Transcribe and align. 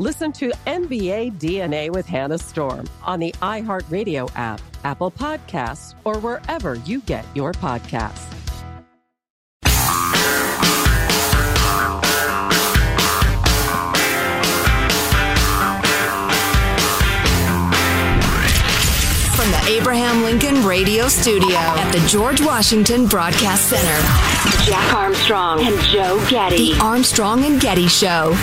Listen 0.00 0.32
to 0.32 0.50
NBA 0.66 1.38
DNA 1.38 1.88
with 1.88 2.04
Hannah 2.04 2.38
Storm 2.38 2.88
on 3.04 3.20
the 3.20 3.30
iHeartRadio 3.40 4.28
app, 4.34 4.60
Apple 4.82 5.12
Podcasts, 5.12 5.94
or 6.02 6.18
wherever 6.18 6.74
you 6.74 7.00
get 7.02 7.24
your 7.36 7.52
podcasts. 7.52 8.26
From 19.36 19.50
the 19.52 19.64
Abraham 19.68 20.24
Lincoln 20.24 20.66
Radio 20.66 21.06
Studio 21.06 21.54
at 21.54 21.92
the 21.92 22.04
George 22.08 22.40
Washington 22.40 23.06
Broadcast 23.06 23.68
Center, 23.68 24.64
Jack 24.64 24.92
Armstrong 24.92 25.64
and 25.64 25.80
Joe 25.82 26.26
Getty. 26.28 26.72
The 26.72 26.80
Armstrong 26.80 27.44
and 27.44 27.60
Getty 27.60 27.86
Show. 27.86 28.34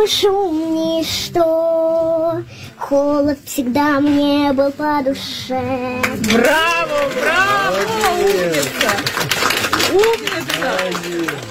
бы 0.00 0.06
шум 0.06 0.74
ничто, 0.74 2.42
холод 2.76 3.38
всегда 3.44 4.00
мне 4.00 4.52
был 4.52 4.70
по 4.72 5.02
душе. 5.02 6.02
Браво, 6.32 7.10
браво! 7.14 7.76
Умница! 8.20 8.90
Умница! 9.92 10.36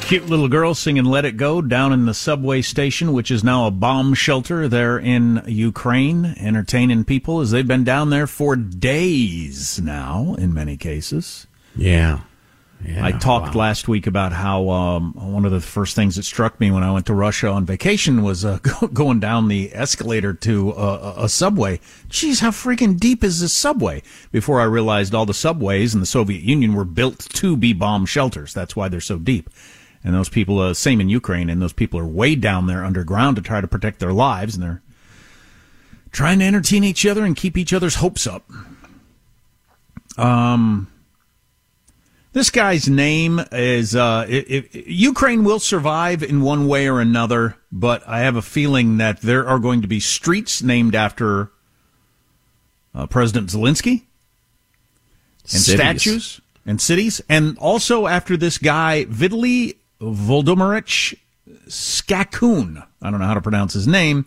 Cute 0.08 0.30
little 0.30 0.48
girl 0.48 0.76
singing 0.76 1.06
Let 1.06 1.26
It 1.26 1.36
Go 1.38 1.62
down 1.62 1.92
in 1.92 2.06
the 2.06 2.14
subway 2.14 2.62
station, 2.62 3.12
which 3.12 3.32
is 3.32 3.44
now 3.44 3.66
a 3.66 3.72
bomb 3.72 4.14
shelter 4.14 4.68
there 4.68 5.00
in 5.00 5.42
Ukraine, 5.48 6.36
entertaining 6.40 7.06
people 7.06 7.40
as 7.40 7.52
they've 7.52 7.68
been 7.68 7.84
down 7.84 8.12
there 8.12 8.28
for 8.28 8.56
days 8.56 9.80
now, 9.82 10.36
in 10.38 10.54
many 10.54 10.78
cases. 10.78 11.48
Yeah. 11.76 12.20
Yeah, 12.85 13.05
I 13.05 13.13
talked 13.13 13.55
wow. 13.55 13.61
last 13.61 13.89
week 13.89 14.07
about 14.07 14.33
how 14.33 14.71
um, 14.71 15.13
one 15.15 15.45
of 15.45 15.53
the 15.53 15.61
first 15.61 15.95
things 15.95 16.17
that 16.17 16.23
struck 16.23 16.59
me 16.59 16.71
when 16.71 16.83
I 16.83 16.91
went 16.91 17.07
to 17.07 17.15
Russia 17.15 17.49
on 17.49 17.67
vacation 17.67 18.23
was 18.23 18.45
uh, 18.45 18.59
going 18.93 19.21
down 19.21 19.49
the 19.49 19.71
escalator 19.75 20.33
to 20.33 20.73
uh, 20.73 21.15
a 21.19 21.29
subway. 21.29 21.79
Geez, 22.09 22.41
how 22.41 22.51
freaking 22.51 22.99
deep 22.99 23.23
is 23.23 23.41
this 23.41 23.53
subway? 23.53 24.03
Before 24.33 24.61
I 24.61 24.65
realized 24.65 25.15
all 25.15 25.27
the 25.27 25.35
subways 25.35 25.93
in 25.93 26.01
the 26.01 26.07
Soviet 26.07 26.43
Union 26.43 26.75
were 26.75 26.87
built 26.87 27.19
to 27.35 27.57
be 27.57 27.75
bomb 27.75 28.07
shelters. 28.07 28.55
That's 28.55 28.75
why 28.75 28.89
they're 28.89 29.01
so 29.01 29.19
deep. 29.19 29.51
And 30.03 30.15
those 30.15 30.31
people, 30.31 30.59
uh, 30.59 30.73
same 30.73 31.03
in 31.03 31.11
Ukraine, 31.11 31.51
and 31.51 31.61
those 31.61 31.75
people 31.75 32.01
are 32.01 32.07
way 32.07 32.35
down 32.35 32.67
there 32.67 32.85
underground 32.85 33.37
to 33.37 33.43
try 33.43 33.61
to 33.61 33.69
protect 33.69 33.99
their 33.99 34.15
lives, 34.15 34.55
and 34.55 34.63
they're 34.63 34.83
trying 36.13 36.39
to 36.39 36.47
entertain 36.47 36.83
each 36.85 37.05
other 37.05 37.25
and 37.25 37.37
keep 37.37 37.59
each 37.59 37.75
other's 37.75 37.97
hopes 37.97 38.27
up. 38.27 38.51
Um, 40.17 40.89
this 42.33 42.51
guy's 42.51 42.89
name 42.89 43.41
is 43.53 43.97
uh, 43.97 44.27
it, 44.29 44.51
it, 44.51 44.87
Ukraine 44.87 45.45
will 45.45 45.59
survive 45.59 46.23
in 46.23 46.43
one 46.43 46.69
way 46.69 46.89
or 46.89 47.01
another, 47.01 47.57
but 47.73 48.07
I 48.07 48.21
have 48.21 48.37
a 48.37 48.43
feeling 48.43 48.99
that 48.99 49.21
there 49.21 49.47
are 49.49 49.59
going 49.59 49.83
to 49.83 49.89
be 49.89 50.01
streets 50.01 50.63
named 50.63 50.95
after 50.95 51.51
uh, 52.95 53.07
President 53.07 53.49
Zelensky 53.49 54.05
and 55.43 55.61
Cities. 55.61 55.81
statues 55.81 56.41
and 56.67 56.81
cities, 56.81 57.21
and 57.29 57.59
also 57.59 58.07
after 58.07 58.37
this 58.37 58.59
guy 58.59 59.07
Vitaly 59.07 59.77
Volodymyrych 60.01 61.19
Skakun. 61.67 62.87
I 63.03 63.11
don't 63.11 63.19
know 63.21 63.27
how 63.27 63.35
to 63.35 63.41
pronounce 63.41 63.73
his 63.73 63.89
name, 63.89 64.27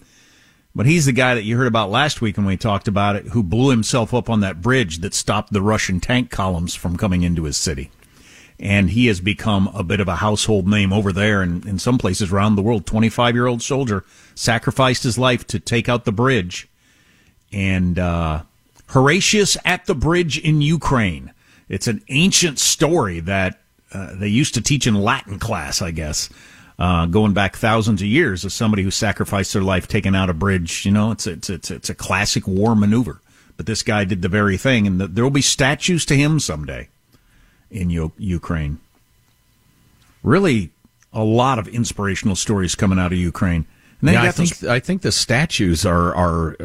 but 0.75 0.85
he's 0.85 1.06
the 1.06 1.11
guy 1.11 1.35
that 1.35 1.44
you 1.44 1.57
heard 1.57 1.67
about 1.67 1.91
last 1.91 2.22
week 2.22 2.38
when 2.38 2.45
we 2.45 2.57
talked 2.57 2.88
about 2.88 3.16
it, 3.16 3.28
who 3.28 3.44
blew 3.44 3.69
himself 3.69 4.13
up 4.13 4.29
on 4.29 4.39
that 4.39 4.61
bridge 4.61 5.00
that 5.00 5.13
stopped 5.13 5.53
the 5.53 5.61
Russian 5.61 6.00
tank 6.00 6.31
columns 6.31 6.73
from 6.73 6.97
coming 6.97 7.22
into 7.22 7.44
his 7.44 7.57
city. 7.57 7.91
And 8.59 8.91
he 8.91 9.07
has 9.07 9.19
become 9.19 9.67
a 9.73 9.84
bit 9.84 10.00
of 10.00 10.07
a 10.07 10.16
household 10.16 10.67
name 10.67 10.94
over 10.94 11.11
there 11.11 11.41
and 11.41 11.66
in 11.66 11.79
some 11.79 11.97
places 11.97 12.31
around 12.31 12.56
the 12.56 12.61
world. 12.61 12.85
25 12.85 13.35
year 13.35 13.47
old 13.47 13.61
soldier 13.61 14.03
sacrificed 14.35 15.03
his 15.03 15.17
life 15.17 15.45
to 15.47 15.59
take 15.59 15.89
out 15.89 16.06
the 16.06 16.11
bridge. 16.11 16.67
And, 17.51 18.00
uh, 18.00 18.44
Horatius 18.88 19.58
at 19.66 19.85
the 19.85 19.96
bridge 19.96 20.37
in 20.37 20.61
Ukraine. 20.61 21.31
It's 21.67 21.87
an 21.87 22.03
ancient 22.09 22.59
story 22.59 23.19
that 23.22 23.59
uh, 23.91 24.14
they 24.16 24.28
used 24.28 24.53
to 24.53 24.61
teach 24.61 24.85
in 24.85 24.96
Latin 24.96 25.40
class, 25.40 25.81
I 25.81 25.91
guess 25.91 26.29
uh, 26.79 27.05
going 27.05 27.34
back 27.34 27.55
thousands 27.55 28.02
of 28.02 28.08
years 28.08 28.43
of 28.46 28.52
somebody 28.52 28.84
who 28.84 28.91
sacrificed 28.91 29.53
their 29.53 29.61
life 29.61 29.87
taking 29.87 30.16
out 30.16 30.29
a 30.29 30.34
bridge. 30.34 30.85
You 30.85 30.91
know, 30.91 31.11
it's 31.11 31.28
it's 31.28 31.49
it's 31.49 31.70
it's 31.72 31.90
a 31.90 31.96
classic 31.96 32.47
war 32.47 32.75
maneuver. 32.75 33.22
But 33.58 33.67
this 33.67 33.84
guy 33.84 34.03
did 34.03 34.22
the 34.23 34.29
very 34.29 34.58
thing, 34.58 34.87
and 34.87 34.99
the, 34.99 35.08
there 35.08 35.23
will 35.23 35.29
be 35.31 35.41
statues 35.41 36.05
to 36.08 36.16
him 36.16 36.40
someday 36.40 36.90
in 37.70 37.90
U- 37.91 38.11
Ukraine. 38.17 38.79
Really, 40.23 40.72
a 41.11 41.23
lot 41.23 41.59
of 41.59 41.67
inspirational 41.67 42.35
stories 42.35 42.76
coming 42.76 42.97
out 42.97 43.11
of 43.11 43.17
Ukraine. 43.19 43.66
And 44.02 44.09
Yeah, 44.11 44.22
I 44.22 44.26
got 44.26 44.35
those- 44.35 44.52
think 44.53 44.72
I 44.72 44.79
think 44.79 45.02
the 45.02 45.11
statues 45.11 45.85
are 45.85 46.14
are 46.16 46.58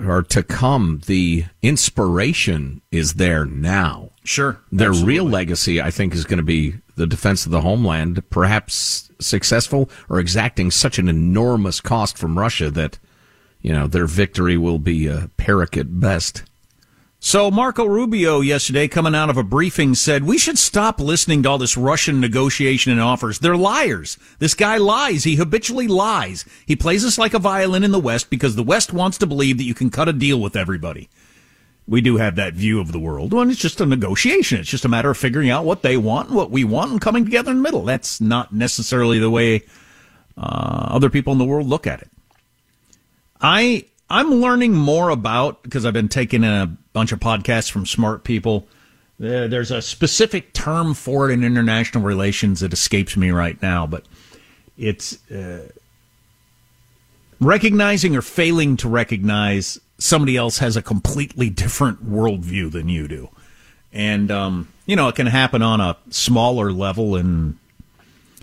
are 0.00 0.22
to 0.22 0.42
come. 0.42 1.00
The 1.06 1.46
inspiration 1.62 2.80
is 2.92 3.14
there 3.14 3.44
now. 3.44 4.10
Sure, 4.24 4.58
Their 4.72 4.88
absolutely. 4.88 5.14
real 5.14 5.24
legacy, 5.24 5.80
I 5.82 5.90
think, 5.90 6.14
is 6.14 6.24
going 6.24 6.38
to 6.38 6.42
be 6.44 6.74
the 6.96 7.06
defense 7.06 7.44
of 7.44 7.52
the 7.52 7.62
homeland, 7.62 8.28
perhaps 8.30 9.10
successful 9.18 9.90
or 10.08 10.18
exacting 10.18 10.70
such 10.70 10.98
an 10.98 11.08
enormous 11.08 11.80
cost 11.80 12.16
from 12.18 12.38
Russia 12.38 12.70
that 12.70 12.98
you 13.64 13.72
know, 13.72 13.86
their 13.86 14.06
victory 14.06 14.58
will 14.58 14.78
be 14.78 15.06
a 15.06 15.30
Pyrrhic 15.38 15.78
at 15.78 15.98
best. 15.98 16.42
So 17.18 17.50
Marco 17.50 17.86
Rubio 17.86 18.42
yesterday 18.42 18.88
coming 18.88 19.14
out 19.14 19.30
of 19.30 19.38
a 19.38 19.42
briefing 19.42 19.94
said 19.94 20.24
we 20.24 20.36
should 20.36 20.58
stop 20.58 21.00
listening 21.00 21.42
to 21.42 21.48
all 21.48 21.56
this 21.56 21.74
Russian 21.74 22.20
negotiation 22.20 22.92
and 22.92 23.00
offers. 23.00 23.38
They're 23.38 23.56
liars. 23.56 24.18
This 24.38 24.52
guy 24.52 24.76
lies. 24.76 25.24
He 25.24 25.36
habitually 25.36 25.88
lies. 25.88 26.44
He 26.66 26.76
plays 26.76 27.06
us 27.06 27.16
like 27.16 27.32
a 27.32 27.38
violin 27.38 27.84
in 27.84 27.90
the 27.90 27.98
West 27.98 28.28
because 28.28 28.54
the 28.54 28.62
West 28.62 28.92
wants 28.92 29.16
to 29.16 29.26
believe 29.26 29.56
that 29.56 29.64
you 29.64 29.72
can 29.72 29.88
cut 29.88 30.10
a 30.10 30.12
deal 30.12 30.38
with 30.38 30.56
everybody. 30.56 31.08
We 31.86 32.00
do 32.00 32.16
have 32.16 32.36
that 32.36 32.54
view 32.54 32.80
of 32.80 32.92
the 32.92 32.98
world. 32.98 33.32
When 33.32 33.50
it's 33.50 33.60
just 33.60 33.80
a 33.80 33.86
negotiation. 33.86 34.60
It's 34.60 34.70
just 34.70 34.86
a 34.86 34.88
matter 34.88 35.10
of 35.10 35.18
figuring 35.18 35.50
out 35.50 35.64
what 35.64 35.82
they 35.82 35.96
want 35.96 36.30
what 36.30 36.50
we 36.50 36.64
want 36.64 36.92
and 36.92 37.00
coming 37.00 37.24
together 37.24 37.50
in 37.50 37.58
the 37.58 37.62
middle. 37.62 37.84
That's 37.84 38.20
not 38.20 38.52
necessarily 38.52 39.18
the 39.18 39.30
way 39.30 39.62
uh, 40.36 40.88
other 40.90 41.10
people 41.10 41.32
in 41.32 41.38
the 41.38 41.44
world 41.44 41.66
look 41.66 41.86
at 41.86 42.00
it. 42.00 42.10
I 43.40 43.84
I'm 44.08 44.30
learning 44.30 44.72
more 44.72 45.10
about 45.10 45.62
because 45.62 45.84
I've 45.84 45.92
been 45.92 46.08
taking 46.08 46.44
a 46.44 46.74
bunch 46.92 47.12
of 47.12 47.20
podcasts 47.20 47.70
from 47.70 47.86
smart 47.86 48.24
people. 48.24 48.66
There's 49.18 49.70
a 49.70 49.80
specific 49.80 50.52
term 50.52 50.94
for 50.94 51.30
it 51.30 51.34
in 51.34 51.44
international 51.44 52.02
relations 52.02 52.60
that 52.60 52.72
escapes 52.72 53.16
me 53.16 53.30
right 53.30 53.60
now, 53.62 53.86
but 53.86 54.04
it's 54.76 55.30
uh, 55.30 55.68
recognizing 57.40 58.16
or 58.16 58.22
failing 58.22 58.76
to 58.78 58.88
recognize 58.88 59.78
somebody 60.04 60.36
else 60.36 60.58
has 60.58 60.76
a 60.76 60.82
completely 60.82 61.48
different 61.48 62.04
worldview 62.04 62.70
than 62.70 62.90
you 62.90 63.08
do. 63.08 63.30
And, 63.90 64.30
um, 64.30 64.68
you 64.84 64.96
know, 64.96 65.08
it 65.08 65.14
can 65.14 65.26
happen 65.26 65.62
on 65.62 65.80
a 65.80 65.96
smaller 66.10 66.70
level 66.70 67.16
in 67.16 67.58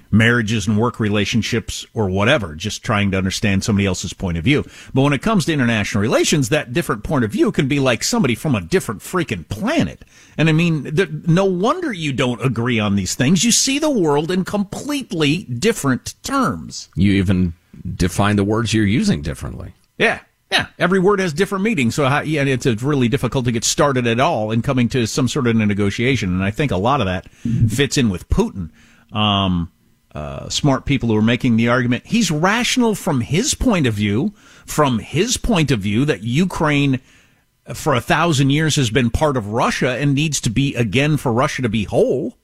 marriages 0.09 0.67
and 0.67 0.77
work 0.77 0.99
relationships 0.99 1.85
or 1.93 2.09
whatever, 2.09 2.55
just 2.55 2.83
trying 2.83 3.11
to 3.11 3.17
understand 3.17 3.63
somebody 3.63 3.85
else's 3.85 4.11
point 4.11 4.39
of 4.39 4.43
view. 4.43 4.65
But 4.91 5.03
when 5.03 5.13
it 5.13 5.21
comes 5.21 5.45
to 5.45 5.53
international 5.53 6.01
relations, 6.01 6.49
that 6.49 6.73
different 6.73 7.03
point 7.03 7.25
of 7.25 7.31
view 7.31 7.51
can 7.51 7.67
be 7.67 7.79
like 7.79 8.03
somebody 8.03 8.33
from 8.33 8.55
a 8.55 8.61
different 8.61 9.01
freaking 9.01 9.47
planet. 9.47 10.03
And 10.37 10.49
I 10.49 10.53
mean, 10.53 10.91
no 11.27 11.45
wonder 11.45 11.93
you 11.93 12.11
don't 12.11 12.43
agree 12.43 12.79
on 12.79 12.95
these 12.95 13.13
things. 13.13 13.43
You 13.43 13.51
see 13.51 13.77
the 13.77 13.91
world 13.91 14.31
in 14.31 14.45
completely 14.45 15.43
different 15.43 16.15
terms. 16.23 16.89
You 16.95 17.13
even 17.13 17.53
define 17.95 18.35
the 18.35 18.43
words 18.43 18.73
you're 18.73 18.85
using 18.85 19.21
differently. 19.21 19.75
Yeah. 19.99 20.21
Yeah, 20.51 20.67
every 20.77 20.99
word 20.99 21.19
has 21.19 21.31
different 21.31 21.63
meanings, 21.63 21.95
so 21.95 22.05
how, 22.07 22.21
yeah, 22.21 22.43
it's, 22.43 22.65
really 22.83 23.07
difficult 23.07 23.45
to 23.45 23.51
get 23.51 23.63
started 23.63 24.05
at 24.05 24.19
all 24.19 24.51
in 24.51 24.61
coming 24.61 24.89
to 24.89 25.07
some 25.07 25.27
sort 25.27 25.47
of 25.47 25.55
a 25.55 25.65
negotiation. 25.65 26.29
And 26.29 26.43
I 26.43 26.51
think 26.51 26.71
a 26.71 26.77
lot 26.77 26.99
of 26.99 27.07
that 27.07 27.29
fits 27.69 27.97
in 27.97 28.09
with 28.09 28.27
Putin. 28.27 28.69
Um, 29.13 29.71
uh, 30.13 30.49
smart 30.49 30.85
people 30.85 31.07
who 31.07 31.15
are 31.15 31.21
making 31.21 31.55
the 31.55 31.69
argument. 31.69 32.05
He's 32.05 32.29
rational 32.29 32.95
from 32.95 33.21
his 33.21 33.53
point 33.53 33.87
of 33.87 33.93
view, 33.93 34.33
from 34.65 34.99
his 34.99 35.37
point 35.37 35.71
of 35.71 35.79
view 35.79 36.03
that 36.03 36.21
Ukraine 36.21 36.99
for 37.73 37.93
a 37.93 38.01
thousand 38.01 38.49
years 38.49 38.75
has 38.75 38.89
been 38.89 39.09
part 39.09 39.37
of 39.37 39.47
Russia 39.47 39.97
and 39.97 40.13
needs 40.13 40.41
to 40.41 40.49
be 40.49 40.75
again 40.75 41.15
for 41.15 41.31
Russia 41.31 41.61
to 41.61 41.69
be 41.69 41.85
whole. 41.85 42.37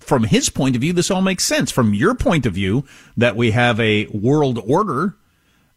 From 0.00 0.24
his 0.24 0.50
point 0.50 0.74
of 0.74 0.80
view, 0.80 0.92
this 0.92 1.12
all 1.12 1.22
makes 1.22 1.44
sense. 1.44 1.70
From 1.70 1.94
your 1.94 2.16
point 2.16 2.44
of 2.44 2.54
view, 2.54 2.84
that 3.16 3.36
we 3.36 3.52
have 3.52 3.78
a 3.78 4.06
world 4.06 4.58
order 4.66 5.16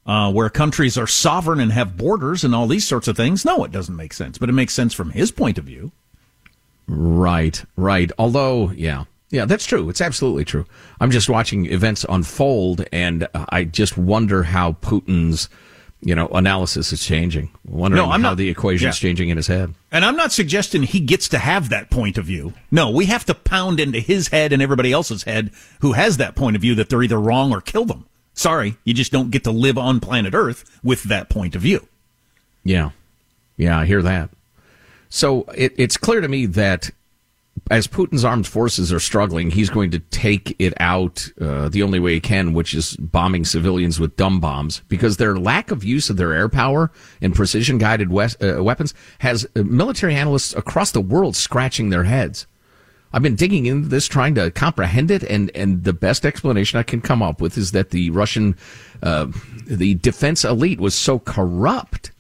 uh, 0.07 0.31
where 0.31 0.49
countries 0.49 0.97
are 0.97 1.05
sovereign 1.05 1.59
and 1.59 1.73
have 1.73 1.97
borders 1.97 2.43
and 2.43 2.55
all 2.55 2.65
these 2.65 2.87
sorts 2.87 3.07
of 3.07 3.17
things, 3.17 3.43
no, 3.43 3.63
it 3.65 3.71
doesn't 3.71 3.95
make 3.95 4.13
sense. 4.13 4.37
But 4.37 4.49
it 4.49 4.53
makes 4.53 4.73
sense 4.73 4.93
from 4.93 5.11
his 5.11 5.31
point 5.31 5.57
of 5.57 5.65
view. 5.65 5.91
Right, 6.87 7.61
right. 7.75 8.09
Although, 8.17 8.71
yeah, 8.71 9.03
yeah, 9.29 9.43
that's 9.43 9.65
true. 9.65 9.89
It's 9.89 9.99
absolutely 9.99 10.45
true. 10.45 10.65
I'm 11.01 11.11
just 11.11 11.29
watching 11.29 11.65
events 11.65 12.05
unfold, 12.07 12.85
and 12.93 13.27
I 13.33 13.65
just 13.65 13.97
wonder 13.97 14.43
how 14.43 14.73
Putin's, 14.73 15.49
you 15.99 16.15
know, 16.15 16.29
analysis 16.29 16.93
is 16.93 17.03
changing. 17.03 17.51
Wondering 17.65 18.01
no, 18.01 18.09
I'm 18.09 18.21
how 18.21 18.29
not, 18.29 18.37
the 18.37 18.47
equation 18.47 18.87
is 18.87 19.03
yeah. 19.03 19.09
changing 19.09 19.27
in 19.27 19.35
his 19.35 19.47
head. 19.47 19.73
And 19.91 20.05
I'm 20.05 20.15
not 20.15 20.31
suggesting 20.31 20.83
he 20.83 21.01
gets 21.01 21.27
to 21.29 21.39
have 21.39 21.67
that 21.67 21.89
point 21.89 22.17
of 22.17 22.23
view. 22.23 22.53
No, 22.71 22.89
we 22.89 23.07
have 23.07 23.25
to 23.25 23.33
pound 23.33 23.81
into 23.81 23.99
his 23.99 24.29
head 24.29 24.53
and 24.53 24.61
everybody 24.61 24.93
else's 24.93 25.23
head 25.23 25.51
who 25.81 25.91
has 25.91 26.15
that 26.15 26.37
point 26.37 26.55
of 26.55 26.61
view 26.61 26.75
that 26.75 26.87
they're 26.87 27.03
either 27.03 27.19
wrong 27.19 27.51
or 27.51 27.59
kill 27.59 27.83
them. 27.83 28.05
Sorry, 28.37 28.77
you 28.83 28.93
just 28.93 29.11
don't 29.11 29.31
get 29.31 29.43
to 29.45 29.51
live 29.51 29.79
on 29.79 29.99
planet 29.99 30.35
Earth 30.35 30.79
with 30.83 31.03
that 31.05 31.27
point 31.27 31.55
of 31.55 31.61
view. 31.63 31.87
Yeah, 32.63 32.91
yeah, 33.57 33.79
I 33.79 33.85
hear 33.87 34.03
that. 34.03 34.29
So 35.09 35.41
it, 35.55 35.73
it's 35.75 35.97
clear 35.97 36.21
to 36.21 36.27
me 36.27 36.45
that 36.45 36.91
as 37.71 37.87
Putin's 37.87 38.23
armed 38.23 38.45
forces 38.45 38.93
are 38.93 38.99
struggling, 38.99 39.49
he's 39.49 39.71
going 39.71 39.89
to 39.89 39.97
take 39.97 40.55
it 40.59 40.75
out 40.79 41.27
uh, 41.41 41.69
the 41.69 41.81
only 41.81 41.97
way 41.97 42.13
he 42.13 42.19
can, 42.19 42.53
which 42.53 42.75
is 42.75 42.95
bombing 42.97 43.43
civilians 43.43 43.99
with 43.99 44.15
dumb 44.15 44.39
bombs, 44.39 44.83
because 44.87 45.17
their 45.17 45.35
lack 45.35 45.71
of 45.71 45.83
use 45.83 46.11
of 46.11 46.17
their 46.17 46.31
air 46.31 46.47
power 46.47 46.91
and 47.19 47.33
precision 47.33 47.79
guided 47.79 48.11
uh, 48.11 48.63
weapons 48.63 48.93
has 49.17 49.47
uh, 49.55 49.63
military 49.63 50.13
analysts 50.13 50.53
across 50.53 50.91
the 50.91 51.01
world 51.01 51.35
scratching 51.35 51.89
their 51.89 52.03
heads. 52.03 52.45
I've 53.17 53.23
been 53.23 53.35
digging 53.35 53.65
into 53.65 53.89
this, 53.89 54.07
trying 54.07 54.35
to 54.35 54.51
comprehend 54.51 55.09
it, 55.09 55.23
and, 55.23 55.49
and 55.55 55.83
the 55.83 55.91
best 55.91 56.23
explanation 56.23 56.77
I 56.77 56.83
can 56.83 57.01
come 57.01 57.23
up 57.23 57.41
with 57.41 57.57
is 57.57 57.71
that 57.71 57.89
the 57.89 58.11
Russian, 58.11 58.55
uh, 59.01 59.25
the 59.65 59.95
defense 59.95 60.45
elite 60.45 60.79
was 60.79 60.93
so 60.93 61.17
corrupt 61.17 62.11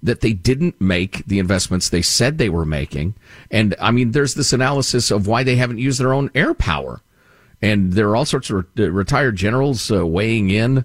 that 0.00 0.20
they 0.20 0.32
didn't 0.32 0.80
make 0.80 1.26
the 1.26 1.40
investments 1.40 1.88
they 1.88 2.02
said 2.02 2.38
they 2.38 2.50
were 2.50 2.64
making. 2.64 3.16
And 3.50 3.74
I 3.80 3.90
mean, 3.90 4.12
there's 4.12 4.34
this 4.34 4.52
analysis 4.52 5.10
of 5.10 5.26
why 5.26 5.42
they 5.42 5.56
haven't 5.56 5.78
used 5.78 5.98
their 5.98 6.14
own 6.14 6.30
air 6.36 6.54
power. 6.54 7.00
And 7.60 7.94
there 7.94 8.08
are 8.10 8.14
all 8.14 8.24
sorts 8.24 8.48
of 8.48 8.64
re- 8.76 8.88
retired 8.88 9.34
generals 9.34 9.90
uh, 9.90 10.06
weighing 10.06 10.50
in. 10.50 10.84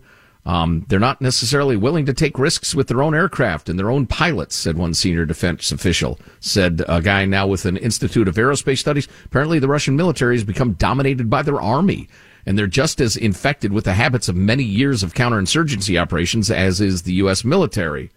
Um, 0.50 0.84
they're 0.90 1.00
not 1.00 1.22
necessarily 1.22 1.78
willing 1.78 2.08
to 2.08 2.14
take 2.14 2.40
risks 2.40 2.74
with 2.74 2.88
their 2.88 3.04
own 3.04 3.14
aircraft 3.14 3.70
and 3.70 3.78
their 3.78 3.92
own 3.92 4.08
pilots, 4.08 4.56
said 4.56 4.80
one 4.80 4.96
senior 4.96 5.24
defense 5.24 5.72
official. 5.72 6.20
Said 6.40 6.84
a 6.88 7.04
guy 7.04 7.26
now 7.26 7.46
with 7.46 7.66
an 7.66 7.78
Institute 7.78 8.28
of 8.28 8.34
Aerospace 8.34 8.80
Studies. 8.80 9.08
Apparently, 9.26 9.60
the 9.60 9.68
Russian 9.68 9.96
military 9.96 10.36
has 10.36 10.44
become 10.44 10.74
dominated 10.74 11.30
by 11.30 11.44
their 11.44 11.62
army, 11.62 12.10
and 12.48 12.58
they're 12.58 12.66
just 12.66 13.00
as 13.00 13.16
infected 13.16 13.72
with 13.72 13.84
the 13.86 13.94
habits 13.94 14.28
of 14.28 14.36
many 14.36 14.64
years 14.64 15.04
of 15.04 15.14
counterinsurgency 15.14 16.02
operations 16.02 16.50
as 16.50 16.82
is 16.82 17.04
the 17.04 17.14
U.S. 17.14 17.46
military. 17.46 18.10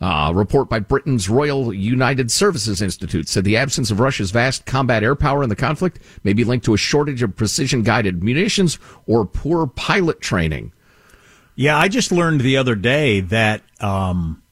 Uh, 0.00 0.30
a 0.30 0.34
report 0.34 0.68
by 0.68 0.80
Britain's 0.80 1.28
Royal 1.28 1.72
United 1.72 2.32
Services 2.32 2.82
Institute 2.82 3.28
said 3.28 3.44
the 3.44 3.56
absence 3.56 3.92
of 3.92 4.00
Russia's 4.00 4.32
vast 4.32 4.66
combat 4.66 5.04
air 5.04 5.14
power 5.14 5.44
in 5.44 5.48
the 5.48 5.54
conflict 5.54 6.00
may 6.24 6.32
be 6.32 6.42
linked 6.42 6.64
to 6.64 6.74
a 6.74 6.78
shortage 6.78 7.22
of 7.22 7.36
precision 7.36 7.84
guided 7.84 8.24
munitions 8.24 8.80
or 9.06 9.24
poor 9.24 9.68
pilot 9.68 10.20
training. 10.20 10.72
Yeah, 11.56 11.76
I 11.76 11.88
just 11.88 12.10
learned 12.10 12.40
the 12.40 12.56
other 12.56 12.74
day 12.74 13.20
that 13.20 13.62
um, 13.80 14.42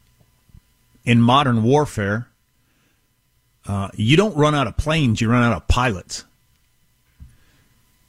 in 1.05 1.23
modern 1.23 1.63
warfare, 1.63 2.29
uh, 3.67 3.89
you 3.95 4.17
don't 4.17 4.37
run 4.37 4.55
out 4.55 4.67
of 4.67 4.77
planes, 4.77 5.21
you 5.21 5.31
run 5.31 5.43
out 5.43 5.57
of 5.57 5.69
pilots. 5.69 6.25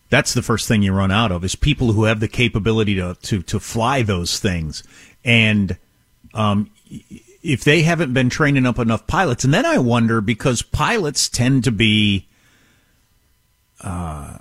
That's 0.10 0.34
the 0.34 0.42
first 0.42 0.68
thing 0.68 0.82
you 0.82 0.92
run 0.92 1.12
out 1.12 1.32
of 1.32 1.44
is 1.44 1.56
people 1.56 1.94
who 1.94 2.06
have 2.06 2.20
the 2.20 2.28
capability 2.28 2.96
to 2.96 3.16
to, 3.22 3.44
to 3.44 3.60
fly 3.60 4.02
those 4.02 4.40
things, 4.40 4.84
and 5.24 5.78
um, 6.34 6.72
if 7.44 7.64
they 7.64 7.84
haven't 7.84 8.14
been 8.14 8.30
training 8.30 8.66
up 8.66 8.80
enough 8.80 9.06
pilots, 9.08 9.44
and 9.44 9.54
then 9.54 9.66
I 9.66 9.78
wonder 9.78 10.20
because 10.20 10.62
pilots 10.62 11.30
tend 11.30 11.64
to 11.66 11.72
be, 11.72 12.28
uh, 13.82 14.40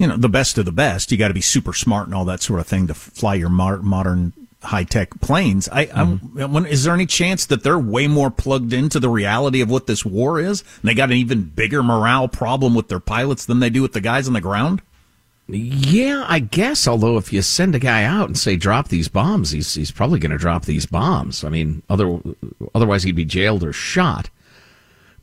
you 0.00 0.06
know, 0.06 0.16
the 0.16 0.30
best 0.30 0.56
of 0.56 0.64
the 0.64 0.72
best. 0.72 1.12
You 1.12 1.18
got 1.18 1.28
to 1.28 1.34
be 1.34 1.42
super 1.42 1.74
smart 1.74 2.06
and 2.06 2.14
all 2.14 2.24
that 2.24 2.40
sort 2.40 2.58
of 2.58 2.66
thing 2.66 2.86
to 2.86 2.94
fly 2.94 3.34
your 3.34 3.50
modern 3.50 4.32
high 4.62 4.84
tech 4.84 5.20
planes. 5.20 5.68
I, 5.68 5.86
mm-hmm. 5.86 6.64
is 6.64 6.84
there 6.84 6.94
any 6.94 7.04
chance 7.04 7.44
that 7.46 7.62
they're 7.62 7.78
way 7.78 8.06
more 8.06 8.30
plugged 8.30 8.72
into 8.72 8.98
the 8.98 9.10
reality 9.10 9.60
of 9.60 9.68
what 9.68 9.86
this 9.86 10.02
war 10.02 10.40
is? 10.40 10.64
And 10.80 10.88
they 10.88 10.94
got 10.94 11.10
an 11.10 11.18
even 11.18 11.42
bigger 11.42 11.82
morale 11.82 12.28
problem 12.28 12.74
with 12.74 12.88
their 12.88 12.98
pilots 12.98 13.44
than 13.44 13.60
they 13.60 13.68
do 13.68 13.82
with 13.82 13.92
the 13.92 14.00
guys 14.00 14.26
on 14.26 14.32
the 14.32 14.40
ground? 14.40 14.80
Yeah, 15.48 16.24
I 16.26 16.38
guess. 16.38 16.88
Although 16.88 17.18
if 17.18 17.30
you 17.30 17.42
send 17.42 17.74
a 17.74 17.78
guy 17.78 18.04
out 18.04 18.26
and 18.26 18.38
say 18.38 18.56
drop 18.56 18.88
these 18.88 19.08
bombs, 19.08 19.50
he's 19.50 19.74
he's 19.74 19.90
probably 19.90 20.18
going 20.18 20.30
to 20.30 20.38
drop 20.38 20.64
these 20.64 20.86
bombs. 20.86 21.44
I 21.44 21.50
mean, 21.50 21.82
other 21.90 22.20
otherwise 22.74 23.02
he'd 23.02 23.16
be 23.16 23.26
jailed 23.26 23.64
or 23.64 23.74
shot. 23.74 24.30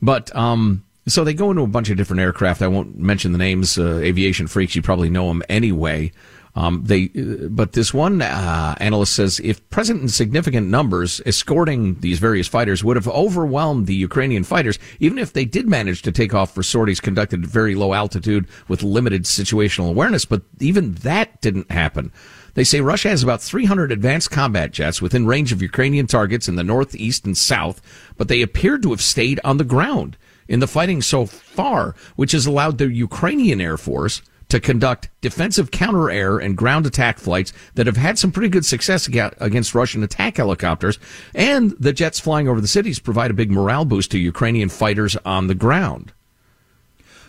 But 0.00 0.34
um, 0.36 0.84
so 1.12 1.24
they 1.24 1.34
go 1.34 1.50
into 1.50 1.62
a 1.62 1.66
bunch 1.66 1.90
of 1.90 1.96
different 1.96 2.20
aircraft. 2.20 2.62
I 2.62 2.68
won't 2.68 2.98
mention 2.98 3.32
the 3.32 3.38
names. 3.38 3.78
Uh, 3.78 3.98
aviation 3.98 4.46
freaks, 4.46 4.74
you 4.74 4.82
probably 4.82 5.10
know 5.10 5.28
them 5.28 5.42
anyway. 5.48 6.12
Um, 6.54 6.82
they, 6.84 7.06
but 7.06 7.72
this 7.74 7.94
one 7.94 8.20
uh, 8.20 8.74
analyst 8.80 9.14
says 9.14 9.40
if 9.44 9.68
present 9.70 10.02
in 10.02 10.08
significant 10.08 10.68
numbers, 10.68 11.20
escorting 11.24 12.00
these 12.00 12.18
various 12.18 12.48
fighters 12.48 12.82
would 12.82 12.96
have 12.96 13.06
overwhelmed 13.06 13.86
the 13.86 13.94
Ukrainian 13.94 14.42
fighters, 14.42 14.76
even 14.98 15.18
if 15.18 15.32
they 15.32 15.44
did 15.44 15.68
manage 15.68 16.02
to 16.02 16.10
take 16.10 16.34
off 16.34 16.52
for 16.52 16.64
sorties 16.64 16.98
conducted 16.98 17.44
at 17.44 17.48
very 17.50 17.76
low 17.76 17.92
altitude 17.92 18.48
with 18.66 18.82
limited 18.82 19.22
situational 19.22 19.88
awareness. 19.88 20.24
But 20.24 20.42
even 20.58 20.94
that 20.94 21.40
didn't 21.40 21.70
happen. 21.70 22.10
They 22.54 22.64
say 22.64 22.80
Russia 22.80 23.10
has 23.10 23.22
about 23.22 23.40
300 23.40 23.92
advanced 23.92 24.32
combat 24.32 24.72
jets 24.72 25.00
within 25.00 25.28
range 25.28 25.52
of 25.52 25.62
Ukrainian 25.62 26.08
targets 26.08 26.48
in 26.48 26.56
the 26.56 26.64
north, 26.64 26.96
east, 26.96 27.24
and 27.24 27.38
south, 27.38 27.80
but 28.16 28.26
they 28.26 28.42
appeared 28.42 28.82
to 28.82 28.90
have 28.90 29.00
stayed 29.00 29.38
on 29.44 29.58
the 29.58 29.64
ground 29.64 30.16
in 30.48 30.60
the 30.60 30.66
fighting 30.66 31.02
so 31.02 31.26
far, 31.26 31.94
which 32.16 32.32
has 32.32 32.46
allowed 32.46 32.78
the 32.78 32.90
Ukrainian 32.92 33.60
Air 33.60 33.76
Force 33.76 34.22
to 34.48 34.60
conduct 34.60 35.10
defensive 35.20 35.70
counter 35.70 36.10
air 36.10 36.38
and 36.38 36.56
ground 36.56 36.86
attack 36.86 37.18
flights 37.18 37.52
that 37.74 37.86
have 37.86 37.96
had 37.96 38.18
some 38.18 38.32
pretty 38.32 38.48
good 38.48 38.64
success 38.64 39.06
against 39.06 39.74
Russian 39.74 40.02
attack 40.02 40.38
helicopters. 40.38 40.98
And 41.34 41.72
the 41.72 41.92
jets 41.92 42.18
flying 42.18 42.48
over 42.48 42.60
the 42.60 42.68
cities 42.68 42.98
provide 42.98 43.30
a 43.30 43.34
big 43.34 43.50
morale 43.50 43.84
boost 43.84 44.10
to 44.12 44.18
Ukrainian 44.18 44.70
fighters 44.70 45.16
on 45.24 45.46
the 45.46 45.54
ground. 45.54 46.12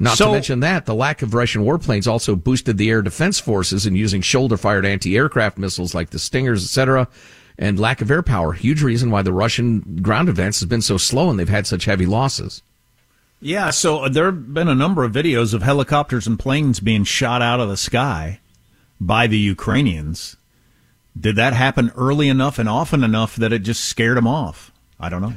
Not 0.01 0.17
so, 0.17 0.27
to 0.27 0.31
mention 0.31 0.61
that 0.61 0.85
the 0.85 0.95
lack 0.95 1.21
of 1.21 1.33
Russian 1.33 1.65
warplanes 1.65 2.07
also 2.07 2.37
boosted 2.37 2.77
the 2.77 2.89
air 2.89 3.01
defense 3.01 3.37
forces 3.37 3.85
in 3.85 3.95
using 3.95 4.21
shoulder 4.21 4.55
fired 4.55 4.85
anti 4.85 5.17
aircraft 5.17 5.57
missiles 5.57 5.93
like 5.93 6.11
the 6.11 6.19
Stingers, 6.19 6.63
etc. 6.63 7.09
And 7.57 7.77
lack 7.77 7.99
of 7.99 8.09
air 8.09 8.23
power, 8.23 8.53
huge 8.53 8.81
reason 8.81 9.11
why 9.11 9.23
the 9.23 9.33
Russian 9.33 9.99
ground 10.01 10.29
advance 10.29 10.61
has 10.61 10.69
been 10.69 10.81
so 10.81 10.95
slow 10.97 11.29
and 11.29 11.37
they've 11.37 11.49
had 11.49 11.67
such 11.67 11.83
heavy 11.83 12.05
losses. 12.05 12.63
Yeah, 13.41 13.69
so 13.69 14.09
there 14.09 14.25
have 14.25 14.53
been 14.53 14.67
a 14.67 14.75
number 14.75 15.03
of 15.03 15.13
videos 15.13 15.53
of 15.53 15.63
helicopters 15.63 16.27
and 16.27 16.37
planes 16.37 16.79
being 16.79 17.05
shot 17.05 17.41
out 17.41 17.59
of 17.59 17.69
the 17.69 17.77
sky 17.77 18.39
by 18.99 19.27
the 19.27 19.37
Ukrainians. 19.37 20.35
Did 21.17 21.37
that 21.37 21.53
happen 21.53 21.91
early 21.95 22.27
enough 22.27 22.59
and 22.59 22.67
often 22.67 23.03
enough 23.03 23.35
that 23.37 23.53
it 23.53 23.59
just 23.59 23.85
scared 23.85 24.17
them 24.17 24.27
off? 24.27 24.71
I 24.99 25.09
don't 25.09 25.21
know. 25.21 25.29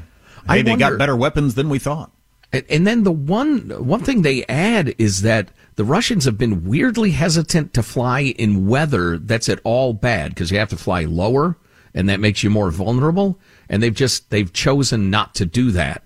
Hey, 0.47 0.61
I 0.61 0.63
they 0.63 0.77
got 0.77 0.99
better 0.99 1.17
weapons 1.17 1.55
than 1.55 1.69
we 1.69 1.79
thought. 1.79 2.11
And 2.53 2.87
then 2.87 3.05
the 3.05 3.13
one 3.13 3.71
one 3.87 4.03
thing 4.03 4.23
they 4.23 4.45
add 4.47 4.95
is 4.99 5.23
that 5.23 5.49
the 5.77 5.85
Russians 5.85 6.27
have 6.27 6.37
been 6.37 6.65
weirdly 6.65 7.13
hesitant 7.13 7.73
to 7.75 7.83
fly 7.83 8.21
in 8.21 8.67
weather 8.67 9.17
that's 9.17 9.49
at 9.49 9.61
all 9.65 9.95
bad 9.95 10.35
because 10.35 10.51
you 10.51 10.59
have 10.59 10.69
to 10.69 10.77
fly 10.77 11.05
lower 11.05 11.57
and 11.95 12.09
that 12.09 12.21
makes 12.21 12.43
you 12.43 12.51
more 12.51 12.71
vulnerable. 12.71 13.39
And 13.71 13.83
they've 13.83 13.95
just 13.95 14.29
they've 14.31 14.53
chosen 14.53 15.09
not 15.09 15.35
to 15.37 15.47
do 15.47 15.71
that. 15.71 16.05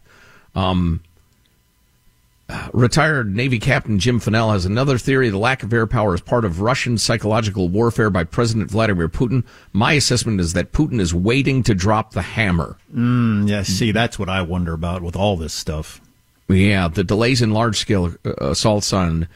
Um, 0.55 1.03
retired 2.73 3.35
Navy 3.35 3.59
Captain 3.59 3.99
Jim 3.99 4.21
Fanell 4.21 4.53
has 4.53 4.65
another 4.65 4.99
theory: 4.99 5.31
the 5.31 5.39
lack 5.39 5.63
of 5.63 5.73
air 5.73 5.87
power 5.87 6.15
is 6.15 6.21
part 6.21 6.45
of 6.45 6.61
Russian 6.61 6.99
psychological 6.99 7.69
warfare 7.69 8.11
by 8.11 8.25
President 8.25 8.71
Vladimir 8.71 9.09
Putin. 9.09 9.45
My 9.73 9.93
assessment 9.93 10.41
is 10.41 10.53
that 10.53 10.73
Putin 10.73 11.01
is 11.01 11.13
waiting 11.13 11.63
to 11.65 11.75
drop 11.75 12.13
the 12.13 12.23
hammer. 12.23 12.77
Mm, 12.95 13.49
yeah, 13.49 13.63
see, 13.63 13.93
that's 13.93 14.19
what 14.19 14.29
I 14.29 14.43
wonder 14.43 14.73
about 14.73 15.03
with 15.03 15.17
all 15.17 15.37
this 15.37 15.53
stuff. 15.53 16.01
Yeah, 16.49 16.89
the 16.89 17.05
delays 17.05 17.43
in 17.43 17.51
large 17.51 17.79
scale 17.79 18.15
uh, 18.25 18.33
assaults 18.41 18.93
on 18.93 19.27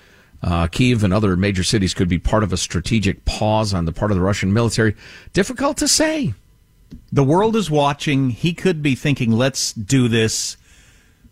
uh, 0.43 0.69
Kiev 0.69 1.03
and 1.03 1.13
other 1.13 1.37
major 1.37 1.65
cities 1.65 1.95
could 1.95 2.09
be 2.09 2.19
part 2.19 2.45
of 2.45 2.53
a 2.53 2.57
strategic 2.57 3.25
pause 3.25 3.75
on 3.75 3.85
the 3.85 3.93
part 3.93 4.11
of 4.11 4.17
the 4.17 4.23
Russian 4.23 4.53
military. 4.53 4.95
Difficult 5.33 5.77
to 5.79 5.89
say. 5.89 6.35
The 7.13 7.25
world 7.25 7.57
is 7.57 7.71
watching. 7.71 8.31
He 8.31 8.53
could 8.53 8.83
be 8.83 8.95
thinking, 8.95 9.33
let's 9.33 9.73
do 9.73 10.09
this 10.09 10.57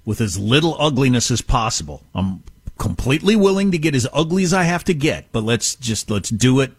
with 0.09 0.23
as 0.23 0.39
little 0.39 0.75
ugliness 0.81 1.31
as 1.31 1.43
possible. 1.43 2.03
I'm 2.15 2.43
completely 2.79 3.37
willing 3.37 3.71
to 3.73 3.79
get 3.79 3.95
as 3.95 4.09
ugly 4.11 4.43
as 4.43 4.55
I 4.55 4.63
have 4.63 4.83
to 4.85 4.95
get, 4.95 5.31
but 5.33 5.45
let's 5.45 5.75
just 5.75 6.11
let's 6.11 6.31
do 6.31 6.61
it 6.61 6.73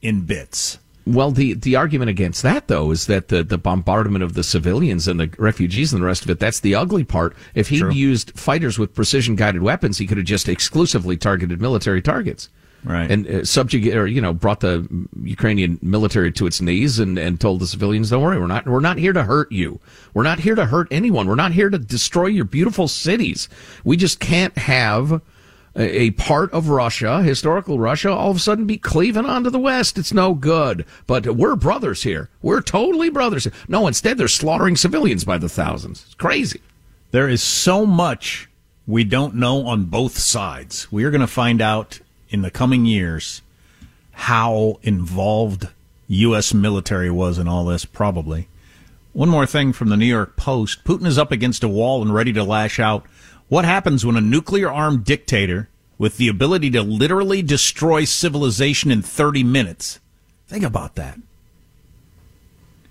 in 0.00 0.22
bits. 0.22 0.78
Well, 1.06 1.30
the, 1.30 1.52
the 1.52 1.76
argument 1.76 2.08
against 2.08 2.42
that, 2.42 2.68
though, 2.68 2.90
is 2.90 3.06
that 3.06 3.28
the, 3.28 3.44
the 3.44 3.58
bombardment 3.58 4.24
of 4.24 4.32
the 4.32 4.42
civilians 4.42 5.06
and 5.06 5.20
the 5.20 5.30
refugees 5.36 5.92
and 5.92 6.00
the 6.00 6.06
rest 6.06 6.22
of 6.22 6.30
it, 6.30 6.40
that's 6.40 6.60
the 6.60 6.74
ugly 6.74 7.04
part. 7.04 7.36
If 7.54 7.68
he'd 7.68 7.80
True. 7.80 7.92
used 7.92 8.38
fighters 8.38 8.78
with 8.78 8.94
precision 8.94 9.36
guided 9.36 9.60
weapons, 9.60 9.98
he 9.98 10.06
could 10.06 10.16
have 10.16 10.26
just 10.26 10.48
exclusively 10.48 11.18
targeted 11.18 11.60
military 11.60 12.00
targets. 12.00 12.48
Right. 12.84 13.10
And 13.10 13.26
uh, 13.26 13.44
subjugate, 13.44 13.96
or, 13.96 14.06
you 14.06 14.20
know, 14.20 14.32
brought 14.32 14.60
the 14.60 14.86
Ukrainian 15.22 15.78
military 15.82 16.30
to 16.32 16.46
its 16.46 16.60
knees 16.60 16.98
and, 16.98 17.18
and 17.18 17.40
told 17.40 17.60
the 17.60 17.66
civilians, 17.66 18.10
don't 18.10 18.22
worry, 18.22 18.38
we're 18.38 18.46
not, 18.46 18.66
we're 18.66 18.80
not 18.80 18.98
here 18.98 19.12
to 19.12 19.24
hurt 19.24 19.50
you. 19.50 19.80
We're 20.14 20.22
not 20.22 20.38
here 20.38 20.54
to 20.54 20.66
hurt 20.66 20.88
anyone. 20.90 21.26
We're 21.26 21.34
not 21.34 21.52
here 21.52 21.70
to 21.70 21.78
destroy 21.78 22.26
your 22.26 22.44
beautiful 22.44 22.86
cities. 22.88 23.48
We 23.84 23.96
just 23.96 24.20
can't 24.20 24.56
have 24.56 25.20
a 25.76 26.12
part 26.12 26.52
of 26.52 26.70
Russia, 26.70 27.22
historical 27.22 27.78
Russia, 27.78 28.10
all 28.10 28.30
of 28.30 28.36
a 28.36 28.40
sudden 28.40 28.66
be 28.66 28.78
cleaving 28.78 29.26
onto 29.26 29.50
the 29.50 29.58
West. 29.58 29.98
It's 29.98 30.12
no 30.12 30.34
good. 30.34 30.84
But 31.06 31.36
we're 31.36 31.56
brothers 31.56 32.02
here. 32.02 32.30
We're 32.42 32.62
totally 32.62 33.10
brothers. 33.10 33.46
No, 33.68 33.86
instead 33.86 34.18
they're 34.18 34.28
slaughtering 34.28 34.76
civilians 34.76 35.24
by 35.24 35.38
the 35.38 35.48
thousands. 35.48 36.04
It's 36.06 36.14
crazy. 36.14 36.60
There 37.10 37.28
is 37.28 37.42
so 37.42 37.86
much 37.86 38.48
we 38.86 39.04
don't 39.04 39.34
know 39.34 39.66
on 39.66 39.84
both 39.84 40.16
sides. 40.18 40.90
We 40.90 41.04
are 41.04 41.10
going 41.10 41.20
to 41.20 41.26
find 41.26 41.60
out 41.60 42.00
in 42.30 42.42
the 42.42 42.50
coming 42.50 42.84
years 42.86 43.42
how 44.12 44.78
involved 44.82 45.68
U.S. 46.08 46.52
military 46.52 47.10
was 47.10 47.38
in 47.38 47.46
all 47.46 47.64
this, 47.64 47.84
probably. 47.84 48.48
One 49.12 49.28
more 49.28 49.46
thing 49.46 49.72
from 49.72 49.88
the 49.88 49.96
New 49.96 50.06
York 50.06 50.36
Post 50.36 50.84
Putin 50.84 51.06
is 51.06 51.18
up 51.18 51.30
against 51.30 51.62
a 51.62 51.68
wall 51.68 52.02
and 52.02 52.12
ready 52.12 52.32
to 52.32 52.42
lash 52.42 52.78
out. 52.78 53.06
What 53.48 53.64
happens 53.64 54.04
when 54.04 54.16
a 54.16 54.20
nuclear 54.20 54.70
armed 54.70 55.04
dictator 55.04 55.68
with 55.98 56.16
the 56.16 56.28
ability 56.28 56.70
to 56.70 56.82
literally 56.82 57.42
destroy 57.42 58.04
civilization 58.04 58.90
in 58.90 59.02
30 59.02 59.44
minutes? 59.44 60.00
Think 60.48 60.64
about 60.64 60.96
that. 60.96 61.18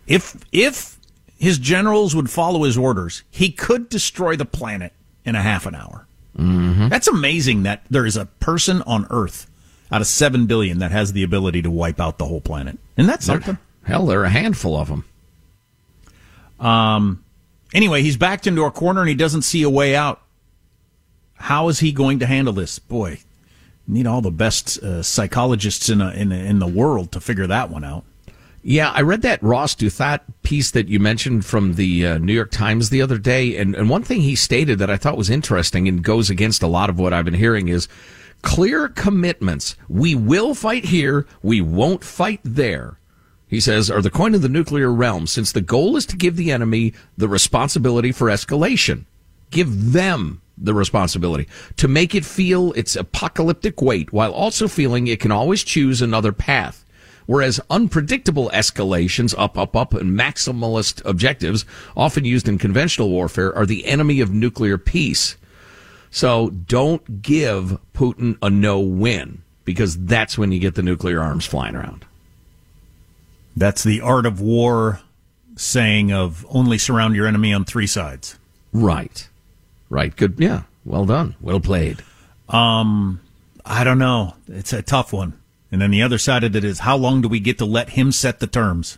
If, 0.08 0.38
if 0.52 0.98
his 1.38 1.58
generals 1.58 2.16
would 2.16 2.30
follow 2.30 2.64
his 2.64 2.78
orders, 2.78 3.24
he 3.30 3.52
could 3.52 3.90
destroy 3.90 4.36
the 4.36 4.46
planet 4.46 4.94
in 5.26 5.36
a 5.36 5.42
half 5.42 5.66
an 5.66 5.76
hour. 5.76 6.07
Mm-hmm. 6.38 6.90
That's 6.90 7.08
amazing 7.08 7.64
that 7.64 7.84
there 7.90 8.06
is 8.06 8.16
a 8.16 8.26
person 8.26 8.82
on 8.84 9.08
Earth 9.10 9.50
out 9.92 10.02
of 10.02 10.08
7 10.08 10.46
billion 10.46 10.80
that 10.80 10.92
has 10.92 11.14
the 11.14 11.24
ability 11.24 11.62
to 11.64 11.72
wipe 11.72 12.00
out 12.00 12.18
the 12.18 12.26
whole 12.26 12.42
planet. 12.42 12.78
And 12.98 13.08
that's 13.08 13.26
something. 13.26 13.58
Hell, 13.84 14.06
there 14.06 14.22
are 14.22 14.26
a 14.26 14.30
handful 14.30 14.76
of 14.76 14.90
them. 14.90 15.06
Um, 16.60 17.24
anyway, 17.74 18.02
he's 18.02 18.18
backed 18.18 18.48
into 18.48 18.64
a 18.64 18.72
corner 18.72 19.02
and 19.02 19.10
he 19.10 19.16
doesn't 19.16 19.44
see 19.44 19.64
a 19.64 19.70
way 19.70 19.96
out. 19.96 20.22
How 21.36 21.70
is 21.70 21.80
he 21.80 21.92
going 21.92 22.20
to 22.20 22.26
handle 22.26 22.54
this? 22.54 22.80
Boy, 22.80 23.20
need 23.88 24.08
all 24.08 24.22
the 24.22 24.32
best 24.32 24.80
uh, 24.80 25.04
psychologists 25.04 25.90
in, 25.90 26.02
a, 26.02 26.10
in, 26.12 26.32
a, 26.32 26.36
in 26.36 26.60
the 26.60 26.68
world 26.68 27.12
to 27.14 27.20
figure 27.20 27.48
that 27.48 27.70
one 27.70 27.84
out. 27.84 28.04
Yeah, 28.70 28.92
I 28.92 29.00
read 29.00 29.22
that 29.22 29.42
Ross 29.42 29.76
Douthat 29.76 30.20
piece 30.44 30.72
that 30.72 30.90
you 30.90 31.00
mentioned 31.00 31.46
from 31.46 31.76
the 31.76 32.06
uh, 32.06 32.18
New 32.18 32.34
York 32.34 32.52
Times 32.52 32.90
the 32.90 33.02
other 33.02 33.18
day, 33.18 33.56
and, 33.56 33.74
and 33.74 33.90
one 33.90 34.04
thing 34.04 34.20
he 34.20 34.36
stated 34.36 34.78
that 34.80 34.90
I 34.90 34.98
thought 34.98 35.16
was 35.16 35.30
interesting 35.30 35.88
and 35.88 36.04
goes 36.04 36.30
against 36.30 36.62
a 36.62 36.68
lot 36.68 36.90
of 36.90 37.00
what 37.00 37.14
I've 37.14 37.24
been 37.24 37.34
hearing 37.34 37.70
is 37.70 37.88
clear 38.42 38.90
commitments. 38.90 39.78
We 39.88 40.16
will 40.16 40.54
fight 40.54 40.84
here, 40.84 41.26
we 41.42 41.62
won't 41.62 42.04
fight 42.04 42.42
there. 42.44 43.00
He 43.48 43.62
says, 43.62 43.90
are 43.90 44.02
the 44.02 44.12
coin 44.12 44.36
of 44.36 44.42
the 44.42 44.50
nuclear 44.50 44.92
realm, 44.92 45.28
since 45.28 45.54
the 45.54 45.62
goal 45.62 45.96
is 45.96 46.06
to 46.08 46.18
give 46.18 46.36
the 46.36 46.52
enemy 46.52 46.94
the 47.16 47.30
responsibility 47.30 48.12
for 48.12 48.28
escalation. 48.28 49.06
Give 49.50 49.94
them 49.94 50.42
the 50.58 50.74
responsibility 50.74 51.48
to 51.78 51.88
make 51.88 52.14
it 52.14 52.26
feel 52.26 52.74
its 52.74 52.98
apocalyptic 52.98 53.82
weight 53.82 54.12
while 54.12 54.34
also 54.34 54.68
feeling 54.68 55.08
it 55.08 55.22
can 55.22 55.32
always 55.32 55.64
choose 55.64 56.02
another 56.02 56.34
path. 56.34 56.84
Whereas 57.28 57.60
unpredictable 57.70 58.50
escalations, 58.54 59.36
up, 59.38 59.58
up, 59.58 59.76
up, 59.76 59.94
and 59.94 60.18
maximalist 60.18 61.06
objectives, 61.06 61.66
often 61.96 62.26
used 62.26 62.48
in 62.48 62.58
conventional 62.58 63.10
warfare, 63.10 63.54
are 63.54 63.66
the 63.66 63.86
enemy 63.86 64.22
of 64.22 64.32
nuclear 64.32 64.78
peace. 64.78 65.36
So 66.10 66.50
don't 66.50 67.22
give 67.22 67.78
Putin 67.94 68.38
a 68.42 68.50
no 68.50 68.80
win 68.80 69.44
because 69.66 69.98
that's 70.06 70.38
when 70.38 70.54
you 70.54 70.60
get 70.60 70.76
the 70.76 70.82
nuclear 70.82 71.22
arms 71.22 71.46
flying 71.46 71.76
around. 71.76 72.06
That's 73.58 73.84
the 73.84 74.00
art 74.00 74.26
of 74.26 74.40
war 74.40 75.02
saying 75.58 76.14
of 76.14 76.46
only 76.50 76.78
surround 76.78 77.16
your 77.16 77.28
enemy 77.28 77.54
on 77.54 77.66
three 77.66 77.88
sides. 77.88 78.38
Right. 78.72 79.28
Right. 79.90 80.16
Good. 80.16 80.36
Yeah. 80.38 80.64
Well 80.86 81.06
done. 81.06 81.36
Well 81.42 81.60
played. 81.60 82.02
Um, 82.48 83.20
I 83.66 83.84
don't 83.84 84.00
know. 84.00 84.36
It's 84.48 84.72
a 84.72 84.82
tough 84.82 85.12
one. 85.12 85.37
And 85.72 85.82
then 85.82 85.92
the 85.92 86.02
other 86.02 86.18
side 86.18 86.44
of 86.44 86.56
it 86.56 86.64
is 86.64 86.80
how 86.80 86.96
long 86.96 87.22
do 87.22 87.28
we 87.28 87.40
get 87.40 87.58
to 87.58 87.66
let 87.66 87.92
him 87.92 88.12
set 88.12 88.40
the 88.40 88.48
terms? 88.48 88.98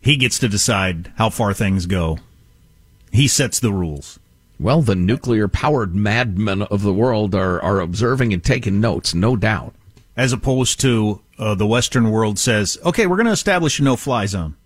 He 0.00 0.16
gets 0.16 0.38
to 0.38 0.48
decide 0.48 1.12
how 1.16 1.30
far 1.30 1.52
things 1.52 1.86
go. 1.86 2.18
He 3.12 3.28
sets 3.28 3.58
the 3.58 3.72
rules. 3.72 4.18
Well, 4.58 4.82
the 4.82 4.94
nuclear 4.94 5.48
powered 5.48 5.94
madmen 5.94 6.62
of 6.62 6.82
the 6.82 6.92
world 6.92 7.34
are, 7.34 7.62
are 7.62 7.80
observing 7.80 8.32
and 8.32 8.44
taking 8.44 8.80
notes, 8.80 9.14
no 9.14 9.36
doubt. 9.36 9.74
As 10.16 10.32
opposed 10.32 10.80
to 10.80 11.22
uh, 11.38 11.54
the 11.54 11.66
Western 11.66 12.10
world 12.10 12.38
says, 12.38 12.76
okay, 12.84 13.06
we're 13.06 13.16
going 13.16 13.26
to 13.26 13.32
establish 13.32 13.80
a 13.80 13.82
no 13.82 13.96
fly 13.96 14.26
zone. 14.26 14.56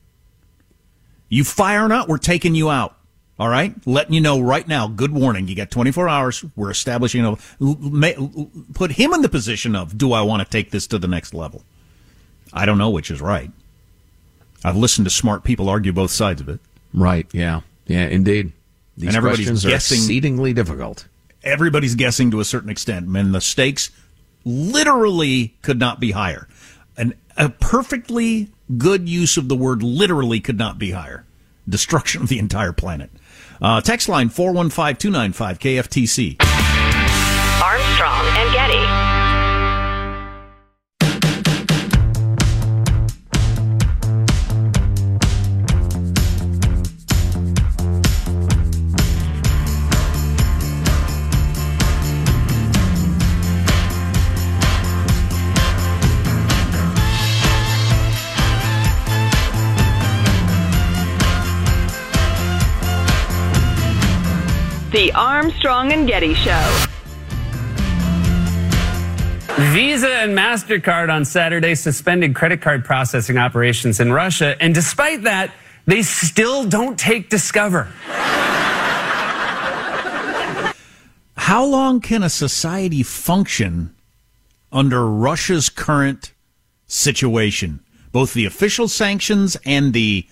You 1.28 1.44
fire 1.44 1.84
or 1.84 1.88
not, 1.88 2.08
we're 2.08 2.18
taking 2.18 2.54
you 2.54 2.70
out. 2.70 2.96
All 3.36 3.48
right, 3.48 3.74
letting 3.84 4.14
you 4.14 4.20
know 4.20 4.40
right 4.40 4.66
now. 4.66 4.86
Good 4.86 5.10
warning. 5.10 5.48
You 5.48 5.56
got 5.56 5.70
24 5.70 6.08
hours. 6.08 6.44
We're 6.54 6.70
establishing 6.70 7.24
a 7.24 7.36
put 8.74 8.92
him 8.92 9.12
in 9.12 9.22
the 9.22 9.28
position 9.28 9.74
of 9.74 9.98
do 9.98 10.12
I 10.12 10.22
want 10.22 10.44
to 10.44 10.48
take 10.48 10.70
this 10.70 10.86
to 10.88 10.98
the 10.98 11.08
next 11.08 11.34
level? 11.34 11.64
I 12.52 12.64
don't 12.64 12.78
know 12.78 12.90
which 12.90 13.10
is 13.10 13.20
right. 13.20 13.50
I've 14.62 14.76
listened 14.76 15.06
to 15.06 15.10
smart 15.10 15.42
people 15.42 15.68
argue 15.68 15.92
both 15.92 16.12
sides 16.12 16.40
of 16.40 16.48
it. 16.48 16.60
Right. 16.92 17.26
Yeah. 17.32 17.62
Yeah. 17.86 18.06
Indeed. 18.06 18.52
These 18.96 19.08
and 19.08 19.16
everybody's 19.16 19.46
questions 19.46 19.64
guessing, 19.64 19.98
are 19.98 20.02
exceedingly 20.02 20.52
difficult. 20.52 21.08
Everybody's 21.42 21.96
guessing 21.96 22.30
to 22.30 22.38
a 22.38 22.44
certain 22.44 22.70
extent, 22.70 23.08
and 23.08 23.34
the 23.34 23.40
stakes 23.40 23.90
literally 24.44 25.56
could 25.62 25.80
not 25.80 25.98
be 25.98 26.12
higher. 26.12 26.46
And 26.96 27.14
a 27.36 27.48
perfectly 27.48 28.50
good 28.78 29.08
use 29.08 29.36
of 29.36 29.48
the 29.48 29.56
word 29.56 29.82
literally 29.82 30.38
could 30.40 30.58
not 30.58 30.78
be 30.78 30.92
higher. 30.92 31.26
Destruction 31.68 32.22
of 32.22 32.28
the 32.28 32.38
entire 32.38 32.72
planet. 32.72 33.10
Uh, 33.60 33.80
text 33.80 34.08
line 34.08 34.28
415 34.28 34.96
295 34.96 35.58
KFTC. 35.58 36.36
Armstrong 37.62 38.26
and 38.36 38.52
Getty. 38.52 39.03
Armstrong 65.14 65.92
and 65.92 66.06
Getty 66.06 66.34
Show. 66.34 66.86
Visa 69.56 70.08
and 70.08 70.36
MasterCard 70.36 71.12
on 71.12 71.24
Saturday 71.24 71.76
suspended 71.76 72.34
credit 72.34 72.60
card 72.60 72.84
processing 72.84 73.38
operations 73.38 74.00
in 74.00 74.12
Russia. 74.12 74.56
And 74.60 74.74
despite 74.74 75.22
that, 75.22 75.52
they 75.86 76.02
still 76.02 76.64
don't 76.64 76.98
take 76.98 77.30
Discover. 77.30 77.88
How 81.36 81.64
long 81.64 82.00
can 82.00 82.22
a 82.22 82.30
society 82.30 83.02
function 83.02 83.94
under 84.72 85.06
Russia's 85.06 85.68
current 85.68 86.32
situation? 86.86 87.80
Both 88.12 88.34
the 88.34 88.46
official 88.46 88.88
sanctions 88.88 89.56
and 89.64 89.92
the 89.92 90.26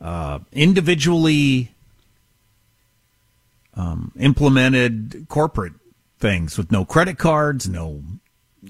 uh, 0.00 0.38
individually 0.52 1.74
um, 3.80 4.12
implemented 4.18 5.26
corporate 5.28 5.72
things 6.18 6.58
with 6.58 6.70
no 6.70 6.84
credit 6.84 7.18
cards, 7.18 7.68
no 7.68 8.02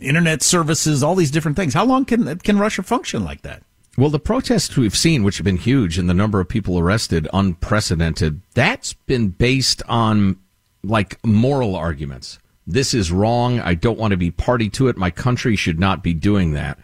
internet 0.00 0.42
services, 0.42 1.02
all 1.02 1.16
these 1.16 1.32
different 1.32 1.56
things. 1.56 1.74
How 1.74 1.84
long 1.84 2.04
can 2.04 2.38
can 2.38 2.58
Russia 2.58 2.82
function 2.82 3.24
like 3.24 3.42
that? 3.42 3.62
Well, 3.98 4.10
the 4.10 4.20
protests 4.20 4.76
we've 4.76 4.96
seen, 4.96 5.24
which 5.24 5.38
have 5.38 5.44
been 5.44 5.56
huge, 5.56 5.98
and 5.98 6.08
the 6.08 6.14
number 6.14 6.40
of 6.40 6.48
people 6.48 6.78
arrested, 6.78 7.28
unprecedented. 7.32 8.40
That's 8.54 8.92
been 8.92 9.30
based 9.30 9.82
on 9.88 10.38
like 10.84 11.18
moral 11.26 11.74
arguments. 11.74 12.38
This 12.66 12.94
is 12.94 13.10
wrong. 13.10 13.58
I 13.58 13.74
don't 13.74 13.98
want 13.98 14.12
to 14.12 14.16
be 14.16 14.30
party 14.30 14.68
to 14.70 14.86
it. 14.88 14.96
My 14.96 15.10
country 15.10 15.56
should 15.56 15.80
not 15.80 16.04
be 16.04 16.14
doing 16.14 16.52
that. 16.52 16.78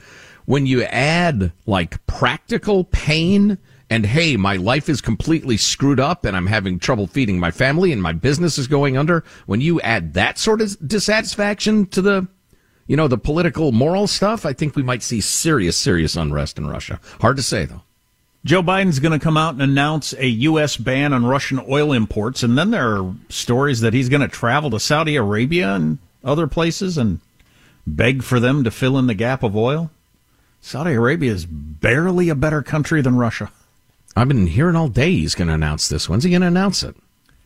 When 0.46 0.66
you 0.66 0.82
add 0.82 1.52
like 1.64 2.04
practical 2.06 2.84
pain 2.84 3.58
and 3.88 4.06
hey, 4.06 4.36
my 4.36 4.56
life 4.56 4.88
is 4.88 5.00
completely 5.00 5.56
screwed 5.56 6.00
up 6.00 6.24
and 6.24 6.36
I'm 6.36 6.46
having 6.46 6.78
trouble 6.78 7.06
feeding 7.06 7.38
my 7.38 7.50
family 7.50 7.92
and 7.92 8.02
my 8.02 8.12
business 8.12 8.58
is 8.58 8.66
going 8.66 8.96
under, 8.96 9.24
when 9.46 9.60
you 9.60 9.80
add 9.80 10.14
that 10.14 10.38
sort 10.38 10.60
of 10.60 10.76
dissatisfaction 10.86 11.86
to 11.86 12.02
the 12.02 12.28
you 12.86 12.96
know, 12.96 13.08
the 13.08 13.18
political 13.18 13.72
moral 13.72 14.06
stuff, 14.06 14.46
I 14.46 14.52
think 14.52 14.76
we 14.76 14.82
might 14.82 15.02
see 15.02 15.20
serious, 15.20 15.76
serious 15.76 16.16
unrest 16.16 16.58
in 16.58 16.68
Russia. 16.68 17.00
Hard 17.20 17.36
to 17.36 17.42
say, 17.42 17.64
though. 17.64 17.82
Joe 18.44 18.62
Biden's 18.62 19.00
going 19.00 19.18
to 19.18 19.22
come 19.22 19.36
out 19.36 19.54
and 19.54 19.62
announce 19.62 20.12
a 20.12 20.26
U.S. 20.28 20.76
ban 20.76 21.12
on 21.12 21.26
Russian 21.26 21.60
oil 21.68 21.92
imports, 21.92 22.44
and 22.44 22.56
then 22.56 22.70
there 22.70 22.96
are 22.96 23.14
stories 23.28 23.80
that 23.80 23.92
he's 23.92 24.08
going 24.08 24.20
to 24.20 24.28
travel 24.28 24.70
to 24.70 24.78
Saudi 24.78 25.16
Arabia 25.16 25.74
and 25.74 25.98
other 26.22 26.46
places 26.46 26.96
and 26.96 27.18
beg 27.88 28.22
for 28.22 28.38
them 28.38 28.62
to 28.62 28.70
fill 28.70 28.98
in 28.98 29.08
the 29.08 29.14
gap 29.14 29.42
of 29.42 29.56
oil. 29.56 29.90
Saudi 30.60 30.92
Arabia 30.92 31.32
is 31.32 31.44
barely 31.44 32.28
a 32.28 32.36
better 32.36 32.62
country 32.62 33.00
than 33.02 33.16
Russia. 33.16 33.50
I've 34.16 34.28
been 34.28 34.46
hearing 34.46 34.76
all 34.76 34.88
day 34.88 35.12
he's 35.12 35.34
going 35.34 35.48
to 35.48 35.54
announce 35.54 35.88
this. 35.88 36.08
When's 36.08 36.24
he 36.24 36.30
going 36.30 36.40
to 36.40 36.48
announce 36.48 36.82
it? 36.82 36.96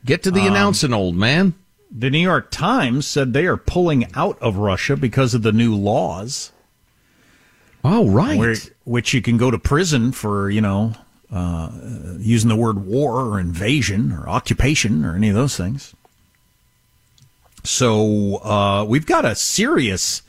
Get 0.04 0.22
to 0.22 0.30
the 0.30 0.42
um, 0.42 0.48
announcing, 0.48 0.94
old 0.94 1.16
man. 1.16 1.54
The 1.90 2.10
New 2.10 2.20
York 2.20 2.52
Times 2.52 3.06
said 3.06 3.32
they 3.32 3.46
are 3.46 3.56
pulling 3.56 4.06
out 4.14 4.40
of 4.40 4.56
Russia 4.56 4.96
because 4.96 5.34
of 5.34 5.42
the 5.42 5.50
new 5.50 5.74
laws. 5.74 6.52
Oh, 7.82 8.08
right. 8.08 8.38
Where, 8.38 8.54
which 8.84 9.12
you 9.12 9.20
can 9.20 9.36
go 9.36 9.50
to 9.50 9.58
prison 9.58 10.12
for, 10.12 10.48
you 10.48 10.60
know, 10.60 10.92
uh, 11.32 11.70
using 12.18 12.48
the 12.48 12.56
word 12.56 12.86
war 12.86 13.20
or 13.20 13.40
invasion 13.40 14.12
or 14.12 14.28
occupation 14.28 15.04
or 15.04 15.16
any 15.16 15.28
of 15.28 15.34
those 15.34 15.56
things. 15.56 15.94
So 17.64 18.36
uh, 18.44 18.84
we've 18.84 19.06
got 19.06 19.24
a 19.24 19.34
serious 19.34 20.22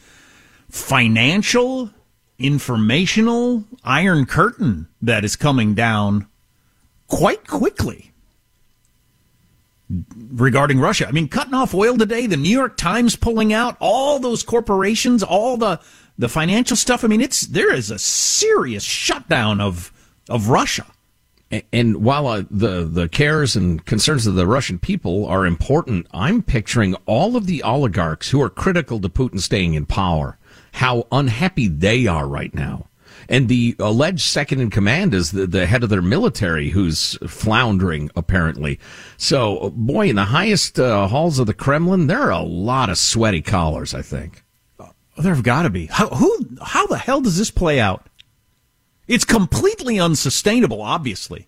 financial, 0.69 1.91
informational 2.39 3.65
iron 3.83 4.25
curtain 4.25 4.87
that 5.01 5.23
is 5.23 5.35
coming 5.35 5.75
down 5.75 6.27
quite 7.11 7.45
quickly 7.45 8.13
regarding 10.31 10.79
Russia. 10.79 11.07
I 11.07 11.11
mean, 11.11 11.27
cutting 11.27 11.53
off 11.53 11.75
oil 11.75 11.97
today, 11.97 12.25
the 12.25 12.37
New 12.37 12.49
York 12.49 12.77
Times 12.77 13.17
pulling 13.17 13.51
out, 13.51 13.75
all 13.79 14.17
those 14.17 14.43
corporations, 14.43 15.21
all 15.21 15.57
the 15.57 15.79
the 16.17 16.29
financial 16.29 16.77
stuff. 16.77 17.03
I 17.03 17.07
mean, 17.07 17.21
it's 17.21 17.41
there 17.41 17.73
is 17.73 17.91
a 17.91 17.99
serious 17.99 18.83
shutdown 18.83 19.59
of 19.59 19.91
of 20.29 20.47
Russia. 20.47 20.85
And 21.73 21.97
while 21.97 22.27
uh, 22.27 22.43
the 22.49 22.85
the 22.85 23.09
cares 23.09 23.57
and 23.57 23.85
concerns 23.85 24.25
of 24.25 24.35
the 24.35 24.47
Russian 24.47 24.79
people 24.79 25.25
are 25.25 25.45
important, 25.45 26.07
I'm 26.13 26.41
picturing 26.41 26.95
all 27.05 27.35
of 27.35 27.45
the 27.45 27.61
oligarchs 27.61 28.29
who 28.29 28.41
are 28.41 28.49
critical 28.49 29.01
to 29.01 29.09
Putin 29.09 29.41
staying 29.41 29.73
in 29.73 29.85
power, 29.85 30.37
how 30.73 31.07
unhappy 31.11 31.67
they 31.67 32.07
are 32.07 32.25
right 32.25 32.55
now. 32.55 32.87
And 33.31 33.47
the 33.47 33.77
alleged 33.79 34.25
second 34.25 34.59
in 34.59 34.69
command 34.69 35.13
is 35.13 35.31
the, 35.31 35.47
the 35.47 35.65
head 35.65 35.83
of 35.83 35.89
their 35.89 36.01
military 36.01 36.69
who's 36.69 37.17
floundering, 37.25 38.11
apparently. 38.13 38.77
So, 39.15 39.71
boy, 39.73 40.09
in 40.09 40.17
the 40.17 40.25
highest 40.25 40.77
uh, 40.77 41.07
halls 41.07 41.39
of 41.39 41.47
the 41.47 41.53
Kremlin, 41.53 42.07
there 42.07 42.23
are 42.23 42.31
a 42.31 42.41
lot 42.41 42.89
of 42.89 42.97
sweaty 42.97 43.41
collars, 43.41 43.93
I 43.93 44.01
think. 44.01 44.43
There 45.17 45.33
have 45.33 45.45
got 45.45 45.63
to 45.63 45.69
be. 45.69 45.85
How, 45.85 46.09
who, 46.09 46.45
how 46.61 46.87
the 46.87 46.97
hell 46.97 47.21
does 47.21 47.37
this 47.37 47.51
play 47.51 47.79
out? 47.79 48.05
It's 49.07 49.23
completely 49.23 49.97
unsustainable, 49.97 50.81
obviously. 50.81 51.47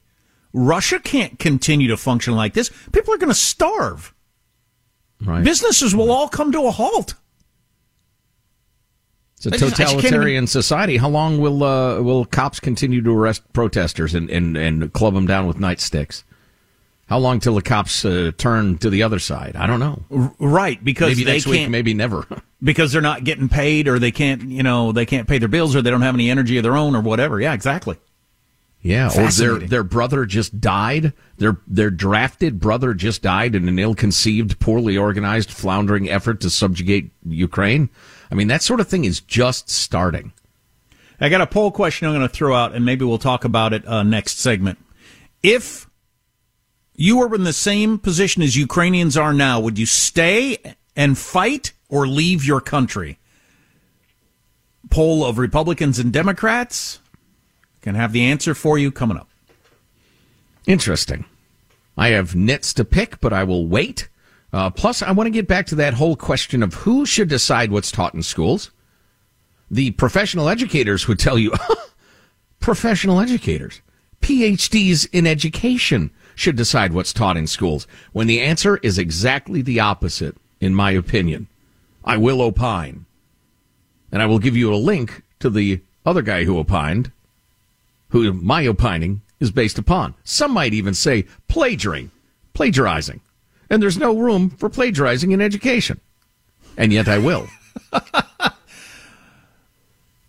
Russia 0.53 1.01
can't 1.01 1.37
continue 1.37 1.89
to 1.89 1.97
function 1.97 2.33
like 2.33 2.53
this. 2.53 2.71
People 2.93 3.13
are 3.13 3.17
going 3.17 3.27
to 3.27 3.35
starve. 3.35 4.13
Right. 5.21 5.43
Businesses 5.43 5.93
will 5.93 6.13
all 6.13 6.29
come 6.29 6.53
to 6.53 6.65
a 6.65 6.71
halt. 6.71 7.15
It's 9.45 9.61
a 9.61 9.69
totalitarian 9.69 10.47
society. 10.47 10.97
How 10.97 11.09
long 11.09 11.39
will 11.39 11.63
uh, 11.63 12.01
will 12.01 12.25
cops 12.25 12.59
continue 12.59 13.01
to 13.01 13.11
arrest 13.17 13.41
protesters 13.53 14.13
and, 14.13 14.29
and, 14.29 14.57
and 14.57 14.91
club 14.93 15.13
them 15.13 15.27
down 15.27 15.47
with 15.47 15.57
nightsticks? 15.57 16.23
How 17.07 17.19
long 17.19 17.39
till 17.39 17.55
the 17.55 17.61
cops 17.61 18.05
uh, 18.05 18.31
turn 18.37 18.77
to 18.79 18.89
the 18.89 19.03
other 19.03 19.19
side? 19.19 19.55
I 19.55 19.67
don't 19.67 19.79
know. 19.79 20.03
Right, 20.39 20.81
because 20.83 21.17
maybe 21.17 21.25
next 21.25 21.45
week, 21.45 21.69
maybe 21.69 21.93
never. 21.93 22.25
because 22.63 22.91
they're 22.91 23.01
not 23.01 23.23
getting 23.23 23.49
paid, 23.49 23.87
or 23.87 23.99
they 23.99 24.11
can't, 24.11 24.43
you 24.43 24.63
know, 24.63 24.91
they 24.91 25.05
can't 25.05 25.27
pay 25.27 25.37
their 25.37 25.49
bills, 25.49 25.75
or 25.75 25.81
they 25.81 25.91
don't 25.91 26.01
have 26.01 26.15
any 26.15 26.29
energy 26.29 26.57
of 26.57 26.63
their 26.63 26.77
own, 26.77 26.95
or 26.95 27.01
whatever. 27.01 27.39
Yeah, 27.39 27.53
exactly. 27.53 27.97
Yeah, 28.81 29.09
or 29.17 29.29
their 29.29 29.59
their 29.59 29.83
brother 29.83 30.25
just 30.25 30.59
died. 30.59 31.13
Their 31.37 31.57
their 31.67 31.89
drafted 31.89 32.59
brother 32.59 32.93
just 32.93 33.21
died 33.21 33.55
in 33.55 33.69
an 33.69 33.79
ill-conceived, 33.79 34.59
poorly 34.59 34.97
organized, 34.97 35.51
floundering 35.51 36.09
effort 36.09 36.41
to 36.41 36.49
subjugate 36.49 37.11
Ukraine. 37.25 37.89
I 38.33 38.35
mean, 38.35 38.47
that 38.47 38.63
sort 38.63 38.79
of 38.79 38.87
thing 38.87 39.05
is 39.05 39.19
just 39.19 39.69
starting. 39.69 40.33
I 41.21 41.29
got 41.29 41.41
a 41.41 41.45
poll 41.45 41.69
question 41.69 42.07
I'm 42.07 42.15
going 42.15 42.27
to 42.27 42.33
throw 42.33 42.55
out, 42.55 42.73
and 42.73 42.83
maybe 42.83 43.05
we'll 43.05 43.19
talk 43.19 43.45
about 43.45 43.73
it 43.73 43.87
uh, 43.87 44.01
next 44.01 44.39
segment. 44.39 44.79
If 45.43 45.87
you 46.95 47.19
were 47.19 47.35
in 47.35 47.43
the 47.43 47.53
same 47.53 47.99
position 47.99 48.41
as 48.41 48.55
Ukrainians 48.55 49.17
are 49.17 49.33
now, 49.33 49.59
would 49.59 49.77
you 49.77 49.85
stay 49.85 50.57
and 50.95 51.15
fight 51.15 51.73
or 51.89 52.07
leave 52.07 52.43
your 52.43 52.59
country? 52.59 53.19
Poll 54.89 55.23
of 55.23 55.37
Republicans 55.37 55.99
and 55.99 56.11
Democrats. 56.11 57.01
Can 57.81 57.93
have 57.93 58.13
the 58.13 58.23
answer 58.23 58.55
for 58.55 58.79
you 58.79 58.91
coming 58.91 59.17
up. 59.17 59.29
Interesting. 60.65 61.25
I 61.95 62.07
have 62.09 62.35
nits 62.35 62.73
to 62.73 62.83
pick, 62.83 63.21
but 63.21 63.31
I 63.31 63.43
will 63.43 63.67
wait. 63.67 64.09
Uh, 64.53 64.69
plus, 64.69 65.01
I 65.01 65.11
want 65.11 65.25
to 65.25 65.31
get 65.31 65.47
back 65.47 65.65
to 65.67 65.75
that 65.75 65.95
whole 65.95 66.15
question 66.15 66.61
of 66.61 66.75
who 66.75 67.07
should 67.07 67.27
decide 67.27 67.71
what's 67.71 67.91
taught 67.91 68.13
in 68.13 68.21
schools. 68.21 68.69
The 69.71 69.91
professional 69.91 70.47
educators 70.47 71.07
would 71.07 71.17
tell 71.17 71.39
you, 71.39 71.51
professional 72.59 73.19
educators, 73.19 73.81
PhDs 74.21 75.07
in 75.11 75.25
education 75.25 76.11
should 76.35 76.55
decide 76.55 76.93
what's 76.93 77.13
taught 77.13 77.35
in 77.35 77.47
schools, 77.47 77.87
when 78.11 78.27
the 78.27 78.41
answer 78.41 78.77
is 78.77 78.99
exactly 78.99 79.63
the 79.63 79.79
opposite, 79.79 80.37
in 80.61 80.75
my 80.75 80.91
opinion. 80.91 81.47
I 82.05 82.17
will 82.17 82.41
opine. 82.41 83.05
And 84.11 84.21
I 84.21 84.27
will 84.27 84.39
give 84.39 84.55
you 84.55 84.71
a 84.71 84.75
link 84.75 85.23
to 85.39 85.49
the 85.49 85.81
other 86.05 86.21
guy 86.21 86.43
who 86.43 86.59
opined, 86.59 87.11
who 88.09 88.31
my 88.33 88.67
opining 88.67 89.21
is 89.39 89.49
based 89.49 89.79
upon. 89.79 90.13
Some 90.23 90.51
might 90.51 90.73
even 90.73 90.93
say 90.93 91.25
plagiaring, 91.47 92.11
plagiarizing. 92.53 93.21
And 93.73 93.81
there's 93.81 93.97
no 93.97 94.15
room 94.15 94.51
for 94.51 94.69
plagiarizing 94.69 95.31
in 95.31 95.41
education. 95.41 95.99
And 96.77 96.93
yet 96.93 97.07
I 97.07 97.17
will. 97.17 97.47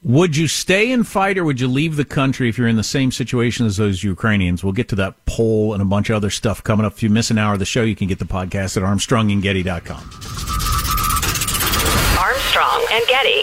would 0.03 0.35
you 0.35 0.49
stay 0.49 0.91
and 0.91 1.07
fight 1.07 1.37
or 1.37 1.45
would 1.45 1.61
you 1.61 1.69
leave 1.69 1.97
the 1.97 2.07
country 2.07 2.49
if 2.49 2.57
you're 2.57 2.69
in 2.69 2.77
the 2.77 2.83
same 2.83 3.13
situation 3.13 3.67
as 3.67 3.77
those 3.77 4.03
Ukrainians? 4.03 4.65
We'll 4.65 4.73
get 4.73 4.89
to 4.89 4.97
that 4.97 5.27
poll 5.27 5.75
and 5.75 5.83
a 5.83 5.85
bunch 5.85 6.09
of 6.09 6.17
other 6.17 6.31
stuff 6.31 6.65
coming 6.65 6.87
up. 6.87 6.95
If 6.95 7.03
you 7.03 7.11
miss 7.11 7.31
an 7.31 7.37
hour 7.37 7.53
of 7.53 7.59
the 7.59 7.67
show, 7.67 7.83
you 7.83 7.95
can 7.95 8.09
get 8.09 8.19
the 8.19 8.25
podcast 8.25 8.79
at 8.79 8.83
armstrongandgetty.com. 8.83 10.11
Armstrong 12.19 12.87
and 12.93 13.07
Getty. 13.09 13.43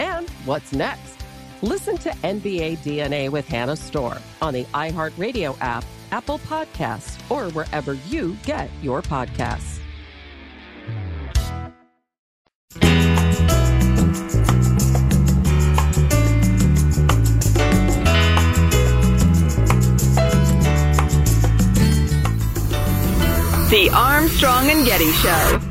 And 0.00 0.28
what's 0.46 0.72
next? 0.72 1.18
Listen 1.60 1.98
to 1.98 2.08
NBA 2.08 2.78
DNA 2.78 3.28
with 3.28 3.46
Hannah 3.46 3.76
Storm 3.76 4.18
on 4.40 4.54
the 4.54 4.64
iHeartRadio 4.64 5.56
app, 5.60 5.84
Apple 6.10 6.38
Podcasts, 6.38 7.20
or 7.30 7.50
wherever 7.52 7.94
you 8.08 8.36
get 8.44 8.70
your 8.80 9.02
podcasts. 9.02 9.76
The 23.70 23.88
Armstrong 23.94 24.68
and 24.70 24.84
Getty 24.84 25.12
Show. 25.12 25.69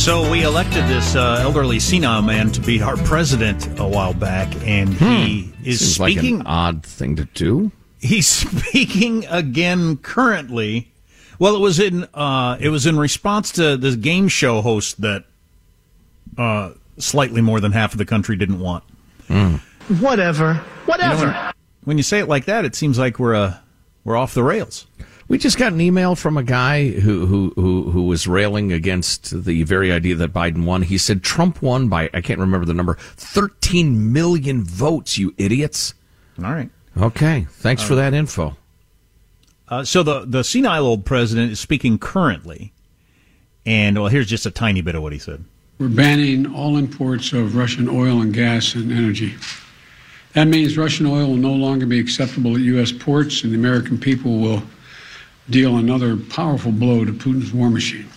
So 0.00 0.30
we 0.30 0.44
elected 0.44 0.86
this 0.86 1.14
uh, 1.14 1.40
elderly 1.42 1.78
senile 1.78 2.22
man 2.22 2.50
to 2.52 2.60
be 2.62 2.80
our 2.80 2.96
president 2.96 3.78
a 3.78 3.86
while 3.86 4.14
back, 4.14 4.48
and 4.66 4.94
he 4.94 5.52
is 5.62 5.80
Seems 5.94 6.14
speaking. 6.14 6.38
like 6.38 6.40
an 6.40 6.46
odd 6.46 6.86
thing 6.86 7.16
to 7.16 7.26
do. 7.26 7.70
He's 8.00 8.26
speaking 8.70 9.26
again 9.26 9.98
currently. 9.98 10.90
Well, 11.38 11.54
it 11.54 11.58
was 11.58 11.78
in 11.78 12.04
uh, 12.14 12.56
it 12.58 12.70
was 12.70 12.86
in 12.86 12.98
response 12.98 13.52
to 13.52 13.76
this 13.76 13.94
game 13.94 14.28
show 14.28 14.62
host 14.62 15.02
that 15.02 15.24
uh, 16.38 16.70
slightly 16.96 17.42
more 17.42 17.60
than 17.60 17.72
half 17.72 17.92
of 17.92 17.98
the 17.98 18.06
country 18.06 18.36
didn't 18.36 18.58
want. 18.60 18.84
Whatever. 20.00 20.54
Whatever. 20.86 21.26
You 21.26 21.26
know, 21.26 21.32
when, 21.32 21.52
when 21.84 21.96
you 21.98 22.02
say 22.02 22.20
it 22.20 22.26
like 22.26 22.46
that, 22.46 22.64
it 22.64 22.74
seems 22.74 22.98
like 22.98 23.18
we're 23.18 23.34
uh, 23.34 23.58
we're 24.04 24.16
off 24.16 24.32
the 24.32 24.44
rails. 24.44 24.86
We 25.30 25.38
just 25.38 25.58
got 25.58 25.72
an 25.72 25.80
email 25.80 26.16
from 26.16 26.36
a 26.36 26.42
guy 26.42 26.88
who, 26.90 27.24
who 27.24 27.52
who 27.54 27.92
who 27.92 28.02
was 28.02 28.26
railing 28.26 28.72
against 28.72 29.44
the 29.44 29.62
very 29.62 29.92
idea 29.92 30.16
that 30.16 30.32
Biden 30.32 30.64
won. 30.64 30.82
He 30.82 30.98
said 30.98 31.22
Trump 31.22 31.62
won 31.62 31.88
by 31.88 32.10
I 32.12 32.20
can't 32.20 32.40
remember 32.40 32.66
the 32.66 32.74
number, 32.74 32.94
13 33.14 34.12
million 34.12 34.64
votes. 34.64 35.18
You 35.18 35.32
idiots! 35.38 35.94
All 36.42 36.50
right. 36.50 36.68
Okay. 37.00 37.46
Thanks 37.48 37.80
for 37.80 37.94
that 37.94 38.12
info. 38.12 38.56
Uh, 39.68 39.84
so 39.84 40.02
the 40.02 40.24
the 40.26 40.42
senile 40.42 40.84
old 40.84 41.04
president 41.04 41.52
is 41.52 41.60
speaking 41.60 41.96
currently, 41.96 42.72
and 43.64 43.96
well, 43.96 44.08
here's 44.08 44.26
just 44.26 44.46
a 44.46 44.50
tiny 44.50 44.80
bit 44.80 44.96
of 44.96 45.02
what 45.04 45.12
he 45.12 45.20
said. 45.20 45.44
We're 45.78 45.90
banning 45.90 46.52
all 46.52 46.76
imports 46.76 47.32
of 47.32 47.54
Russian 47.54 47.88
oil 47.88 48.20
and 48.20 48.34
gas 48.34 48.74
and 48.74 48.90
energy. 48.90 49.36
That 50.32 50.48
means 50.48 50.76
Russian 50.76 51.06
oil 51.06 51.28
will 51.28 51.36
no 51.36 51.52
longer 51.52 51.86
be 51.86 52.00
acceptable 52.00 52.56
at 52.56 52.62
U.S. 52.62 52.90
ports, 52.90 53.44
and 53.44 53.52
the 53.52 53.56
American 53.56 53.96
people 53.96 54.40
will 54.40 54.64
deal 55.50 55.76
another 55.76 56.16
powerful 56.16 56.72
blow 56.72 57.04
to 57.04 57.12
Putin's 57.12 57.52
war 57.52 57.70
machine. 57.70 58.08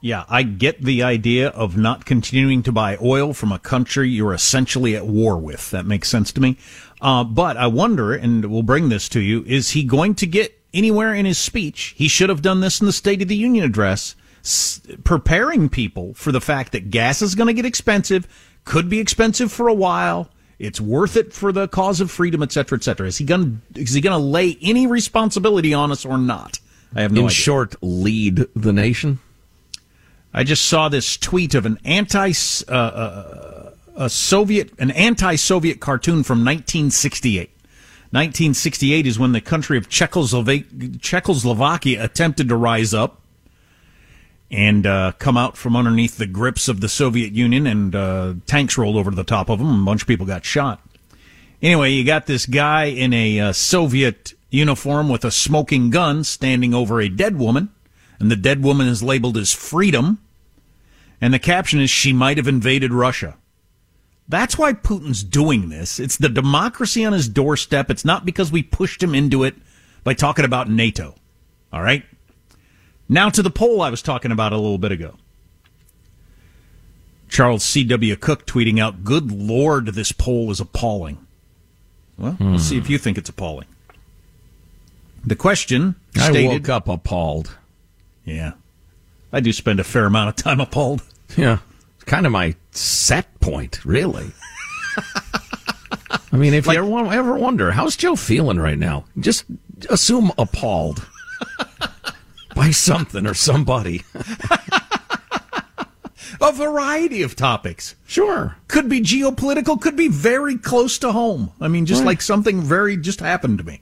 Yeah, 0.00 0.24
I 0.28 0.44
get 0.44 0.82
the 0.82 1.02
idea 1.02 1.48
of 1.48 1.76
not 1.76 2.04
continuing 2.04 2.62
to 2.62 2.72
buy 2.72 2.96
oil 3.02 3.34
from 3.34 3.50
a 3.50 3.58
country 3.58 4.08
you're 4.08 4.32
essentially 4.32 4.94
at 4.94 5.06
war 5.06 5.36
with. 5.38 5.72
That 5.72 5.86
makes 5.86 6.08
sense 6.08 6.32
to 6.32 6.40
me. 6.40 6.56
Uh, 7.00 7.24
but 7.24 7.56
I 7.56 7.66
wonder, 7.66 8.14
and 8.14 8.44
we'll 8.44 8.62
bring 8.62 8.88
this 8.90 9.08
to 9.10 9.20
you, 9.20 9.42
is 9.44 9.70
he 9.70 9.82
going 9.82 10.14
to 10.16 10.26
get 10.26 10.56
anywhere 10.72 11.12
in 11.14 11.26
his 11.26 11.38
speech? 11.38 11.94
He 11.96 12.06
should 12.06 12.28
have 12.28 12.42
done 12.42 12.60
this 12.60 12.80
in 12.80 12.86
the 12.86 12.92
State 12.92 13.22
of 13.22 13.28
the 13.28 13.34
Union 13.36 13.64
address, 13.64 14.14
s- 14.44 14.80
preparing 15.02 15.68
people 15.68 16.14
for 16.14 16.30
the 16.30 16.40
fact 16.40 16.72
that 16.72 16.90
gas 16.90 17.20
is 17.20 17.34
going 17.34 17.48
to 17.48 17.52
get 17.52 17.66
expensive, 17.66 18.26
could 18.64 18.88
be 18.88 19.00
expensive 19.00 19.50
for 19.50 19.66
a 19.66 19.74
while. 19.74 20.30
It's 20.60 20.80
worth 20.80 21.16
it 21.16 21.32
for 21.32 21.50
the 21.50 21.66
cause 21.66 22.00
of 22.00 22.10
freedom, 22.10 22.42
et 22.42 22.52
cetera, 22.52 22.78
et 22.78 22.84
cetera. 22.84 23.08
Is 23.08 23.18
he 23.18 23.24
going 23.24 23.62
is 23.74 23.94
he 23.94 24.00
going 24.00 24.18
to 24.18 24.24
lay 24.24 24.58
any 24.60 24.86
responsibility 24.86 25.74
on 25.74 25.90
us 25.90 26.04
or 26.04 26.18
not? 26.18 26.60
I 26.94 27.02
have 27.02 27.12
no 27.12 27.20
In 27.22 27.26
idea. 27.26 27.34
short, 27.34 27.74
lead 27.82 28.46
the 28.56 28.72
nation. 28.72 29.18
I 30.32 30.44
just 30.44 30.64
saw 30.66 30.88
this 30.88 31.16
tweet 31.16 31.54
of 31.54 31.66
an 31.66 31.78
anti 31.84 32.32
uh, 32.68 32.72
uh, 32.72 33.70
a 33.96 34.08
Soviet 34.08 34.70
an 34.78 34.90
anti-Soviet 34.92 35.80
cartoon 35.80 36.22
from 36.22 36.38
1968. 36.44 37.50
1968 38.10 39.06
is 39.06 39.18
when 39.18 39.32
the 39.32 39.40
country 39.40 39.76
of 39.76 39.88
Czechoslovak- 39.88 41.00
Czechoslovakia 41.00 42.02
attempted 42.02 42.48
to 42.48 42.56
rise 42.56 42.94
up 42.94 43.20
and 44.50 44.86
uh, 44.86 45.12
come 45.18 45.36
out 45.36 45.58
from 45.58 45.76
underneath 45.76 46.16
the 46.16 46.26
grips 46.26 46.68
of 46.68 46.80
the 46.80 46.88
Soviet 46.88 47.32
Union, 47.32 47.66
and 47.66 47.94
uh, 47.94 48.32
tanks 48.46 48.78
rolled 48.78 48.96
over 48.96 49.10
to 49.10 49.16
the 49.16 49.24
top 49.24 49.50
of 49.50 49.58
them, 49.58 49.82
a 49.82 49.84
bunch 49.84 50.00
of 50.02 50.08
people 50.08 50.24
got 50.24 50.42
shot. 50.44 50.80
Anyway, 51.60 51.90
you 51.90 52.02
got 52.04 52.24
this 52.26 52.46
guy 52.46 52.84
in 52.84 53.12
a 53.12 53.40
uh, 53.40 53.52
Soviet 53.52 54.32
uniform 54.50 55.08
with 55.08 55.24
a 55.24 55.30
smoking 55.30 55.90
gun 55.90 56.24
standing 56.24 56.72
over 56.74 57.00
a 57.00 57.08
dead 57.08 57.38
woman, 57.38 57.70
and 58.18 58.30
the 58.30 58.36
dead 58.36 58.62
woman 58.62 58.88
is 58.88 59.02
labeled 59.02 59.36
as 59.36 59.52
Freedom, 59.52 60.18
and 61.20 61.34
the 61.34 61.38
caption 61.38 61.80
is, 61.80 61.90
She 61.90 62.12
might 62.12 62.36
have 62.36 62.48
invaded 62.48 62.92
Russia. 62.92 63.36
That's 64.28 64.58
why 64.58 64.74
Putin's 64.74 65.24
doing 65.24 65.68
this. 65.70 65.98
It's 65.98 66.16
the 66.16 66.28
democracy 66.28 67.04
on 67.04 67.14
his 67.14 67.28
doorstep. 67.28 67.90
It's 67.90 68.04
not 68.04 68.26
because 68.26 68.52
we 68.52 68.62
pushed 68.62 69.02
him 69.02 69.14
into 69.14 69.42
it 69.42 69.54
by 70.04 70.12
talking 70.14 70.44
about 70.44 70.68
NATO. 70.70 71.14
All 71.72 71.82
right? 71.82 72.04
Now 73.08 73.30
to 73.30 73.42
the 73.42 73.50
poll 73.50 73.80
I 73.80 73.88
was 73.88 74.02
talking 74.02 74.30
about 74.30 74.52
a 74.52 74.56
little 74.58 74.76
bit 74.78 74.92
ago. 74.92 75.14
Charles 77.28 77.62
C.W. 77.64 78.16
Cooke 78.16 78.46
tweeting 78.46 78.78
out, 78.80 79.04
Good 79.04 79.30
Lord, 79.32 79.86
this 79.86 80.12
poll 80.12 80.50
is 80.50 80.60
appalling. 80.60 81.18
Well, 82.16 82.32
Hmm. 82.32 82.52
let's 82.52 82.64
see 82.64 82.76
if 82.78 82.90
you 82.90 82.98
think 82.98 83.16
it's 83.18 83.28
appalling. 83.30 83.66
The 85.24 85.36
question 85.36 85.94
I 86.16 86.30
stated, 86.30 86.48
woke 86.48 86.68
up 86.68 86.88
appalled. 86.88 87.56
Yeah. 88.24 88.52
I 89.32 89.40
do 89.40 89.52
spend 89.52 89.80
a 89.80 89.84
fair 89.84 90.06
amount 90.06 90.30
of 90.30 90.36
time 90.36 90.60
appalled. 90.60 91.02
Yeah. 91.36 91.58
It's 91.96 92.04
kind 92.04 92.24
of 92.26 92.32
my 92.32 92.54
set 92.70 93.38
point, 93.40 93.84
really. 93.84 94.30
I 96.32 96.36
mean, 96.36 96.54
if 96.54 96.66
you 96.66 96.72
ever, 96.74 97.12
ever 97.12 97.34
wonder, 97.36 97.70
how's 97.72 97.96
Joe 97.96 98.16
feeling 98.16 98.58
right 98.58 98.78
now? 98.78 99.04
Just 99.18 99.44
assume 99.90 100.30
appalled 100.38 101.06
by 102.54 102.70
something 102.70 103.26
or 103.26 103.34
somebody. 103.34 104.02
a 106.40 106.52
variety 106.52 107.22
of 107.22 107.34
topics. 107.36 107.94
Sure. 108.06 108.56
Could 108.68 108.88
be 108.88 109.00
geopolitical, 109.00 109.80
could 109.80 109.96
be 109.96 110.08
very 110.08 110.56
close 110.56 110.98
to 110.98 111.12
home. 111.12 111.52
I 111.60 111.68
mean, 111.68 111.86
just 111.86 112.00
Right. 112.00 112.08
like 112.08 112.22
something 112.22 112.60
very 112.62 112.96
just 112.96 113.20
happened 113.20 113.58
to 113.58 113.64
me. 113.64 113.80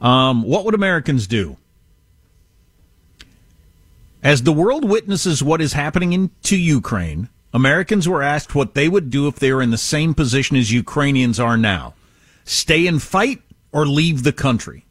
Um, 0.00 0.42
what 0.42 0.64
would 0.64 0.74
Americans 0.74 1.26
do? 1.26 1.56
As 4.22 4.42
the 4.42 4.52
world 4.52 4.84
witnesses 4.84 5.42
what 5.42 5.60
is 5.60 5.72
happening 5.72 6.12
in, 6.12 6.30
to 6.42 6.56
Ukraine, 6.56 7.28
Americans 7.52 8.08
were 8.08 8.22
asked 8.22 8.54
what 8.54 8.74
they 8.74 8.88
would 8.88 9.10
do 9.10 9.26
if 9.26 9.36
they 9.36 9.52
were 9.52 9.62
in 9.62 9.70
the 9.70 9.78
same 9.78 10.14
position 10.14 10.56
as 10.56 10.72
Ukrainians 10.72 11.40
are 11.40 11.56
now. 11.56 11.94
Stay 12.44 12.86
and 12.86 13.02
fight 13.02 13.42
or 13.72 13.86
leave 13.86 14.22
the 14.22 14.32
country. 14.32 14.84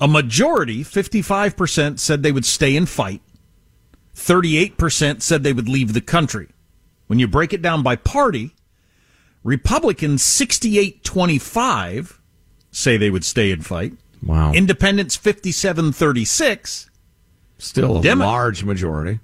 A 0.00 0.08
majority, 0.08 0.82
55%, 0.82 1.98
said 1.98 2.22
they 2.22 2.32
would 2.32 2.44
stay 2.44 2.76
and 2.76 2.88
fight. 2.88 3.20
38% 4.14 5.22
said 5.22 5.42
they 5.42 5.52
would 5.52 5.68
leave 5.68 5.92
the 5.92 6.00
country. 6.00 6.48
When 7.06 7.18
you 7.18 7.28
break 7.28 7.52
it 7.52 7.62
down 7.62 7.82
by 7.82 7.96
party, 7.96 8.54
Republicans 9.42 10.22
68-25 10.22 12.18
say 12.74 12.96
they 12.96 13.10
would 13.10 13.24
stay 13.24 13.52
and 13.52 13.64
fight. 13.64 13.94
Wow. 14.22 14.52
Independents 14.52 15.16
57-36. 15.16 16.90
Still 17.58 17.98
a 17.98 18.14
large 18.14 18.64
majority. 18.64 19.20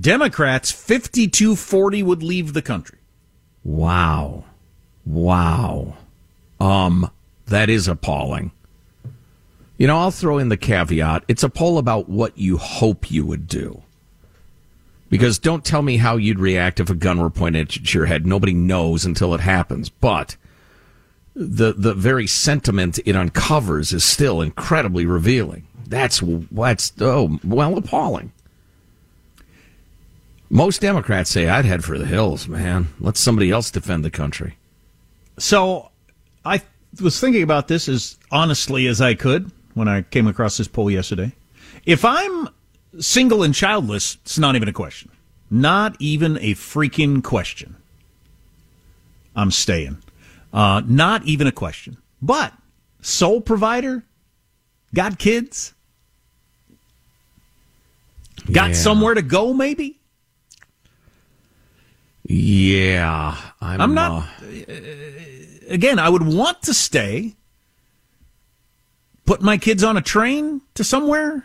Democrats 0.00 0.70
52-40 0.70 2.04
would 2.04 2.22
leave 2.22 2.52
the 2.52 2.62
country. 2.62 2.98
Wow. 3.64 4.44
Wow. 5.06 5.96
Um, 6.60 7.10
that 7.46 7.70
is 7.70 7.88
appalling. 7.88 8.52
You 9.78 9.86
know, 9.86 9.96
I'll 9.96 10.10
throw 10.10 10.38
in 10.38 10.50
the 10.50 10.58
caveat. 10.58 11.24
It's 11.26 11.42
a 11.42 11.48
poll 11.48 11.78
about 11.78 12.08
what 12.08 12.36
you 12.36 12.58
hope 12.58 13.10
you 13.10 13.24
would 13.24 13.48
do. 13.48 13.82
Because 15.08 15.38
don't 15.38 15.64
tell 15.64 15.82
me 15.82 15.96
how 15.96 16.16
you'd 16.16 16.38
react 16.38 16.80
if 16.80 16.90
a 16.90 16.94
gun 16.94 17.18
were 17.18 17.30
pointed 17.30 17.70
at 17.70 17.94
your 17.94 18.06
head. 18.06 18.26
Nobody 18.26 18.52
knows 18.52 19.04
until 19.04 19.34
it 19.34 19.40
happens. 19.40 19.88
But 19.88 20.36
the 21.34 21.72
the 21.72 21.94
very 21.94 22.26
sentiment 22.26 22.98
it 23.04 23.16
uncovers 23.16 23.92
is 23.92 24.04
still 24.04 24.40
incredibly 24.40 25.06
revealing. 25.06 25.66
That's 25.86 26.22
what's 26.22 26.92
oh 27.00 27.38
well 27.44 27.76
appalling. 27.76 28.32
Most 30.48 30.80
Democrats 30.80 31.30
say 31.30 31.48
I'd 31.48 31.64
head 31.64 31.84
for 31.84 31.96
the 31.96 32.06
hills, 32.06 32.48
man. 32.48 32.88
Let 32.98 33.16
somebody 33.16 33.50
else 33.50 33.70
defend 33.70 34.04
the 34.04 34.10
country. 34.10 34.56
So 35.38 35.90
I 36.44 36.60
was 37.00 37.20
thinking 37.20 37.42
about 37.42 37.68
this 37.68 37.88
as 37.88 38.18
honestly 38.30 38.86
as 38.88 39.00
I 39.00 39.14
could 39.14 39.50
when 39.74 39.88
I 39.88 40.02
came 40.02 40.26
across 40.26 40.56
this 40.56 40.68
poll 40.68 40.90
yesterday. 40.90 41.32
If 41.86 42.04
I'm 42.04 42.48
single 42.98 43.42
and 43.42 43.54
childless, 43.54 44.18
it's 44.22 44.38
not 44.38 44.56
even 44.56 44.68
a 44.68 44.72
question. 44.72 45.10
Not 45.50 45.96
even 45.98 46.36
a 46.38 46.54
freaking 46.54 47.22
question. 47.22 47.76
I'm 49.36 49.50
staying. 49.50 50.02
Uh, 50.52 50.82
not 50.86 51.24
even 51.24 51.46
a 51.46 51.52
question. 51.52 51.96
But 52.20 52.52
sole 53.00 53.40
provider, 53.40 54.04
got 54.94 55.18
kids, 55.18 55.72
got 58.50 58.70
Yeah. 58.70 58.74
somewhere 58.76 59.14
to 59.14 59.22
go, 59.22 59.52
maybe. 59.54 59.98
Yeah, 62.24 63.36
I'm, 63.60 63.80
I'm 63.80 63.94
not. 63.94 64.22
uh, 64.42 64.72
again, 65.68 65.98
I 65.98 66.08
would 66.08 66.22
want 66.22 66.62
to 66.62 66.74
stay. 66.74 67.34
Put 69.24 69.42
my 69.42 69.58
kids 69.58 69.82
on 69.82 69.96
a 69.96 70.00
train 70.02 70.60
to 70.74 70.84
somewhere. 70.84 71.44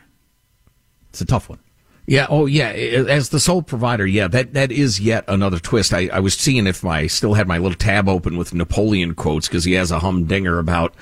It's 1.10 1.22
a 1.22 1.26
tough 1.26 1.50
one. 1.50 1.60
Yeah. 2.08 2.28
Oh, 2.30 2.46
yeah. 2.46 2.68
As 2.70 3.30
the 3.30 3.40
sole 3.40 3.62
provider, 3.62 4.06
yeah, 4.06 4.28
that 4.28 4.54
that 4.54 4.72
is 4.72 5.00
yet 5.00 5.24
another 5.28 5.60
twist. 5.60 5.94
I, 5.94 6.08
I 6.12 6.20
was 6.20 6.36
seeing 6.36 6.68
if 6.68 6.86
I 6.86 7.08
still 7.08 7.34
had 7.34 7.48
my 7.48 7.58
little 7.58 7.78
tab 7.78 8.08
open 8.08 8.38
with 8.38 8.54
Napoleon 8.54 9.16
quotes 9.16 9.48
because 9.48 9.64
he 9.64 9.74
has 9.74 9.92
a 9.92 10.00
humdinger 10.00 10.60
about 10.60 10.94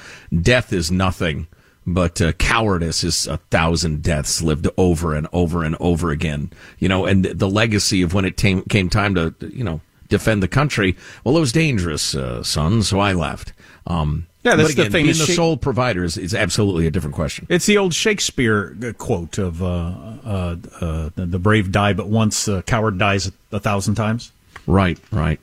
death 0.42 0.72
is 0.72 0.92
nothing, 0.92 1.48
but 1.86 2.22
uh, 2.22 2.32
cowardice 2.34 3.04
is 3.04 3.28
a 3.28 3.38
thousand 3.38 4.02
deaths 4.02 4.42
lived 4.42 4.68
over 4.78 5.14
and 5.14 5.28
over 5.34 5.64
and 5.64 5.76
over 5.80 6.12
again. 6.12 6.52
You 6.80 6.88
know, 6.88 7.06
and 7.06 7.26
the 7.26 7.50
legacy 7.50 8.02
of 8.02 8.14
when 8.14 8.26
it 8.26 8.38
came 8.38 8.62
came 8.64 8.90
time 8.90 9.16
to 9.16 9.36
you 9.42 9.64
know 9.64 9.82
defend 10.08 10.42
the 10.42 10.48
country. 10.48 10.96
Well, 11.24 11.36
it 11.36 11.42
was 11.42 11.52
dangerous, 11.52 12.16
uh, 12.16 12.44
son, 12.44 12.84
so 12.84 13.00
I 13.00 13.14
left. 13.14 13.52
Um, 13.88 14.28
Yeah, 14.44 14.56
that's 14.56 14.76
but 14.76 14.86
the 14.86 14.90
thing. 14.90 15.06
Being 15.06 15.18
the 15.18 15.26
sole 15.26 15.56
provider 15.56 16.04
is, 16.04 16.18
is 16.18 16.34
absolutely 16.36 16.86
a 16.86 16.92
different 16.92 17.16
question. 17.16 17.48
It's 17.50 17.66
the 17.66 17.78
old 17.78 17.94
Shakespeare 17.94 18.76
uh, 18.84 18.92
quote 18.94 19.38
of 19.38 19.64
uh, 19.64 19.66
uh, 19.66 20.56
uh, 20.82 21.10
"The 21.16 21.40
brave 21.40 21.72
die 21.72 21.94
but 21.94 22.10
once, 22.10 22.46
the 22.46 22.62
coward 22.64 22.98
dies 22.98 23.32
a 23.52 23.60
thousand 23.60 23.96
times." 23.96 24.32
Right, 24.68 25.00
right. 25.12 25.40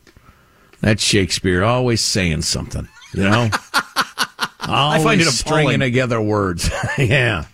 That's 0.81 1.03
Shakespeare 1.03 1.63
always 1.63 2.01
saying 2.01 2.43
something, 2.43 2.89
you 3.13 3.25
know? 3.25 3.51
I 4.63 5.03
find 5.03 5.21
it 5.21 5.25
Always 5.25 5.39
stringing 5.39 5.81
together 5.81 6.21
words. 6.21 6.71
yeah. 6.99 7.47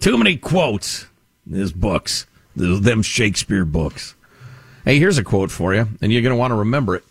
Too 0.00 0.18
many 0.18 0.36
quotes 0.36 1.06
in 1.46 1.54
his 1.56 1.72
books, 1.72 2.26
them 2.56 3.02
Shakespeare 3.02 3.64
books. 3.64 4.14
Hey, 4.84 4.98
here's 4.98 5.18
a 5.18 5.24
quote 5.24 5.50
for 5.50 5.74
you, 5.74 5.88
and 6.02 6.12
you're 6.12 6.22
going 6.22 6.34
to 6.34 6.38
want 6.38 6.50
to 6.50 6.56
remember 6.56 6.96
it. 6.96 7.04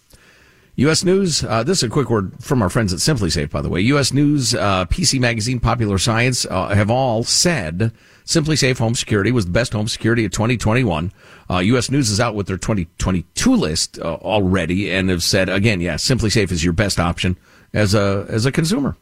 U.S. 0.76 1.04
News, 1.04 1.44
uh, 1.44 1.62
this 1.62 1.80
is 1.80 1.84
a 1.84 1.90
quick 1.90 2.10
word 2.10 2.34
from 2.42 2.64
our 2.64 2.70
friends 2.70 2.92
at 2.94 3.00
SimpliSafe, 3.00 3.52
by 3.52 3.62
the 3.62 3.70
way. 3.70 3.80
U.S. 3.82 4.12
News, 4.12 4.56
uh, 4.56 4.86
PC 4.86 5.20
Magazine, 5.20 5.60
Popular 5.60 6.00
Science 6.00 6.48
uh, 6.50 6.70
have 6.70 6.90
all 6.90 7.24
said 7.24 7.92
SimpliSafe 8.26 8.80
Home 8.80 8.96
Security 8.96 9.32
was 9.32 9.46
the 9.46 9.52
best 9.52 9.74
home 9.74 9.88
security 9.88 10.26
of 10.26 10.32
2021. 10.32 11.12
Uh, 11.48 11.60
U.S. 11.60 11.92
News 11.92 12.10
is 12.10 12.20
out 12.20 12.34
with 12.34 12.48
their 12.48 12.58
2022 12.58 13.56
list 13.56 14.00
uh, 14.00 14.16
already 14.16 14.92
and 14.92 15.10
have 15.10 15.22
said, 15.22 15.48
again, 15.48 15.80
yeah, 15.80 15.96
SimpliSafe 15.96 16.52
is 16.52 16.64
your 16.64 16.74
best 16.74 17.00
option 17.00 17.38
as 17.72 17.94
a, 17.94 18.26
as 18.28 18.48
a 18.48 18.52
consumer. 18.52 18.98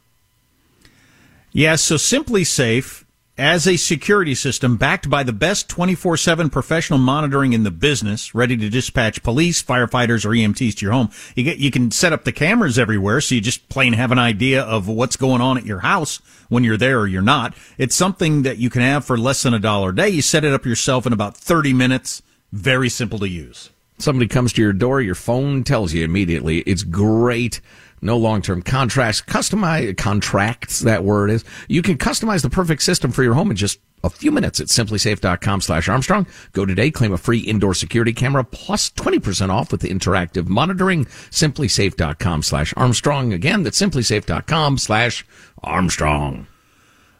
Yeah, 1.53 1.75
so 1.75 1.95
SimpliSafe 1.95 3.05
as 3.37 3.67
a 3.67 3.77
security 3.77 4.35
system 4.35 4.77
backed 4.77 5.09
by 5.09 5.23
the 5.23 5.33
best 5.33 5.67
24/7 5.69 6.49
professional 6.49 6.99
monitoring 6.99 7.53
in 7.53 7.63
the 7.63 7.71
business, 7.71 8.35
ready 8.35 8.57
to 8.57 8.69
dispatch 8.69 9.23
police, 9.23 9.63
firefighters 9.63 10.25
or 10.25 10.33
EMTs 10.33 10.75
to 10.75 10.85
your 10.85 10.93
home. 10.93 11.09
You 11.35 11.43
get 11.43 11.57
you 11.57 11.71
can 11.71 11.91
set 11.91 12.13
up 12.13 12.23
the 12.23 12.31
cameras 12.31 12.77
everywhere 12.77 13.21
so 13.21 13.35
you 13.35 13.41
just 13.41 13.67
plain 13.69 13.93
have 13.93 14.11
an 14.11 14.19
idea 14.19 14.61
of 14.61 14.87
what's 14.87 15.15
going 15.15 15.41
on 15.41 15.57
at 15.57 15.65
your 15.65 15.79
house 15.79 16.19
when 16.49 16.63
you're 16.63 16.77
there 16.77 16.99
or 16.99 17.07
you're 17.07 17.21
not. 17.21 17.53
It's 17.77 17.95
something 17.95 18.43
that 18.43 18.57
you 18.57 18.69
can 18.69 18.81
have 18.81 19.05
for 19.05 19.17
less 19.17 19.43
than 19.43 19.53
a 19.53 19.59
dollar 19.59 19.89
a 19.89 19.95
day. 19.95 20.09
You 20.09 20.21
set 20.21 20.43
it 20.43 20.53
up 20.53 20.65
yourself 20.65 21.07
in 21.07 21.13
about 21.13 21.37
30 21.37 21.73
minutes. 21.73 22.21
Very 22.51 22.89
simple 22.89 23.19
to 23.19 23.29
use. 23.29 23.69
Somebody 23.97 24.27
comes 24.27 24.51
to 24.53 24.61
your 24.61 24.73
door, 24.73 24.99
your 24.99 25.15
phone 25.15 25.63
tells 25.63 25.93
you 25.93 26.03
immediately. 26.03 26.59
It's 26.61 26.83
great. 26.83 27.61
No 28.01 28.17
long-term 28.17 28.63
contracts. 28.63 29.21
Customize 29.21 29.95
contracts. 29.95 30.79
That 30.79 31.03
word 31.03 31.29
is. 31.29 31.45
You 31.67 31.81
can 31.81 31.97
customize 31.97 32.41
the 32.41 32.49
perfect 32.49 32.81
system 32.81 33.11
for 33.11 33.23
your 33.23 33.35
home 33.35 33.51
in 33.51 33.57
just 33.57 33.79
a 34.03 34.09
few 34.09 34.31
minutes 34.31 34.59
at 34.59 34.67
simplisafe.com 34.67 35.61
slash 35.61 35.87
Armstrong. 35.87 36.25
Go 36.53 36.65
today, 36.65 36.89
claim 36.89 37.13
a 37.13 37.17
free 37.17 37.39
indoor 37.39 37.75
security 37.75 38.13
camera 38.13 38.43
plus 38.43 38.89
20% 38.89 39.49
off 39.49 39.71
with 39.71 39.81
the 39.81 39.89
interactive 39.89 40.47
monitoring. 40.47 41.05
Simplisafe.com 41.05 42.41
slash 42.43 42.73
Armstrong. 42.75 43.33
Again, 43.33 43.61
that's 43.63 43.79
simplisafe.com 43.79 44.77
slash 44.79 45.25
Armstrong. 45.63 46.47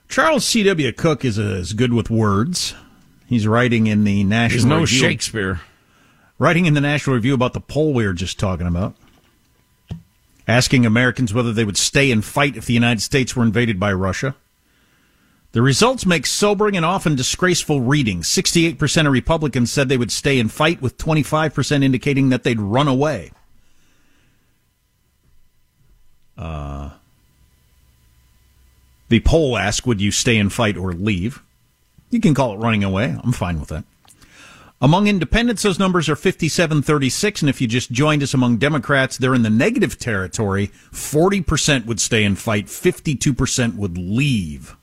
Charles 0.09 0.45
C.W. 0.45 0.91
Cooke 0.93 1.23
is 1.23 1.37
uh, 1.39 1.43
as 1.43 1.73
good 1.73 1.93
with 1.93 2.09
words. 2.09 2.73
He's 3.27 3.47
writing 3.47 3.87
in 3.87 4.03
the 4.03 4.23
National 4.23 4.55
He's 4.57 4.65
no 4.65 4.79
Review. 4.81 4.99
Shakespeare. 4.99 5.61
Writing 6.37 6.65
in 6.65 6.73
the 6.73 6.81
National 6.81 7.15
Review 7.15 7.33
about 7.33 7.53
the 7.53 7.61
poll 7.61 7.93
we 7.93 8.05
were 8.05 8.13
just 8.13 8.39
talking 8.39 8.67
about. 8.67 8.95
Asking 10.51 10.85
Americans 10.85 11.33
whether 11.33 11.53
they 11.53 11.63
would 11.63 11.77
stay 11.77 12.11
and 12.11 12.25
fight 12.25 12.57
if 12.57 12.65
the 12.65 12.73
United 12.73 13.01
States 13.01 13.37
were 13.37 13.43
invaded 13.43 13.79
by 13.79 13.93
Russia. 13.93 14.35
The 15.53 15.61
results 15.61 16.05
make 16.05 16.25
sobering 16.25 16.75
and 16.75 16.85
often 16.85 17.15
disgraceful 17.15 17.79
reading. 17.79 18.21
68% 18.21 19.07
of 19.07 19.13
Republicans 19.13 19.71
said 19.71 19.87
they 19.87 19.95
would 19.95 20.11
stay 20.11 20.41
and 20.41 20.51
fight, 20.51 20.81
with 20.81 20.97
25% 20.97 21.85
indicating 21.85 22.27
that 22.29 22.43
they'd 22.43 22.59
run 22.59 22.89
away. 22.89 23.31
Uh, 26.37 26.89
the 29.07 29.21
poll 29.21 29.57
asked, 29.57 29.87
Would 29.87 30.01
you 30.01 30.11
stay 30.11 30.37
and 30.37 30.51
fight 30.51 30.75
or 30.75 30.91
leave? 30.91 31.41
You 32.09 32.19
can 32.19 32.33
call 32.33 32.55
it 32.55 32.57
running 32.57 32.83
away. 32.83 33.17
I'm 33.23 33.31
fine 33.31 33.57
with 33.57 33.69
that. 33.69 33.85
Among 34.83 35.05
independents, 35.05 35.61
those 35.61 35.77
numbers 35.77 36.09
are 36.09 36.15
57 36.15 36.81
36. 36.81 37.41
And 37.41 37.49
if 37.49 37.61
you 37.61 37.67
just 37.67 37.91
joined 37.91 38.23
us 38.23 38.33
among 38.33 38.57
Democrats, 38.57 39.17
they're 39.17 39.35
in 39.35 39.43
the 39.43 39.49
negative 39.49 39.99
territory. 39.99 40.71
40% 40.91 41.85
would 41.85 42.01
stay 42.01 42.23
and 42.23 42.37
fight, 42.37 42.65
52% 42.65 43.75
would 43.75 43.97
leave. 43.97 44.75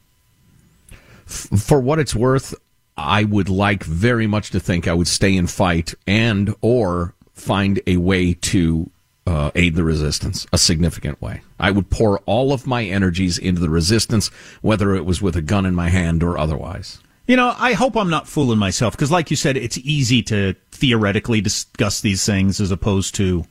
For 1.26 1.80
what 1.80 1.98
it's 1.98 2.14
worth, 2.14 2.54
I 2.96 3.24
would 3.24 3.48
like 3.48 3.82
very 3.84 4.26
much 4.26 4.50
to 4.50 4.60
think 4.60 4.86
I 4.86 4.94
would 4.94 5.08
stay 5.08 5.36
and 5.36 5.50
fight 5.50 5.94
and 6.06 6.54
or 6.60 7.14
find 7.34 7.80
a 7.86 7.96
way 7.96 8.34
to 8.34 8.90
uh, 9.26 9.50
aid 9.54 9.74
the 9.74 9.84
resistance, 9.84 10.46
a 10.52 10.58
significant 10.58 11.20
way. 11.20 11.42
I 11.60 11.70
would 11.70 11.90
pour 11.90 12.20
all 12.20 12.52
of 12.52 12.66
my 12.66 12.84
energies 12.84 13.36
into 13.36 13.60
the 13.60 13.68
resistance, 13.68 14.28
whether 14.62 14.94
it 14.94 15.04
was 15.04 15.20
with 15.20 15.36
a 15.36 15.42
gun 15.42 15.66
in 15.66 15.74
my 15.74 15.90
hand 15.90 16.22
or 16.22 16.38
otherwise. 16.38 17.00
You 17.28 17.36
know, 17.36 17.54
I 17.58 17.74
hope 17.74 17.94
I'm 17.94 18.08
not 18.08 18.26
fooling 18.26 18.58
myself 18.58 18.94
because, 18.94 19.10
like 19.10 19.30
you 19.30 19.36
said, 19.36 19.58
it's 19.58 19.76
easy 19.78 20.22
to 20.24 20.54
theoretically 20.72 21.42
discuss 21.42 22.00
these 22.00 22.24
things 22.24 22.58
as 22.58 22.70
opposed 22.70 23.14
to 23.16 23.44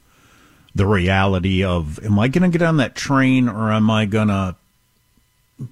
the 0.73 0.87
reality 0.87 1.63
of 1.63 2.03
am 2.03 2.17
I 2.17 2.27
going 2.27 2.51
to 2.51 2.57
get 2.57 2.65
on 2.65 2.77
that 2.77 2.95
train 2.95 3.47
or 3.47 3.71
am 3.71 3.91
I 3.91 4.05
going 4.05 4.29
to 4.29 4.55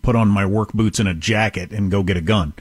put 0.03 0.15
on 0.15 0.27
my 0.27 0.45
work 0.45 0.71
boots 0.71 0.99
and 0.99 1.09
a 1.09 1.15
jacket 1.15 1.71
and 1.71 1.89
go 1.89 2.03
get 2.03 2.15
a 2.15 2.21
gun? 2.21 2.53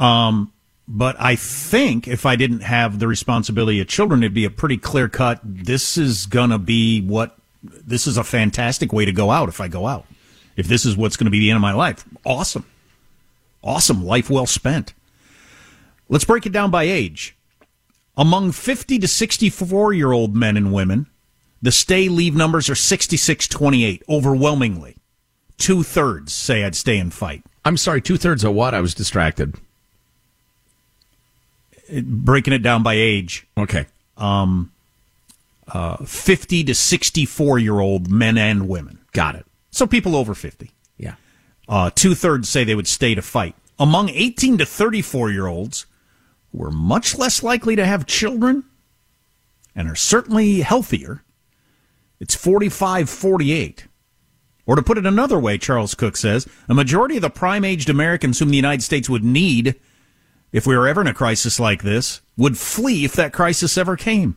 Um, 0.00 0.52
but 0.88 1.14
I 1.20 1.36
think 1.36 2.08
if 2.08 2.26
I 2.26 2.34
didn't 2.34 2.60
have 2.62 2.98
the 2.98 3.06
responsibility 3.06 3.80
of 3.80 3.86
children, 3.86 4.24
it'd 4.24 4.34
be 4.34 4.46
a 4.46 4.50
pretty 4.50 4.78
clear 4.78 5.08
cut. 5.08 5.38
This 5.44 5.96
is 5.96 6.26
going 6.26 6.50
to 6.50 6.58
be 6.58 7.02
what 7.02 7.36
this 7.62 8.08
is 8.08 8.16
a 8.16 8.24
fantastic 8.24 8.92
way 8.92 9.04
to 9.04 9.12
go 9.12 9.30
out 9.30 9.48
if 9.48 9.60
I 9.60 9.68
go 9.68 9.86
out. 9.86 10.06
If 10.56 10.66
this 10.66 10.84
is 10.84 10.96
what's 10.96 11.16
going 11.16 11.26
to 11.26 11.30
be 11.30 11.38
the 11.38 11.50
end 11.50 11.56
of 11.56 11.62
my 11.62 11.72
life, 11.72 12.04
awesome. 12.24 12.64
Awesome. 13.62 14.04
Life 14.04 14.30
well 14.30 14.46
spent. 14.46 14.94
Let's 16.08 16.24
break 16.24 16.46
it 16.46 16.52
down 16.52 16.70
by 16.70 16.84
age. 16.84 17.36
Among 18.16 18.52
50 18.52 18.98
to 18.98 19.08
64 19.08 19.92
year 19.92 20.12
old 20.12 20.34
men 20.34 20.56
and 20.56 20.72
women, 20.72 21.06
the 21.60 21.72
stay 21.72 22.08
leave 22.08 22.34
numbers 22.34 22.68
are 22.68 22.74
66 22.74 23.48
28, 23.48 24.02
overwhelmingly. 24.08 24.96
Two 25.56 25.82
thirds 25.82 26.32
say 26.32 26.64
I'd 26.64 26.76
stay 26.76 26.98
and 26.98 27.12
fight. 27.12 27.42
I'm 27.64 27.76
sorry, 27.76 28.00
two 28.00 28.16
thirds 28.16 28.44
of 28.44 28.54
what? 28.54 28.74
I 28.74 28.80
was 28.80 28.94
distracted. 28.94 29.54
Breaking 32.02 32.52
it 32.52 32.62
down 32.62 32.82
by 32.82 32.94
age. 32.94 33.46
Okay. 33.56 33.86
Um, 34.16 34.72
uh, 35.66 35.96
50 36.04 36.64
to 36.64 36.74
64 36.74 37.58
year 37.58 37.80
old 37.80 38.10
men 38.10 38.38
and 38.38 38.68
women. 38.68 38.98
Got 39.12 39.34
it. 39.34 39.46
So 39.70 39.86
people 39.86 40.16
over 40.16 40.34
50. 40.34 40.70
Uh, 41.68 41.90
Two 41.94 42.14
thirds 42.14 42.48
say 42.48 42.64
they 42.64 42.74
would 42.74 42.88
stay 42.88 43.14
to 43.14 43.22
fight. 43.22 43.54
Among 43.78 44.08
18 44.08 44.58
to 44.58 44.66
34 44.66 45.30
year 45.30 45.46
olds, 45.46 45.86
who 46.52 46.64
are 46.64 46.70
much 46.70 47.16
less 47.16 47.42
likely 47.42 47.76
to 47.76 47.84
have 47.84 48.06
children 48.06 48.64
and 49.74 49.88
are 49.88 49.94
certainly 49.94 50.60
healthier, 50.60 51.22
it's 52.18 52.34
45 52.34 53.08
48. 53.08 53.86
Or 54.66 54.76
to 54.76 54.82
put 54.82 54.98
it 54.98 55.06
another 55.06 55.38
way, 55.38 55.56
Charles 55.56 55.94
Cooke 55.94 56.16
says, 56.16 56.46
a 56.68 56.74
majority 56.74 57.16
of 57.16 57.22
the 57.22 57.30
prime 57.30 57.64
aged 57.64 57.88
Americans 57.88 58.38
whom 58.38 58.50
the 58.50 58.56
United 58.56 58.82
States 58.82 59.08
would 59.08 59.24
need 59.24 59.76
if 60.52 60.66
we 60.66 60.76
were 60.76 60.88
ever 60.88 61.00
in 61.00 61.06
a 61.06 61.14
crisis 61.14 61.58
like 61.58 61.82
this 61.82 62.20
would 62.36 62.58
flee 62.58 63.04
if 63.04 63.14
that 63.14 63.32
crisis 63.32 63.78
ever 63.78 63.96
came. 63.96 64.36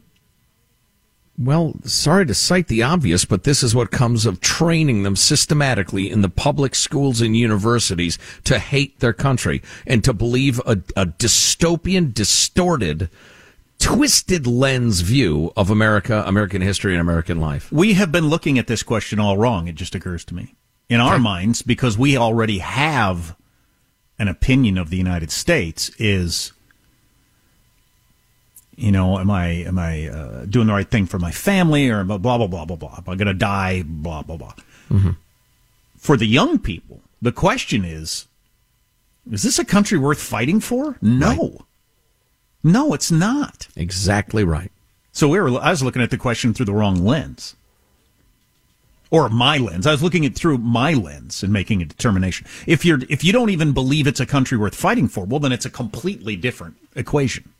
Well, 1.43 1.73
sorry 1.85 2.27
to 2.27 2.35
cite 2.35 2.67
the 2.67 2.83
obvious, 2.83 3.25
but 3.25 3.43
this 3.45 3.63
is 3.63 3.73
what 3.73 3.89
comes 3.89 4.27
of 4.27 4.41
training 4.41 5.01
them 5.01 5.15
systematically 5.15 6.11
in 6.11 6.21
the 6.21 6.29
public 6.29 6.75
schools 6.75 7.19
and 7.19 7.35
universities 7.35 8.19
to 8.43 8.59
hate 8.59 8.99
their 8.99 9.13
country 9.13 9.63
and 9.87 10.03
to 10.03 10.13
believe 10.13 10.59
a, 10.59 10.73
a 10.95 11.07
dystopian, 11.07 12.13
distorted, 12.13 13.09
twisted 13.79 14.45
lens 14.45 15.01
view 15.01 15.51
of 15.57 15.71
America, 15.71 16.23
American 16.27 16.61
history, 16.61 16.93
and 16.93 17.01
American 17.01 17.39
life. 17.39 17.71
We 17.71 17.93
have 17.93 18.11
been 18.11 18.27
looking 18.27 18.59
at 18.59 18.67
this 18.67 18.83
question 18.83 19.19
all 19.19 19.37
wrong, 19.37 19.67
it 19.67 19.73
just 19.75 19.95
occurs 19.95 20.23
to 20.25 20.35
me. 20.35 20.53
In 20.89 20.99
our 20.99 21.15
Okay. 21.15 21.23
minds, 21.23 21.63
because 21.63 21.97
we 21.97 22.17
already 22.17 22.59
have 22.59 23.35
an 24.19 24.27
opinion 24.27 24.77
of 24.77 24.91
the 24.91 24.97
United 24.97 25.31
States, 25.31 25.89
is 25.97 26.51
you 28.81 28.91
know, 28.91 29.19
am 29.19 29.29
I 29.29 29.47
am 29.47 29.77
I 29.77 30.09
uh, 30.09 30.45
doing 30.45 30.65
the 30.65 30.73
right 30.73 30.89
thing 30.89 31.05
for 31.05 31.19
my 31.19 31.31
family, 31.31 31.87
or 31.89 32.03
blah 32.03 32.17
blah 32.17 32.47
blah 32.47 32.65
blah 32.65 32.75
blah? 32.75 32.95
Am 32.97 33.03
I 33.07 33.15
going 33.15 33.27
to 33.27 33.33
die? 33.33 33.83
Blah 33.85 34.23
blah 34.23 34.37
blah. 34.37 34.53
For 35.97 36.17
the 36.17 36.25
young 36.25 36.57
people, 36.57 37.01
the 37.21 37.31
question 37.31 37.85
is: 37.85 38.25
Is 39.31 39.43
this 39.43 39.59
a 39.59 39.65
country 39.65 39.99
worth 39.99 40.19
fighting 40.19 40.59
for? 40.59 40.97
No, 40.99 41.65
no, 42.63 42.93
it's 42.93 43.11
not. 43.11 43.67
Exactly 43.75 44.43
right. 44.43 44.71
So 45.11 45.27
we 45.27 45.39
were. 45.39 45.59
I 45.59 45.69
was 45.69 45.83
looking 45.83 46.01
at 46.01 46.09
the 46.09 46.17
question 46.17 46.53
through 46.53 46.65
the 46.65 46.73
wrong 46.73 47.05
lens, 47.05 47.55
or 49.11 49.29
my 49.29 49.59
lens. 49.59 49.85
I 49.85 49.91
was 49.91 50.01
looking 50.01 50.25
at 50.25 50.31
it 50.31 50.35
through 50.35 50.57
my 50.57 50.93
lens 50.93 51.43
and 51.43 51.53
making 51.53 51.83
a 51.83 51.85
determination. 51.85 52.47
If 52.65 52.83
you're 52.83 52.99
if 53.09 53.23
you 53.23 53.31
don't 53.31 53.51
even 53.51 53.73
believe 53.73 54.07
it's 54.07 54.19
a 54.19 54.25
country 54.25 54.57
worth 54.57 54.73
fighting 54.73 55.07
for, 55.07 55.23
well, 55.25 55.39
then 55.39 55.51
it's 55.51 55.67
a 55.67 55.69
completely 55.69 56.35
different 56.35 56.77
equation. 56.95 57.53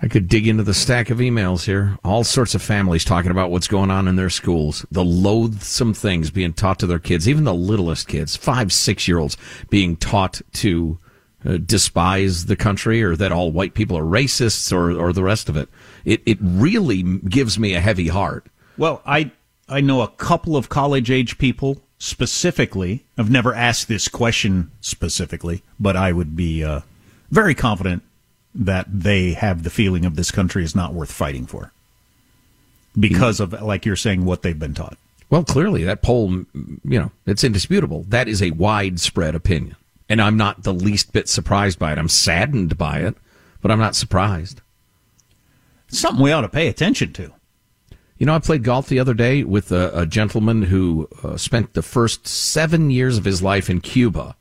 I 0.00 0.08
could 0.08 0.28
dig 0.28 0.46
into 0.46 0.62
the 0.62 0.74
stack 0.74 1.10
of 1.10 1.18
emails 1.18 1.64
here. 1.64 1.98
All 2.04 2.24
sorts 2.24 2.54
of 2.54 2.62
families 2.62 3.04
talking 3.04 3.30
about 3.30 3.50
what's 3.50 3.68
going 3.68 3.90
on 3.90 4.08
in 4.08 4.16
their 4.16 4.30
schools, 4.30 4.84
the 4.90 5.04
loathsome 5.04 5.94
things 5.94 6.30
being 6.30 6.52
taught 6.52 6.78
to 6.80 6.86
their 6.86 6.98
kids, 6.98 7.28
even 7.28 7.44
the 7.44 7.54
littlest 7.54 8.08
kids, 8.08 8.36
five, 8.36 8.72
six 8.72 9.06
year 9.06 9.18
olds, 9.18 9.36
being 9.70 9.96
taught 9.96 10.40
to 10.54 10.98
uh, 11.46 11.58
despise 11.58 12.46
the 12.46 12.56
country 12.56 13.02
or 13.02 13.16
that 13.16 13.32
all 13.32 13.52
white 13.52 13.74
people 13.74 13.96
are 13.96 14.04
racists 14.04 14.72
or, 14.72 14.92
or 14.92 15.12
the 15.12 15.22
rest 15.22 15.48
of 15.48 15.56
it. 15.56 15.68
It, 16.04 16.22
it 16.26 16.38
really 16.40 17.02
gives 17.02 17.58
me 17.58 17.74
a 17.74 17.80
heavy 17.80 18.08
heart. 18.08 18.46
Well, 18.76 19.02
I 19.06 19.30
I 19.68 19.80
know 19.80 20.02
a 20.02 20.08
couple 20.08 20.56
of 20.56 20.68
college 20.68 21.10
age 21.10 21.38
people 21.38 21.80
specifically. 21.98 23.06
I've 23.16 23.30
never 23.30 23.54
asked 23.54 23.88
this 23.88 24.08
question 24.08 24.70
specifically, 24.80 25.62
but 25.78 25.96
I 25.96 26.12
would 26.12 26.36
be 26.36 26.62
uh, 26.62 26.80
very 27.30 27.54
confident 27.54 28.02
that 28.54 28.86
they 28.88 29.32
have 29.32 29.62
the 29.62 29.70
feeling 29.70 30.04
of 30.04 30.16
this 30.16 30.30
country 30.30 30.62
is 30.62 30.74
not 30.74 30.94
worth 30.94 31.10
fighting 31.10 31.46
for 31.46 31.72
because 32.98 33.40
of, 33.40 33.52
like 33.62 33.84
you're 33.84 33.96
saying, 33.96 34.24
what 34.24 34.42
they've 34.42 34.58
been 34.58 34.74
taught. 34.74 34.96
Well, 35.30 35.42
clearly 35.42 35.82
that 35.84 36.02
poll, 36.02 36.30
you 36.32 36.98
know, 37.00 37.10
it's 37.26 37.42
indisputable. 37.42 38.04
That 38.08 38.28
is 38.28 38.42
a 38.42 38.52
widespread 38.52 39.34
opinion. 39.34 39.76
And 40.08 40.20
I'm 40.20 40.36
not 40.36 40.62
the 40.62 40.74
least 40.74 41.12
bit 41.12 41.28
surprised 41.28 41.78
by 41.78 41.92
it. 41.92 41.98
I'm 41.98 42.08
saddened 42.08 42.78
by 42.78 42.98
it, 43.00 43.16
but 43.60 43.70
I'm 43.70 43.78
not 43.78 43.96
surprised. 43.96 44.60
Something 45.88 46.22
we 46.22 46.30
ought 46.30 46.42
to 46.42 46.48
pay 46.48 46.68
attention 46.68 47.12
to. 47.14 47.32
You 48.18 48.26
know, 48.26 48.34
I 48.34 48.38
played 48.38 48.62
golf 48.62 48.88
the 48.88 49.00
other 49.00 49.14
day 49.14 49.42
with 49.42 49.72
a, 49.72 49.98
a 49.98 50.06
gentleman 50.06 50.62
who 50.62 51.08
uh, 51.22 51.36
spent 51.36 51.74
the 51.74 51.82
first 51.82 52.28
seven 52.28 52.90
years 52.90 53.18
of 53.18 53.24
his 53.24 53.42
life 53.42 53.68
in 53.68 53.80
Cuba 53.80 54.36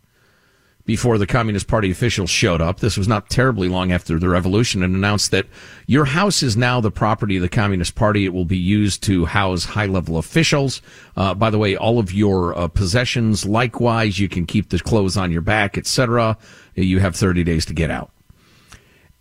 before 0.85 1.17
the 1.17 1.27
Communist 1.27 1.67
Party 1.67 1.89
officials 1.91 2.29
showed 2.29 2.61
up. 2.61 2.79
This 2.79 2.97
was 2.97 3.07
not 3.07 3.29
terribly 3.29 3.69
long 3.69 3.91
after 3.91 4.19
the 4.19 4.27
revolution 4.27 4.83
and 4.83 4.95
announced 4.95 5.31
that 5.31 5.45
your 5.87 6.05
house 6.05 6.43
is 6.43 6.57
now 6.57 6.81
the 6.81 6.91
property 6.91 7.37
of 7.37 7.41
the 7.41 7.49
Communist 7.49 7.95
Party. 7.95 8.25
It 8.25 8.33
will 8.33 8.45
be 8.45 8.57
used 8.57 9.01
to 9.03 9.25
house 9.25 9.63
high 9.63 9.85
level 9.85 10.17
officials. 10.17 10.81
Uh, 11.15 11.33
by 11.33 11.49
the 11.49 11.57
way, 11.57 11.77
all 11.77 11.99
of 11.99 12.11
your 12.11 12.57
uh, 12.57 12.67
possessions, 12.67 13.45
likewise, 13.45 14.19
you 14.19 14.27
can 14.27 14.45
keep 14.45 14.69
the 14.69 14.79
clothes 14.79 15.15
on 15.15 15.31
your 15.31 15.41
back, 15.41 15.77
etc. 15.77 16.37
You 16.75 16.99
have 16.99 17.15
30 17.15 17.43
days 17.43 17.65
to 17.65 17.73
get 17.73 17.89
out 17.89 18.09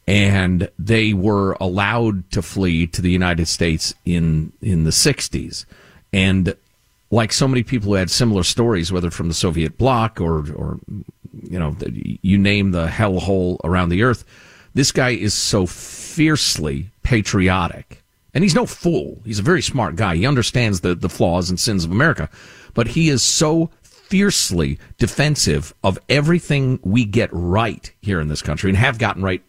and 0.06 0.68
they 0.78 1.12
were 1.12 1.56
allowed 1.60 2.28
to 2.32 2.42
flee 2.42 2.88
to 2.88 3.00
the 3.00 3.10
United 3.10 3.46
States 3.46 3.94
in 4.04 4.52
in 4.60 4.82
the 4.82 4.90
60s 4.90 5.64
and 6.12 6.56
like 7.12 7.32
so 7.32 7.46
many 7.46 7.62
people 7.62 7.90
who 7.90 7.94
had 7.94 8.10
similar 8.10 8.42
stories, 8.42 8.90
whether 8.90 9.10
from 9.10 9.28
the 9.28 9.34
Soviet 9.34 9.76
bloc 9.76 10.18
or, 10.18 10.50
or 10.54 10.80
you 11.42 11.58
know, 11.58 11.76
you 11.86 12.38
name 12.38 12.72
the 12.72 12.86
hellhole 12.86 13.58
around 13.62 13.90
the 13.90 14.02
earth. 14.02 14.24
This 14.74 14.90
guy 14.90 15.10
is 15.10 15.34
so 15.34 15.66
fiercely 15.66 16.90
patriotic. 17.02 18.02
And 18.32 18.42
he's 18.42 18.54
no 18.54 18.64
fool. 18.64 19.20
He's 19.26 19.38
a 19.38 19.42
very 19.42 19.60
smart 19.60 19.94
guy. 19.94 20.16
He 20.16 20.26
understands 20.26 20.80
the, 20.80 20.94
the 20.94 21.10
flaws 21.10 21.50
and 21.50 21.60
sins 21.60 21.84
of 21.84 21.90
America. 21.90 22.30
But 22.72 22.88
he 22.88 23.10
is 23.10 23.22
so 23.22 23.70
fiercely 23.82 24.78
defensive 24.96 25.74
of 25.84 25.98
everything 26.08 26.80
we 26.82 27.04
get 27.04 27.28
right 27.30 27.92
here 28.00 28.20
in 28.20 28.28
this 28.28 28.40
country 28.40 28.70
and 28.70 28.78
have 28.78 28.98
gotten 28.98 29.22
right 29.22 29.42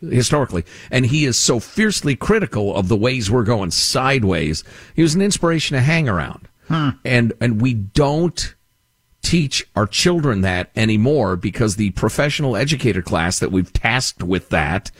historically. 0.00 0.64
And 0.90 1.04
he 1.04 1.26
is 1.26 1.38
so 1.38 1.60
fiercely 1.60 2.16
critical 2.16 2.74
of 2.74 2.88
the 2.88 2.96
ways 2.96 3.30
we're 3.30 3.44
going 3.44 3.72
sideways. 3.72 4.64
He 4.96 5.02
was 5.02 5.14
an 5.14 5.20
inspiration 5.20 5.74
to 5.74 5.82
hang 5.82 6.08
around. 6.08 6.48
Hmm. 6.70 6.90
And, 7.04 7.32
and 7.40 7.60
we 7.60 7.74
don't 7.74 8.54
teach 9.22 9.66
our 9.74 9.86
children 9.86 10.40
that 10.42 10.70
anymore 10.76 11.36
because 11.36 11.76
the 11.76 11.90
professional 11.90 12.56
educator 12.56 13.02
class 13.02 13.38
that 13.40 13.52
we've 13.52 13.72
tasked 13.72 14.22
with 14.22 14.48
that 14.50 14.90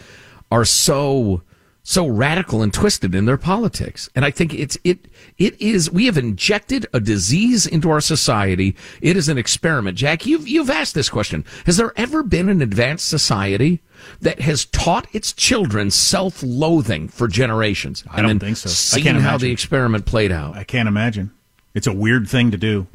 are 0.50 0.64
so 0.64 1.42
so 1.82 2.06
radical 2.06 2.62
and 2.62 2.74
twisted 2.74 3.14
in 3.14 3.24
their 3.24 3.38
politics. 3.38 4.10
And 4.14 4.24
I 4.24 4.30
think 4.30 4.52
it's 4.52 4.76
it 4.84 5.06
it 5.38 5.60
is 5.60 5.90
we 5.90 6.06
have 6.06 6.18
injected 6.18 6.86
a 6.92 7.00
disease 7.00 7.66
into 7.66 7.90
our 7.90 8.00
society. 8.00 8.76
It 9.00 9.16
is 9.16 9.28
an 9.28 9.38
experiment. 9.38 9.96
Jack, 9.96 10.26
you've 10.26 10.46
you've 10.46 10.70
asked 10.70 10.94
this 10.94 11.08
question. 11.08 11.44
Has 11.66 11.78
there 11.78 11.92
ever 11.96 12.22
been 12.22 12.48
an 12.48 12.60
advanced 12.60 13.08
society 13.08 13.80
that 14.20 14.40
has 14.40 14.66
taught 14.66 15.06
its 15.14 15.32
children 15.32 15.90
self-loathing 15.90 17.08
for 17.08 17.28
generations? 17.28 18.04
I 18.10 18.22
don't 18.22 18.38
think 18.38 18.56
so. 18.56 18.96
I 18.96 19.00
can't 19.00 19.16
how 19.16 19.30
imagine. 19.30 19.48
the 19.48 19.52
experiment 19.52 20.04
played 20.04 20.32
out. 20.32 20.56
I 20.56 20.64
can't 20.64 20.88
imagine. 20.88 21.32
It's 21.74 21.86
a 21.86 21.92
weird 21.92 22.28
thing 22.28 22.50
to 22.50 22.56
do. 22.56 22.86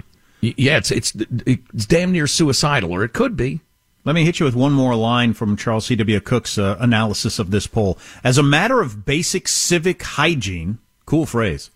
Yeah, 0.41 0.77
it's 0.77 0.91
it's 0.91 1.13
it's 1.45 1.85
damn 1.85 2.11
near 2.11 2.27
suicidal, 2.27 2.91
or 2.91 3.03
it 3.03 3.13
could 3.13 3.35
be. 3.35 3.61
Let 4.03 4.13
me 4.13 4.23
hit 4.23 4.39
you 4.39 4.45
with 4.45 4.55
one 4.55 4.73
more 4.73 4.93
line 4.93 5.33
from 5.33 5.57
Charles 5.57 5.87
C.W. 5.87 6.19
Cooke's 6.19 6.59
uh, 6.59 6.77
analysis 6.79 7.39
of 7.39 7.49
this 7.49 7.65
poll. 7.65 7.97
As 8.23 8.37
a 8.37 8.43
matter 8.43 8.79
of 8.79 9.03
basic 9.03 9.47
civic 9.47 10.03
hygiene, 10.03 10.77
cool 11.07 11.25
phrase, 11.25 11.71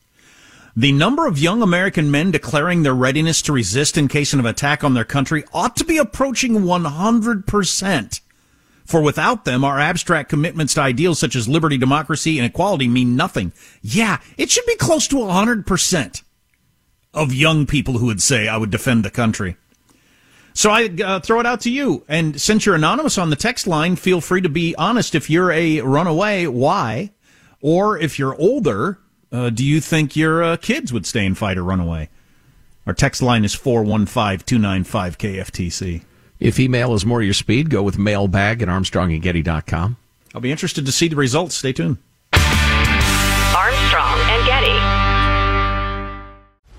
the 0.75 0.91
number 0.91 1.25
of 1.25 1.39
young 1.39 1.63
American 1.63 2.11
men 2.11 2.29
declaring 2.29 2.83
their 2.83 2.93
readiness 2.93 3.41
to 3.43 3.53
resist 3.53 3.97
in 3.97 4.07
case 4.07 4.31
of 4.31 4.39
an 4.39 4.45
attack 4.45 4.83
on 4.83 4.93
their 4.93 5.05
country 5.05 5.43
ought 5.53 5.75
to 5.77 5.83
be 5.83 5.97
approaching 5.97 6.53
100%. 6.53 8.21
For 8.85 9.01
without 9.01 9.45
them, 9.45 9.63
our 9.63 9.79
abstract 9.79 10.29
commitments 10.29 10.75
to 10.75 10.81
ideals 10.81 11.19
such 11.19 11.35
as 11.35 11.49
liberty, 11.49 11.77
democracy, 11.77 12.37
and 12.37 12.45
equality 12.45 12.87
mean 12.87 13.15
nothing. 13.15 13.53
Yeah, 13.81 14.19
it 14.37 14.51
should 14.51 14.65
be 14.67 14.75
close 14.75 15.07
to 15.07 15.15
100% 15.15 16.23
of 17.13 17.33
young 17.33 17.65
people 17.65 17.97
who 17.97 18.05
would 18.07 18.21
say, 18.21 18.47
I 18.47 18.57
would 18.57 18.71
defend 18.71 19.03
the 19.03 19.09
country. 19.09 19.57
So 20.53 20.69
I 20.71 20.89
uh, 21.03 21.19
throw 21.19 21.39
it 21.39 21.45
out 21.45 21.61
to 21.61 21.71
you. 21.71 22.03
And 22.07 22.41
since 22.41 22.65
you're 22.65 22.75
anonymous 22.75 23.17
on 23.17 23.29
the 23.29 23.35
text 23.35 23.67
line, 23.67 23.95
feel 23.95 24.21
free 24.21 24.41
to 24.41 24.49
be 24.49 24.75
honest. 24.75 25.13
If 25.15 25.29
you're 25.29 25.51
a 25.51 25.81
runaway, 25.81 26.47
why? 26.47 27.11
Or 27.61 27.97
if 27.97 28.19
you're 28.19 28.35
older, 28.35 28.99
uh, 29.31 29.51
do 29.51 29.65
you 29.65 29.79
think 29.79 30.15
your 30.15 30.43
uh, 30.43 30.57
kids 30.57 30.91
would 30.91 31.05
stay 31.05 31.25
and 31.25 31.37
fight 31.37 31.57
or 31.57 31.63
run 31.63 31.79
away? 31.79 32.09
Our 32.85 32.93
text 32.93 33.21
line 33.21 33.45
is 33.45 33.55
415-295-KFTC. 33.55 36.01
If 36.39 36.59
email 36.59 36.93
is 36.93 37.05
more 37.05 37.21
your 37.21 37.33
speed, 37.33 37.69
go 37.69 37.83
with 37.83 37.99
mailbag 37.99 38.61
at 38.61 38.67
armstrongandgetty.com. 38.67 39.95
I'll 40.33 40.41
be 40.41 40.51
interested 40.51 40.85
to 40.85 40.91
see 40.91 41.07
the 41.07 41.15
results. 41.15 41.55
Stay 41.55 41.71
tuned. 41.73 41.97
Armstrong 42.33 44.19
and 44.19 44.45
Getty. 44.45 44.88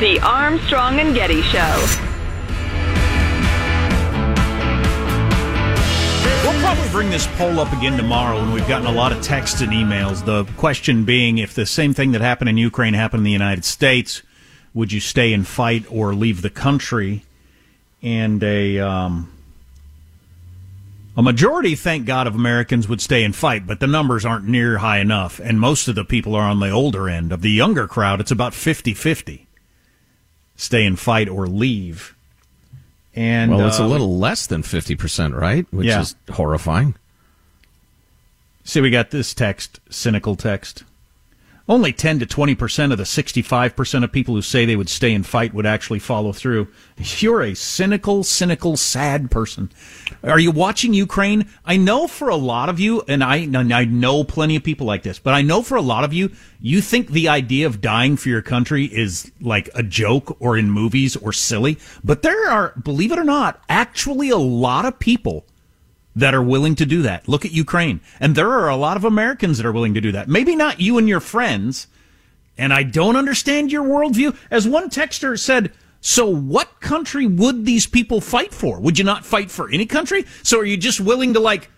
The 0.00 0.20
Armstrong 0.20 1.00
and 1.00 1.12
Getty 1.12 1.42
Show. 1.42 1.86
We'll 6.44 6.60
probably 6.60 6.88
bring 6.90 7.10
this 7.10 7.26
poll 7.36 7.58
up 7.58 7.72
again 7.72 7.96
tomorrow 7.96 8.38
when 8.38 8.52
we've 8.52 8.68
gotten 8.68 8.86
a 8.86 8.92
lot 8.92 9.10
of 9.10 9.20
texts 9.22 9.60
and 9.60 9.72
emails. 9.72 10.24
The 10.24 10.44
question 10.56 11.04
being 11.04 11.38
if 11.38 11.52
the 11.52 11.66
same 11.66 11.94
thing 11.94 12.12
that 12.12 12.20
happened 12.20 12.48
in 12.48 12.56
Ukraine 12.56 12.94
happened 12.94 13.22
in 13.22 13.24
the 13.24 13.32
United 13.32 13.64
States, 13.64 14.22
would 14.72 14.92
you 14.92 15.00
stay 15.00 15.32
and 15.32 15.44
fight 15.44 15.84
or 15.90 16.14
leave 16.14 16.42
the 16.42 16.50
country? 16.50 17.24
And 18.00 18.40
a 18.44 18.78
um, 18.78 19.32
a 21.16 21.22
majority, 21.22 21.74
thank 21.74 22.06
God, 22.06 22.28
of 22.28 22.36
Americans 22.36 22.88
would 22.88 23.00
stay 23.00 23.24
and 23.24 23.34
fight, 23.34 23.66
but 23.66 23.80
the 23.80 23.88
numbers 23.88 24.24
aren't 24.24 24.46
near 24.46 24.78
high 24.78 25.00
enough. 25.00 25.40
And 25.40 25.58
most 25.58 25.88
of 25.88 25.96
the 25.96 26.04
people 26.04 26.36
are 26.36 26.48
on 26.48 26.60
the 26.60 26.70
older 26.70 27.08
end. 27.08 27.32
Of 27.32 27.42
the 27.42 27.50
younger 27.50 27.88
crowd, 27.88 28.20
it's 28.20 28.30
about 28.30 28.54
50 28.54 28.94
50 28.94 29.47
stay 30.58 30.84
and 30.84 30.98
fight 30.98 31.30
or 31.30 31.46
leave. 31.46 32.14
And 33.14 33.50
well, 33.56 33.66
it's 33.66 33.80
uh, 33.80 33.84
a 33.84 33.86
little 33.86 34.18
less 34.18 34.46
than 34.46 34.62
50%, 34.62 35.34
right? 35.34 35.66
Which 35.72 35.86
Yeah. 35.86 36.02
is 36.02 36.14
horrifying. 36.30 36.94
See, 38.64 38.82
we 38.82 38.90
got 38.90 39.10
this 39.10 39.32
text, 39.32 39.80
cynical 39.88 40.36
text. 40.36 40.84
Only 41.68 41.92
10 41.92 42.20
to 42.20 42.26
20% 42.26 42.92
of 42.92 42.98
the 42.98 43.04
65% 43.04 44.04
of 44.04 44.10
people 44.10 44.34
who 44.34 44.40
say 44.40 44.64
they 44.64 44.74
would 44.74 44.88
stay 44.88 45.12
and 45.12 45.26
fight 45.26 45.52
would 45.52 45.66
actually 45.66 45.98
follow 45.98 46.32
through. 46.32 46.68
You're 47.18 47.42
a 47.42 47.54
cynical, 47.54 48.24
cynical, 48.24 48.78
sad 48.78 49.30
person. 49.30 49.70
Are 50.24 50.38
you 50.38 50.50
watching 50.50 50.94
Ukraine? 50.94 51.46
I 51.66 51.76
know 51.76 52.06
for 52.06 52.28
a 52.28 52.36
lot 52.36 52.70
of 52.70 52.80
you, 52.80 53.02
and 53.06 53.22
I, 53.22 53.36
and 53.36 53.74
I 53.74 53.84
know 53.84 54.24
plenty 54.24 54.56
of 54.56 54.64
people 54.64 54.86
like 54.86 55.02
this, 55.02 55.18
but 55.18 55.34
I 55.34 55.42
know 55.42 55.62
for 55.62 55.76
a 55.76 55.82
lot 55.82 56.04
of 56.04 56.14
you, 56.14 56.30
you 56.58 56.80
think 56.80 57.08
the 57.08 57.28
idea 57.28 57.66
of 57.66 57.82
dying 57.82 58.16
for 58.16 58.30
your 58.30 58.42
country 58.42 58.86
is 58.86 59.30
like 59.38 59.68
a 59.74 59.82
joke 59.82 60.38
or 60.40 60.56
in 60.56 60.70
movies 60.70 61.16
or 61.16 61.34
silly. 61.34 61.78
But 62.02 62.22
there 62.22 62.48
are, 62.48 62.72
believe 62.82 63.12
it 63.12 63.18
or 63.18 63.24
not, 63.24 63.62
actually 63.68 64.30
a 64.30 64.38
lot 64.38 64.86
of 64.86 64.98
people 64.98 65.44
that 66.18 66.34
are 66.34 66.42
willing 66.42 66.74
to 66.74 66.84
do 66.84 67.02
that. 67.02 67.28
Look 67.28 67.44
at 67.44 67.52
Ukraine. 67.52 68.00
And 68.18 68.34
there 68.34 68.50
are 68.50 68.68
a 68.68 68.76
lot 68.76 68.96
of 68.96 69.04
Americans 69.04 69.56
that 69.56 69.66
are 69.66 69.72
willing 69.72 69.94
to 69.94 70.00
do 70.00 70.12
that. 70.12 70.28
Maybe 70.28 70.56
not 70.56 70.80
you 70.80 70.98
and 70.98 71.08
your 71.08 71.20
friends. 71.20 71.86
And 72.56 72.72
I 72.72 72.82
don't 72.82 73.14
understand 73.14 73.70
your 73.70 73.84
worldview. 73.84 74.36
As 74.50 74.66
one 74.66 74.90
texter 74.90 75.38
said, 75.38 75.72
so 76.00 76.28
what 76.28 76.80
country 76.80 77.24
would 77.24 77.64
these 77.64 77.86
people 77.86 78.20
fight 78.20 78.52
for? 78.52 78.80
Would 78.80 78.98
you 78.98 79.04
not 79.04 79.24
fight 79.24 79.48
for 79.48 79.70
any 79.70 79.86
country? 79.86 80.24
So 80.42 80.58
are 80.58 80.64
you 80.64 80.76
just 80.76 81.00
willing 81.00 81.34
to 81.34 81.40
like 81.40 81.70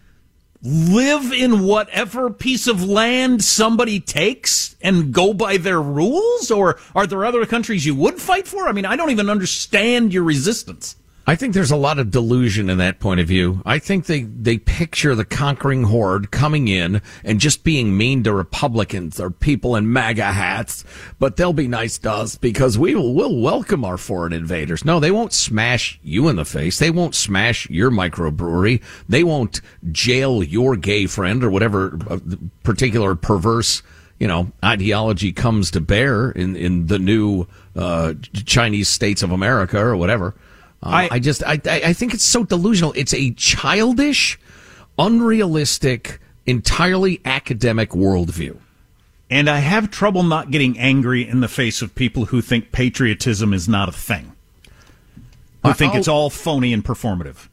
live 0.63 1.33
in 1.33 1.65
whatever 1.65 2.31
piece 2.31 2.67
of 2.67 2.83
land 2.83 3.45
somebody 3.45 4.01
takes 4.01 4.75
and 4.81 5.13
go 5.13 5.35
by 5.35 5.59
their 5.59 5.83
rules? 5.83 6.51
Or 6.51 6.79
are 6.95 7.07
there 7.07 7.27
other 7.27 7.45
countries 7.45 7.85
you 7.85 7.95
would 7.95 8.19
fight 8.21 8.49
for? 8.49 8.67
I 8.67 8.73
mean, 8.73 8.87
I 8.87 8.97
don't 8.97 9.11
even 9.11 9.29
understand 9.29 10.15
your 10.15 10.25
resistance. 10.25 10.97
I 11.31 11.37
think 11.37 11.55
there's 11.55 11.71
a 11.71 11.77
lot 11.77 12.01
of 12.01 12.11
delusion 12.11 12.69
in 12.69 12.79
that 12.79 12.99
point 12.99 13.21
of 13.21 13.29
view. 13.29 13.63
I 13.65 13.79
think 13.79 14.07
they, 14.07 14.23
they 14.23 14.59
picture 14.59 15.15
the 15.15 15.25
conquering 15.25 15.85
horde 15.85 16.33
coming 16.33 16.67
in 16.67 17.03
and 17.23 17.39
just 17.39 17.63
being 17.63 17.97
mean 17.97 18.25
to 18.25 18.33
Republicans 18.33 19.21
or 19.21 19.31
people 19.31 19.77
in 19.77 19.93
MAGA 19.93 20.25
hats, 20.25 20.85
but 21.21 21.37
they'll 21.37 21.53
be 21.53 21.69
nice 21.69 21.99
to 21.99 22.11
us 22.11 22.35
because 22.35 22.77
we 22.77 22.97
will 22.97 23.15
we'll 23.15 23.37
welcome 23.37 23.85
our 23.85 23.97
foreign 23.97 24.33
invaders. 24.33 24.85
No, 24.85 24.99
they 24.99 25.13
won't 25.13 25.33
smash 25.33 26.01
you 26.03 26.27
in 26.27 26.35
the 26.35 26.45
face. 26.45 26.81
They 26.81 26.91
won't 26.91 27.15
smash 27.15 27.71
your 27.71 27.93
microbrewery. 27.93 28.83
They 29.09 29.23
won't 29.23 29.61
jail 29.93 30.43
your 30.43 30.75
gay 30.75 31.07
friend 31.07 31.45
or 31.45 31.51
whatever 31.53 31.97
uh, 32.11 32.19
particular 32.65 33.15
perverse 33.15 33.85
you 34.19 34.27
know, 34.27 34.51
ideology 34.65 35.33
comes 35.33 35.71
to 35.71 35.81
bear 35.81 36.33
in, 36.33 36.57
in 36.57 36.89
the 36.89 36.99
new 36.99 37.47
uh, 37.77 38.15
Chinese 38.45 38.89
states 38.89 39.23
of 39.23 39.31
America 39.31 39.79
or 39.79 39.97
whatever. 39.97 40.35
Uh, 40.83 40.89
I, 40.89 41.09
I 41.13 41.19
just 41.19 41.43
I 41.45 41.61
I 41.65 41.93
think 41.93 42.15
it's 42.15 42.25
so 42.25 42.45
delusional. 42.45 42.93
It's 42.97 43.13
a 43.13 43.33
childish, 43.33 44.39
unrealistic, 44.99 46.21
entirely 46.47 47.21
academic 47.25 47.91
worldview. 47.91 48.59
And 49.29 49.49
I 49.49 49.59
have 49.59 49.91
trouble 49.91 50.25
not 50.25 50.51
getting 50.51 50.79
angry 50.79 51.27
in 51.27 51.41
the 51.41 51.49
face 51.49 51.83
of 51.83 51.95
people 51.95 52.27
who 52.27 52.41
think 52.41 52.73
patriotism 52.73 53.55
is 53.55 53.69
not 53.69 53.89
a 53.89 53.93
thing. 53.93 54.33
Who 55.63 55.71
I- 55.71 55.73
think 55.75 55.95
it's 55.95 56.09
all 56.09 56.31
phony 56.31 56.73
and 56.73 56.85
performative. 56.85 57.49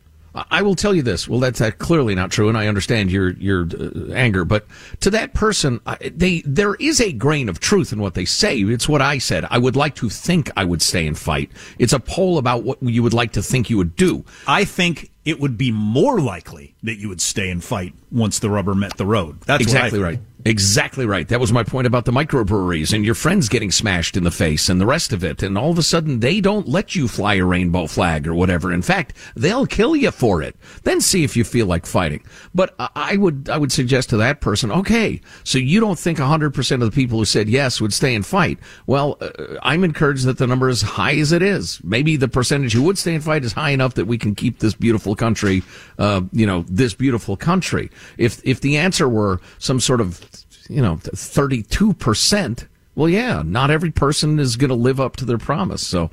I 0.49 0.61
will 0.61 0.75
tell 0.75 0.93
you 0.93 1.01
this. 1.01 1.27
Well, 1.27 1.39
that's 1.39 1.61
uh, 1.61 1.71
clearly 1.71 2.15
not 2.15 2.31
true, 2.31 2.49
and 2.49 2.57
I 2.57 2.67
understand 2.67 3.11
your 3.11 3.31
your 3.31 3.67
uh, 3.79 4.13
anger. 4.13 4.45
But 4.45 4.65
to 5.01 5.09
that 5.11 5.33
person, 5.33 5.79
I, 5.85 5.97
they 5.97 6.41
there 6.45 6.75
is 6.75 7.01
a 7.01 7.11
grain 7.11 7.49
of 7.49 7.59
truth 7.59 7.91
in 7.91 7.99
what 7.99 8.13
they 8.13 8.25
say. 8.25 8.59
It's 8.59 8.89
what 8.89 9.01
I 9.01 9.17
said. 9.17 9.45
I 9.49 9.57
would 9.57 9.75
like 9.75 9.95
to 9.95 10.09
think 10.09 10.49
I 10.55 10.65
would 10.65 10.81
stay 10.81 11.07
and 11.07 11.17
fight. 11.17 11.51
It's 11.79 11.93
a 11.93 11.99
poll 11.99 12.37
about 12.37 12.63
what 12.63 12.81
you 12.81 13.03
would 13.03 13.13
like 13.13 13.33
to 13.33 13.43
think 13.43 13.69
you 13.69 13.77
would 13.77 13.95
do. 13.95 14.25
I 14.47 14.65
think 14.65 15.11
it 15.25 15.39
would 15.39 15.57
be 15.57 15.71
more 15.71 16.19
likely 16.21 16.75
that 16.83 16.95
you 16.95 17.09
would 17.09 17.21
stay 17.21 17.49
and 17.49 17.63
fight 17.63 17.93
once 18.11 18.39
the 18.39 18.49
rubber 18.49 18.73
met 18.73 18.97
the 18.97 19.05
road. 19.05 19.41
That's 19.41 19.61
exactly 19.61 19.99
right. 19.99 20.19
Exactly 20.47 21.05
right. 21.05 21.27
That 21.27 21.41
was 21.41 21.51
my 21.51 21.65
point 21.65 21.87
about 21.87 22.05
the 22.05 22.13
microbreweries 22.13 22.93
and 22.93 23.03
your 23.03 23.15
friends 23.15 23.49
getting 23.49 23.69
smashed 23.69 24.15
in 24.15 24.23
the 24.23 24.31
face 24.31 24.69
and 24.69 24.79
the 24.79 24.85
rest 24.85 25.11
of 25.11 25.21
it. 25.21 25.43
And 25.43 25.57
all 25.57 25.71
of 25.71 25.77
a 25.77 25.83
sudden, 25.83 26.21
they 26.21 26.39
don't 26.39 26.69
let 26.69 26.95
you 26.95 27.09
fly 27.09 27.33
a 27.33 27.43
rainbow 27.43 27.85
flag 27.85 28.25
or 28.25 28.33
whatever. 28.33 28.71
In 28.71 28.81
fact, 28.81 29.13
they'll 29.35 29.65
kill 29.65 29.93
you 29.93 30.09
for 30.09 30.41
it. 30.41 30.55
Then 30.83 31.01
see 31.01 31.25
if 31.25 31.35
you 31.35 31.43
feel 31.43 31.65
like 31.65 31.85
fighting. 31.85 32.23
But 32.55 32.73
I- 32.79 33.17
would, 33.17 33.49
I 33.49 33.57
would 33.57 33.73
suggest 33.73 34.09
to 34.11 34.17
that 34.17 34.39
person, 34.39 34.71
okay, 34.71 35.19
so 35.43 35.57
you 35.57 35.81
don't 35.81 35.99
think 35.99 36.17
100% 36.17 36.71
of 36.75 36.79
the 36.79 36.91
people 36.91 37.17
who 37.17 37.25
said 37.25 37.49
yes 37.49 37.81
would 37.81 37.93
stay 37.93 38.15
and 38.15 38.25
fight. 38.25 38.57
Well, 38.85 39.17
uh, 39.19 39.57
I'm 39.63 39.83
encouraged 39.83 40.23
that 40.27 40.37
the 40.37 40.47
number 40.47 40.69
is 40.69 40.81
high 40.81 41.15
as 41.15 41.33
it 41.33 41.41
is. 41.41 41.81
Maybe 41.83 42.15
the 42.15 42.29
percentage 42.29 42.71
who 42.71 42.83
would 42.83 42.97
stay 42.97 43.15
and 43.15 43.23
fight 43.23 43.43
is 43.43 43.51
high 43.51 43.71
enough 43.71 43.95
that 43.95 44.05
we 44.05 44.17
can 44.17 44.33
keep 44.33 44.59
this 44.59 44.75
beautiful 44.75 45.13
country, 45.13 45.61
uh, 45.99 46.21
you 46.31 46.45
know, 46.45 46.63
this 46.69 46.93
beautiful 46.93 47.35
country. 47.35 47.91
If, 48.17 48.39
if 48.45 48.61
the 48.61 48.77
answer 48.77 49.09
were 49.09 49.41
some 49.57 49.81
sort 49.81 49.99
of, 49.99 50.21
you 50.69 50.81
know, 50.81 50.97
32%, 50.97 52.67
well, 52.95 53.09
yeah, 53.09 53.43
not 53.45 53.71
every 53.71 53.91
person 53.91 54.39
is 54.39 54.55
going 54.55 54.69
to 54.69 54.75
live 54.75 54.99
up 54.99 55.15
to 55.17 55.25
their 55.25 55.37
promise. 55.37 55.85
So, 55.85 56.09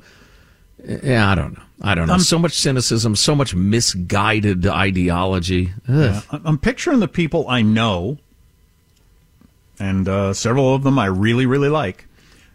yeah, 0.83 1.31
I 1.31 1.35
don't 1.35 1.53
know. 1.53 1.63
I 1.81 1.95
don't 1.95 2.07
know. 2.07 2.13
Um, 2.13 2.19
so 2.21 2.39
much 2.39 2.53
cynicism, 2.53 3.15
so 3.15 3.35
much 3.35 3.53
misguided 3.53 4.65
ideology. 4.65 5.73
Yeah, 5.87 6.21
I'm 6.31 6.57
picturing 6.57 6.99
the 6.99 7.07
people 7.07 7.47
I 7.49 7.61
know, 7.61 8.17
and 9.79 10.07
uh, 10.07 10.33
several 10.33 10.73
of 10.73 10.83
them 10.83 10.97
I 10.97 11.07
really, 11.07 11.45
really 11.45 11.69
like, 11.69 12.07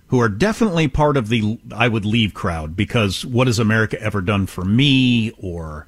who 0.08 0.20
are 0.20 0.28
definitely 0.28 0.88
part 0.88 1.16
of 1.16 1.28
the 1.28 1.58
I 1.74 1.88
would 1.88 2.06
leave 2.06 2.32
crowd 2.32 2.76
because 2.76 3.26
what 3.26 3.46
has 3.46 3.58
America 3.58 4.00
ever 4.00 4.20
done 4.20 4.46
for 4.46 4.64
me? 4.64 5.32
Or, 5.38 5.86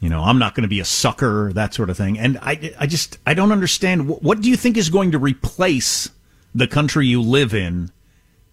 you 0.00 0.08
know, 0.08 0.22
I'm 0.22 0.38
not 0.38 0.54
going 0.54 0.62
to 0.62 0.68
be 0.68 0.80
a 0.80 0.84
sucker, 0.84 1.52
that 1.54 1.74
sort 1.74 1.90
of 1.90 1.96
thing. 1.96 2.18
And 2.18 2.38
I, 2.38 2.74
I 2.78 2.86
just, 2.86 3.18
I 3.26 3.34
don't 3.34 3.52
understand. 3.52 4.08
What, 4.08 4.22
what 4.22 4.40
do 4.40 4.48
you 4.48 4.56
think 4.56 4.76
is 4.76 4.90
going 4.90 5.10
to 5.12 5.18
replace 5.18 6.10
the 6.54 6.68
country 6.68 7.06
you 7.06 7.20
live 7.20 7.52
in 7.52 7.90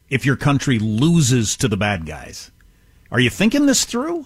if 0.09 0.25
your 0.25 0.35
country 0.35 0.79
loses 0.79 1.55
to 1.57 1.67
the 1.67 1.77
bad 1.77 2.05
guys? 2.05 2.51
Are 3.11 3.19
you 3.19 3.29
thinking 3.29 3.65
this 3.65 3.85
through? 3.85 4.25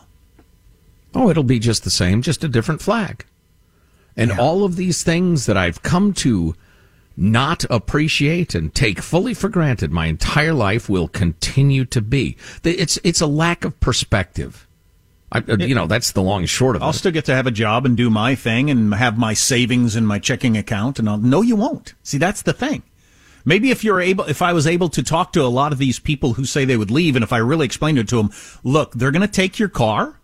Oh, 1.13 1.29
it'll 1.29 1.43
be 1.43 1.59
just 1.59 1.83
the 1.83 1.89
same, 1.89 2.21
just 2.21 2.43
a 2.43 2.47
different 2.47 2.81
flag. 2.81 3.25
And 4.15 4.31
all 4.31 4.63
of 4.63 4.75
these 4.75 5.03
things 5.03 5.45
that 5.45 5.55
I've 5.55 5.81
come 5.81 6.13
to 6.15 6.53
not 7.15 7.65
appreciate 7.69 8.55
and 8.55 8.73
take 8.73 9.01
fully 9.01 9.33
for 9.33 9.49
granted 9.49 9.91
my 9.91 10.07
entire 10.07 10.53
life 10.53 10.89
will 10.89 11.07
continue 11.07 11.85
to 11.85 12.01
be. 12.01 12.37
It's 12.63 12.97
it's 13.03 13.21
a 13.21 13.27
lack 13.27 13.65
of 13.65 13.79
perspective. 13.79 14.67
I, 15.31 15.39
uh, 15.39 15.57
you 15.59 15.75
know, 15.75 15.87
that's 15.87 16.11
the 16.11 16.21
long 16.21 16.41
and 16.41 16.49
short 16.49 16.75
of 16.75 16.81
it. 16.81 16.85
I'll 16.85 16.93
still 16.93 17.11
get 17.11 17.25
to 17.25 17.35
have 17.35 17.47
a 17.47 17.51
job 17.51 17.85
and 17.85 17.95
do 17.95 18.09
my 18.09 18.35
thing 18.35 18.69
and 18.69 18.93
have 18.95 19.17
my 19.17 19.33
savings 19.33 19.95
in 19.95 20.05
my 20.05 20.19
checking 20.19 20.57
account. 20.57 20.99
And 20.99 21.07
I'll, 21.07 21.17
no, 21.17 21.41
you 21.41 21.55
won't. 21.55 21.93
See, 22.03 22.17
that's 22.17 22.41
the 22.41 22.53
thing. 22.53 22.83
Maybe 23.45 23.71
if 23.71 23.83
you're 23.83 24.01
able, 24.01 24.25
if 24.25 24.41
I 24.41 24.53
was 24.53 24.67
able 24.67 24.89
to 24.89 25.03
talk 25.03 25.33
to 25.33 25.41
a 25.41 25.47
lot 25.47 25.71
of 25.71 25.77
these 25.77 25.99
people 25.99 26.33
who 26.33 26.45
say 26.45 26.65
they 26.65 26.77
would 26.77 26.91
leave, 26.91 27.15
and 27.15 27.23
if 27.23 27.31
I 27.31 27.37
really 27.37 27.65
explained 27.65 27.97
it 27.97 28.07
to 28.09 28.17
them, 28.17 28.31
look, 28.63 28.93
they're 28.93 29.11
going 29.11 29.21
to 29.21 29.27
take 29.27 29.59
your 29.59 29.69
car 29.69 30.19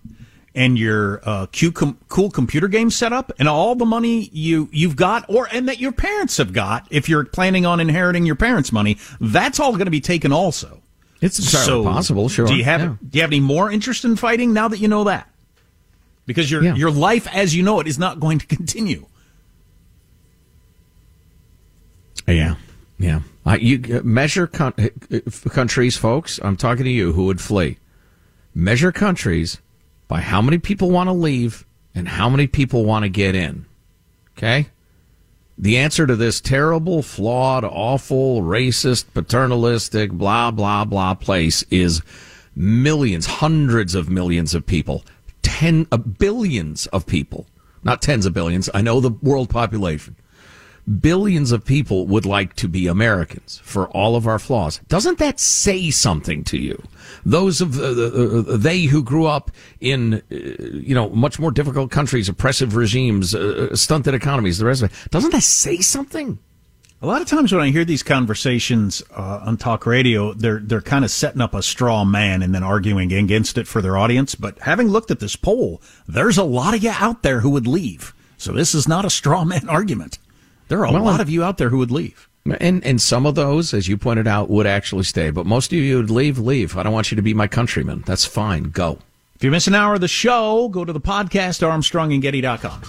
and 0.53 0.77
your 0.77 1.21
uh, 1.23 1.47
com- 1.73 1.97
cool 2.07 2.29
computer 2.29 2.67
game 2.67 2.89
setup 2.89 3.31
and 3.39 3.47
all 3.47 3.75
the 3.75 3.85
money 3.85 4.29
you 4.31 4.69
you've 4.71 4.95
got, 4.95 5.25
or 5.29 5.47
and 5.51 5.67
that 5.67 5.79
your 5.79 5.91
parents 5.91 6.37
have 6.37 6.53
got. 6.53 6.87
If 6.89 7.09
you're 7.09 7.25
planning 7.25 7.65
on 7.65 7.79
inheriting 7.79 8.25
your 8.25 8.35
parents' 8.35 8.71
money, 8.71 8.97
that's 9.19 9.59
all 9.59 9.73
going 9.73 9.85
to 9.85 9.91
be 9.91 10.01
taken 10.01 10.31
also. 10.31 10.81
It's 11.25 11.39
entirely 11.39 11.83
possible, 11.85 12.29
sure, 12.29 12.47
Do 12.47 12.55
you 12.55 12.63
have 12.63 12.81
yeah. 12.81 12.87
Do 13.09 13.17
you 13.17 13.21
have 13.21 13.29
any 13.31 13.39
more 13.39 13.71
interest 13.71 14.05
in 14.05 14.15
fighting 14.15 14.53
now 14.53 14.67
that 14.67 14.79
you 14.79 14.87
know 14.87 15.03
that? 15.05 15.29
because 16.27 16.49
your 16.49 16.63
Yeah. 16.63 16.75
your 16.75 16.89
life 16.91 17.27
as 17.35 17.55
you 17.55 17.61
know 17.63 17.79
it 17.79 17.87
is 17.87 17.99
not 17.99 18.19
going 18.19 18.39
to 18.39 18.45
continue. 18.57 19.05
Yeah, 22.27 22.55
yeah. 22.97 23.19
Uh, 23.45 23.57
you 23.59 23.97
uh, 23.97 24.01
measure 24.03 24.47
con- 24.47 24.73
uh, 24.79 24.87
uh, 25.15 25.49
countries, 25.49 25.95
folks. 25.95 26.39
I'm 26.43 26.55
talking 26.57 26.83
to 26.85 26.89
you 26.89 27.13
who 27.13 27.25
would 27.25 27.39
flee. 27.39 27.77
Measure 28.55 28.91
countries 28.91 29.59
by 30.07 30.21
how 30.21 30.41
many 30.41 30.57
people 30.57 30.89
want 30.89 31.07
to 31.07 31.13
leave 31.13 31.65
and 31.93 32.07
how 32.07 32.29
many 32.29 32.47
people 32.47 32.85
want 32.85 33.03
to 33.03 33.09
get 33.09 33.35
in. 33.35 33.65
Okay. 34.37 34.67
The 35.57 35.77
answer 35.77 36.05
to 36.05 36.15
this 36.15 36.41
terrible, 36.41 37.01
flawed, 37.01 37.63
awful, 37.63 38.41
racist, 38.41 39.05
paternalistic, 39.13 40.11
blah 40.11 40.51
blah 40.51 40.83
blah 40.83 41.13
place 41.13 41.63
is 41.71 42.01
millions, 42.55 43.25
hundreds 43.25 43.95
of 43.95 44.09
millions 44.09 44.53
of 44.53 44.65
people, 44.65 45.05
ten 45.41 45.87
uh, 45.91 45.97
billions 45.97 46.87
of 46.87 47.05
people, 47.05 47.47
not 47.83 48.01
tens 48.01 48.25
of 48.25 48.33
billions. 48.33 48.69
I 48.73 48.81
know 48.81 48.99
the 48.99 49.11
world 49.11 49.49
population 49.49 50.17
billions 50.85 51.51
of 51.51 51.65
people 51.65 52.05
would 52.07 52.25
like 52.25 52.55
to 52.55 52.67
be 52.67 52.87
Americans 52.87 53.59
for 53.63 53.87
all 53.89 54.15
of 54.15 54.27
our 54.27 54.39
flaws. 54.39 54.79
Doesn't 54.87 55.17
that 55.19 55.39
say 55.39 55.89
something 55.89 56.43
to 56.45 56.57
you? 56.57 56.81
Those 57.25 57.61
of 57.61 57.79
uh, 57.79 57.83
uh, 57.83 58.53
uh, 58.53 58.57
they 58.57 58.83
who 58.83 59.03
grew 59.03 59.25
up 59.25 59.51
in 59.79 60.15
uh, 60.15 60.19
you 60.29 60.93
know 60.93 61.09
much 61.09 61.39
more 61.39 61.51
difficult 61.51 61.91
countries, 61.91 62.29
oppressive 62.29 62.75
regimes, 62.75 63.33
uh, 63.33 63.75
stunted 63.75 64.13
economies, 64.13 64.59
the 64.59 64.65
rest 64.65 64.83
of 64.83 64.91
it. 64.91 65.11
Doesn't 65.11 65.31
that 65.31 65.43
say 65.43 65.77
something? 65.77 66.39
A 67.01 67.05
lot 67.05 67.21
of 67.21 67.27
times 67.27 67.51
when 67.51 67.61
I 67.61 67.69
hear 67.69 67.85
these 67.85 68.03
conversations 68.03 69.03
uh, 69.11 69.41
on 69.43 69.57
talk 69.57 69.85
radio, 69.85 70.33
they're 70.33 70.59
they're 70.59 70.81
kind 70.81 71.03
of 71.03 71.11
setting 71.11 71.41
up 71.41 71.53
a 71.53 71.61
straw 71.61 72.05
man 72.05 72.41
and 72.41 72.53
then 72.53 72.63
arguing 72.63 73.11
against 73.11 73.57
it 73.57 73.67
for 73.67 73.81
their 73.81 73.97
audience. 73.97 74.33
But 74.35 74.59
having 74.59 74.87
looked 74.87 75.11
at 75.11 75.19
this 75.19 75.35
poll, 75.35 75.81
there's 76.07 76.37
a 76.37 76.43
lot 76.43 76.73
of 76.73 76.83
you 76.83 76.91
out 76.91 77.21
there 77.21 77.41
who 77.41 77.49
would 77.51 77.67
leave. 77.67 78.13
So 78.37 78.51
this 78.51 78.75
is 78.75 78.87
not 78.87 79.05
a 79.05 79.09
straw 79.09 79.43
man 79.43 79.67
argument. 79.69 80.19
There 80.67 80.79
are 80.79 80.85
a 80.85 80.91
Well, 80.91 81.03
lot 81.03 81.21
of 81.21 81.29
you 81.29 81.43
out 81.43 81.57
there 81.57 81.69
who 81.69 81.77
would 81.77 81.91
leave. 81.91 82.27
And 82.59 82.85
and 82.85 83.01
some 83.01 83.25
of 83.25 83.33
those, 83.35 83.73
as 83.73 83.87
you 83.87 83.97
pointed 83.97 84.27
out, 84.27 84.49
would 84.51 84.67
actually 84.67 85.03
stay. 85.03 85.31
But 85.31 85.45
most 85.47 85.73
of 85.73 85.79
you 85.79 85.97
would 85.97 86.11
leave. 86.11 86.37
Leave. 86.37 86.77
I 86.77 86.83
don't 86.83 86.93
want 86.93 87.11
you 87.11 87.15
to 87.15 87.21
be 87.23 87.33
my 87.33 87.47
countryman. 87.47 88.03
That's 88.05 88.25
fine. 88.25 88.65
Go. 88.65 88.99
If 89.35 89.43
you 89.43 89.49
miss 89.51 89.67
an 89.67 89.75
hour 89.75 89.95
of 89.95 90.01
the 90.01 90.07
show, 90.07 90.69
go 90.69 90.85
to 90.85 90.93
the 90.93 91.01
podcast 91.01 91.61
armstrongandgetty.com. 91.61 92.81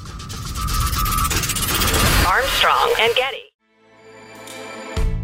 Armstrong 2.27 2.95
and 3.01 3.15
Getty. 3.15 3.43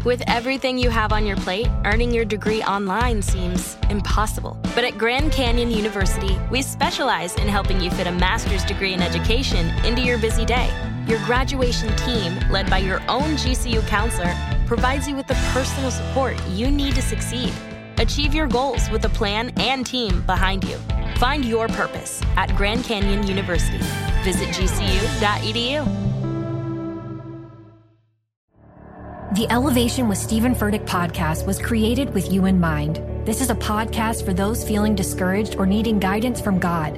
With 0.03 0.21
everything 0.27 0.77
you 0.77 0.89
have 0.89 1.13
on 1.13 1.25
your 1.25 1.37
plate, 1.37 1.67
earning 1.85 2.11
your 2.13 2.25
degree 2.25 2.61
online 2.63 3.21
seems 3.21 3.77
impossible. 3.89 4.57
But 4.75 4.83
at 4.83 4.97
Grand 4.97 5.31
Canyon 5.31 5.71
University, 5.71 6.37
we 6.51 6.61
specialize 6.61 7.35
in 7.35 7.47
helping 7.47 7.79
you 7.79 7.89
fit 7.91 8.07
a 8.07 8.11
master's 8.11 8.65
degree 8.65 8.93
in 8.93 9.01
education 9.01 9.67
into 9.85 10.01
your 10.01 10.17
busy 10.17 10.43
day. 10.43 10.69
Your 11.07 11.19
graduation 11.25 11.93
team, 11.97 12.39
led 12.49 12.69
by 12.69 12.77
your 12.77 13.01
own 13.09 13.35
GCU 13.35 13.85
counselor, 13.87 14.33
provides 14.65 15.07
you 15.07 15.15
with 15.15 15.27
the 15.27 15.35
personal 15.51 15.91
support 15.91 16.41
you 16.49 16.71
need 16.71 16.95
to 16.95 17.01
succeed. 17.01 17.53
Achieve 17.97 18.33
your 18.33 18.47
goals 18.47 18.89
with 18.89 19.03
a 19.03 19.09
plan 19.09 19.51
and 19.57 19.85
team 19.85 20.21
behind 20.21 20.63
you. 20.63 20.77
Find 21.17 21.43
your 21.43 21.67
purpose 21.67 22.21
at 22.37 22.55
Grand 22.55 22.85
Canyon 22.85 23.27
University. 23.27 23.79
Visit 24.23 24.49
gcu.edu. 24.49 26.03
The 29.35 29.51
Elevation 29.51 30.07
with 30.07 30.19
Stephen 30.19 30.55
Furtick 30.55 30.85
podcast 30.85 31.45
was 31.45 31.59
created 31.59 32.13
with 32.13 32.31
you 32.31 32.45
in 32.45 32.59
mind. 32.59 33.01
This 33.25 33.41
is 33.41 33.49
a 33.49 33.55
podcast 33.55 34.23
for 34.23 34.33
those 34.33 34.65
feeling 34.65 34.95
discouraged 34.95 35.55
or 35.55 35.65
needing 35.65 35.99
guidance 35.99 36.39
from 36.39 36.59
God. 36.59 36.97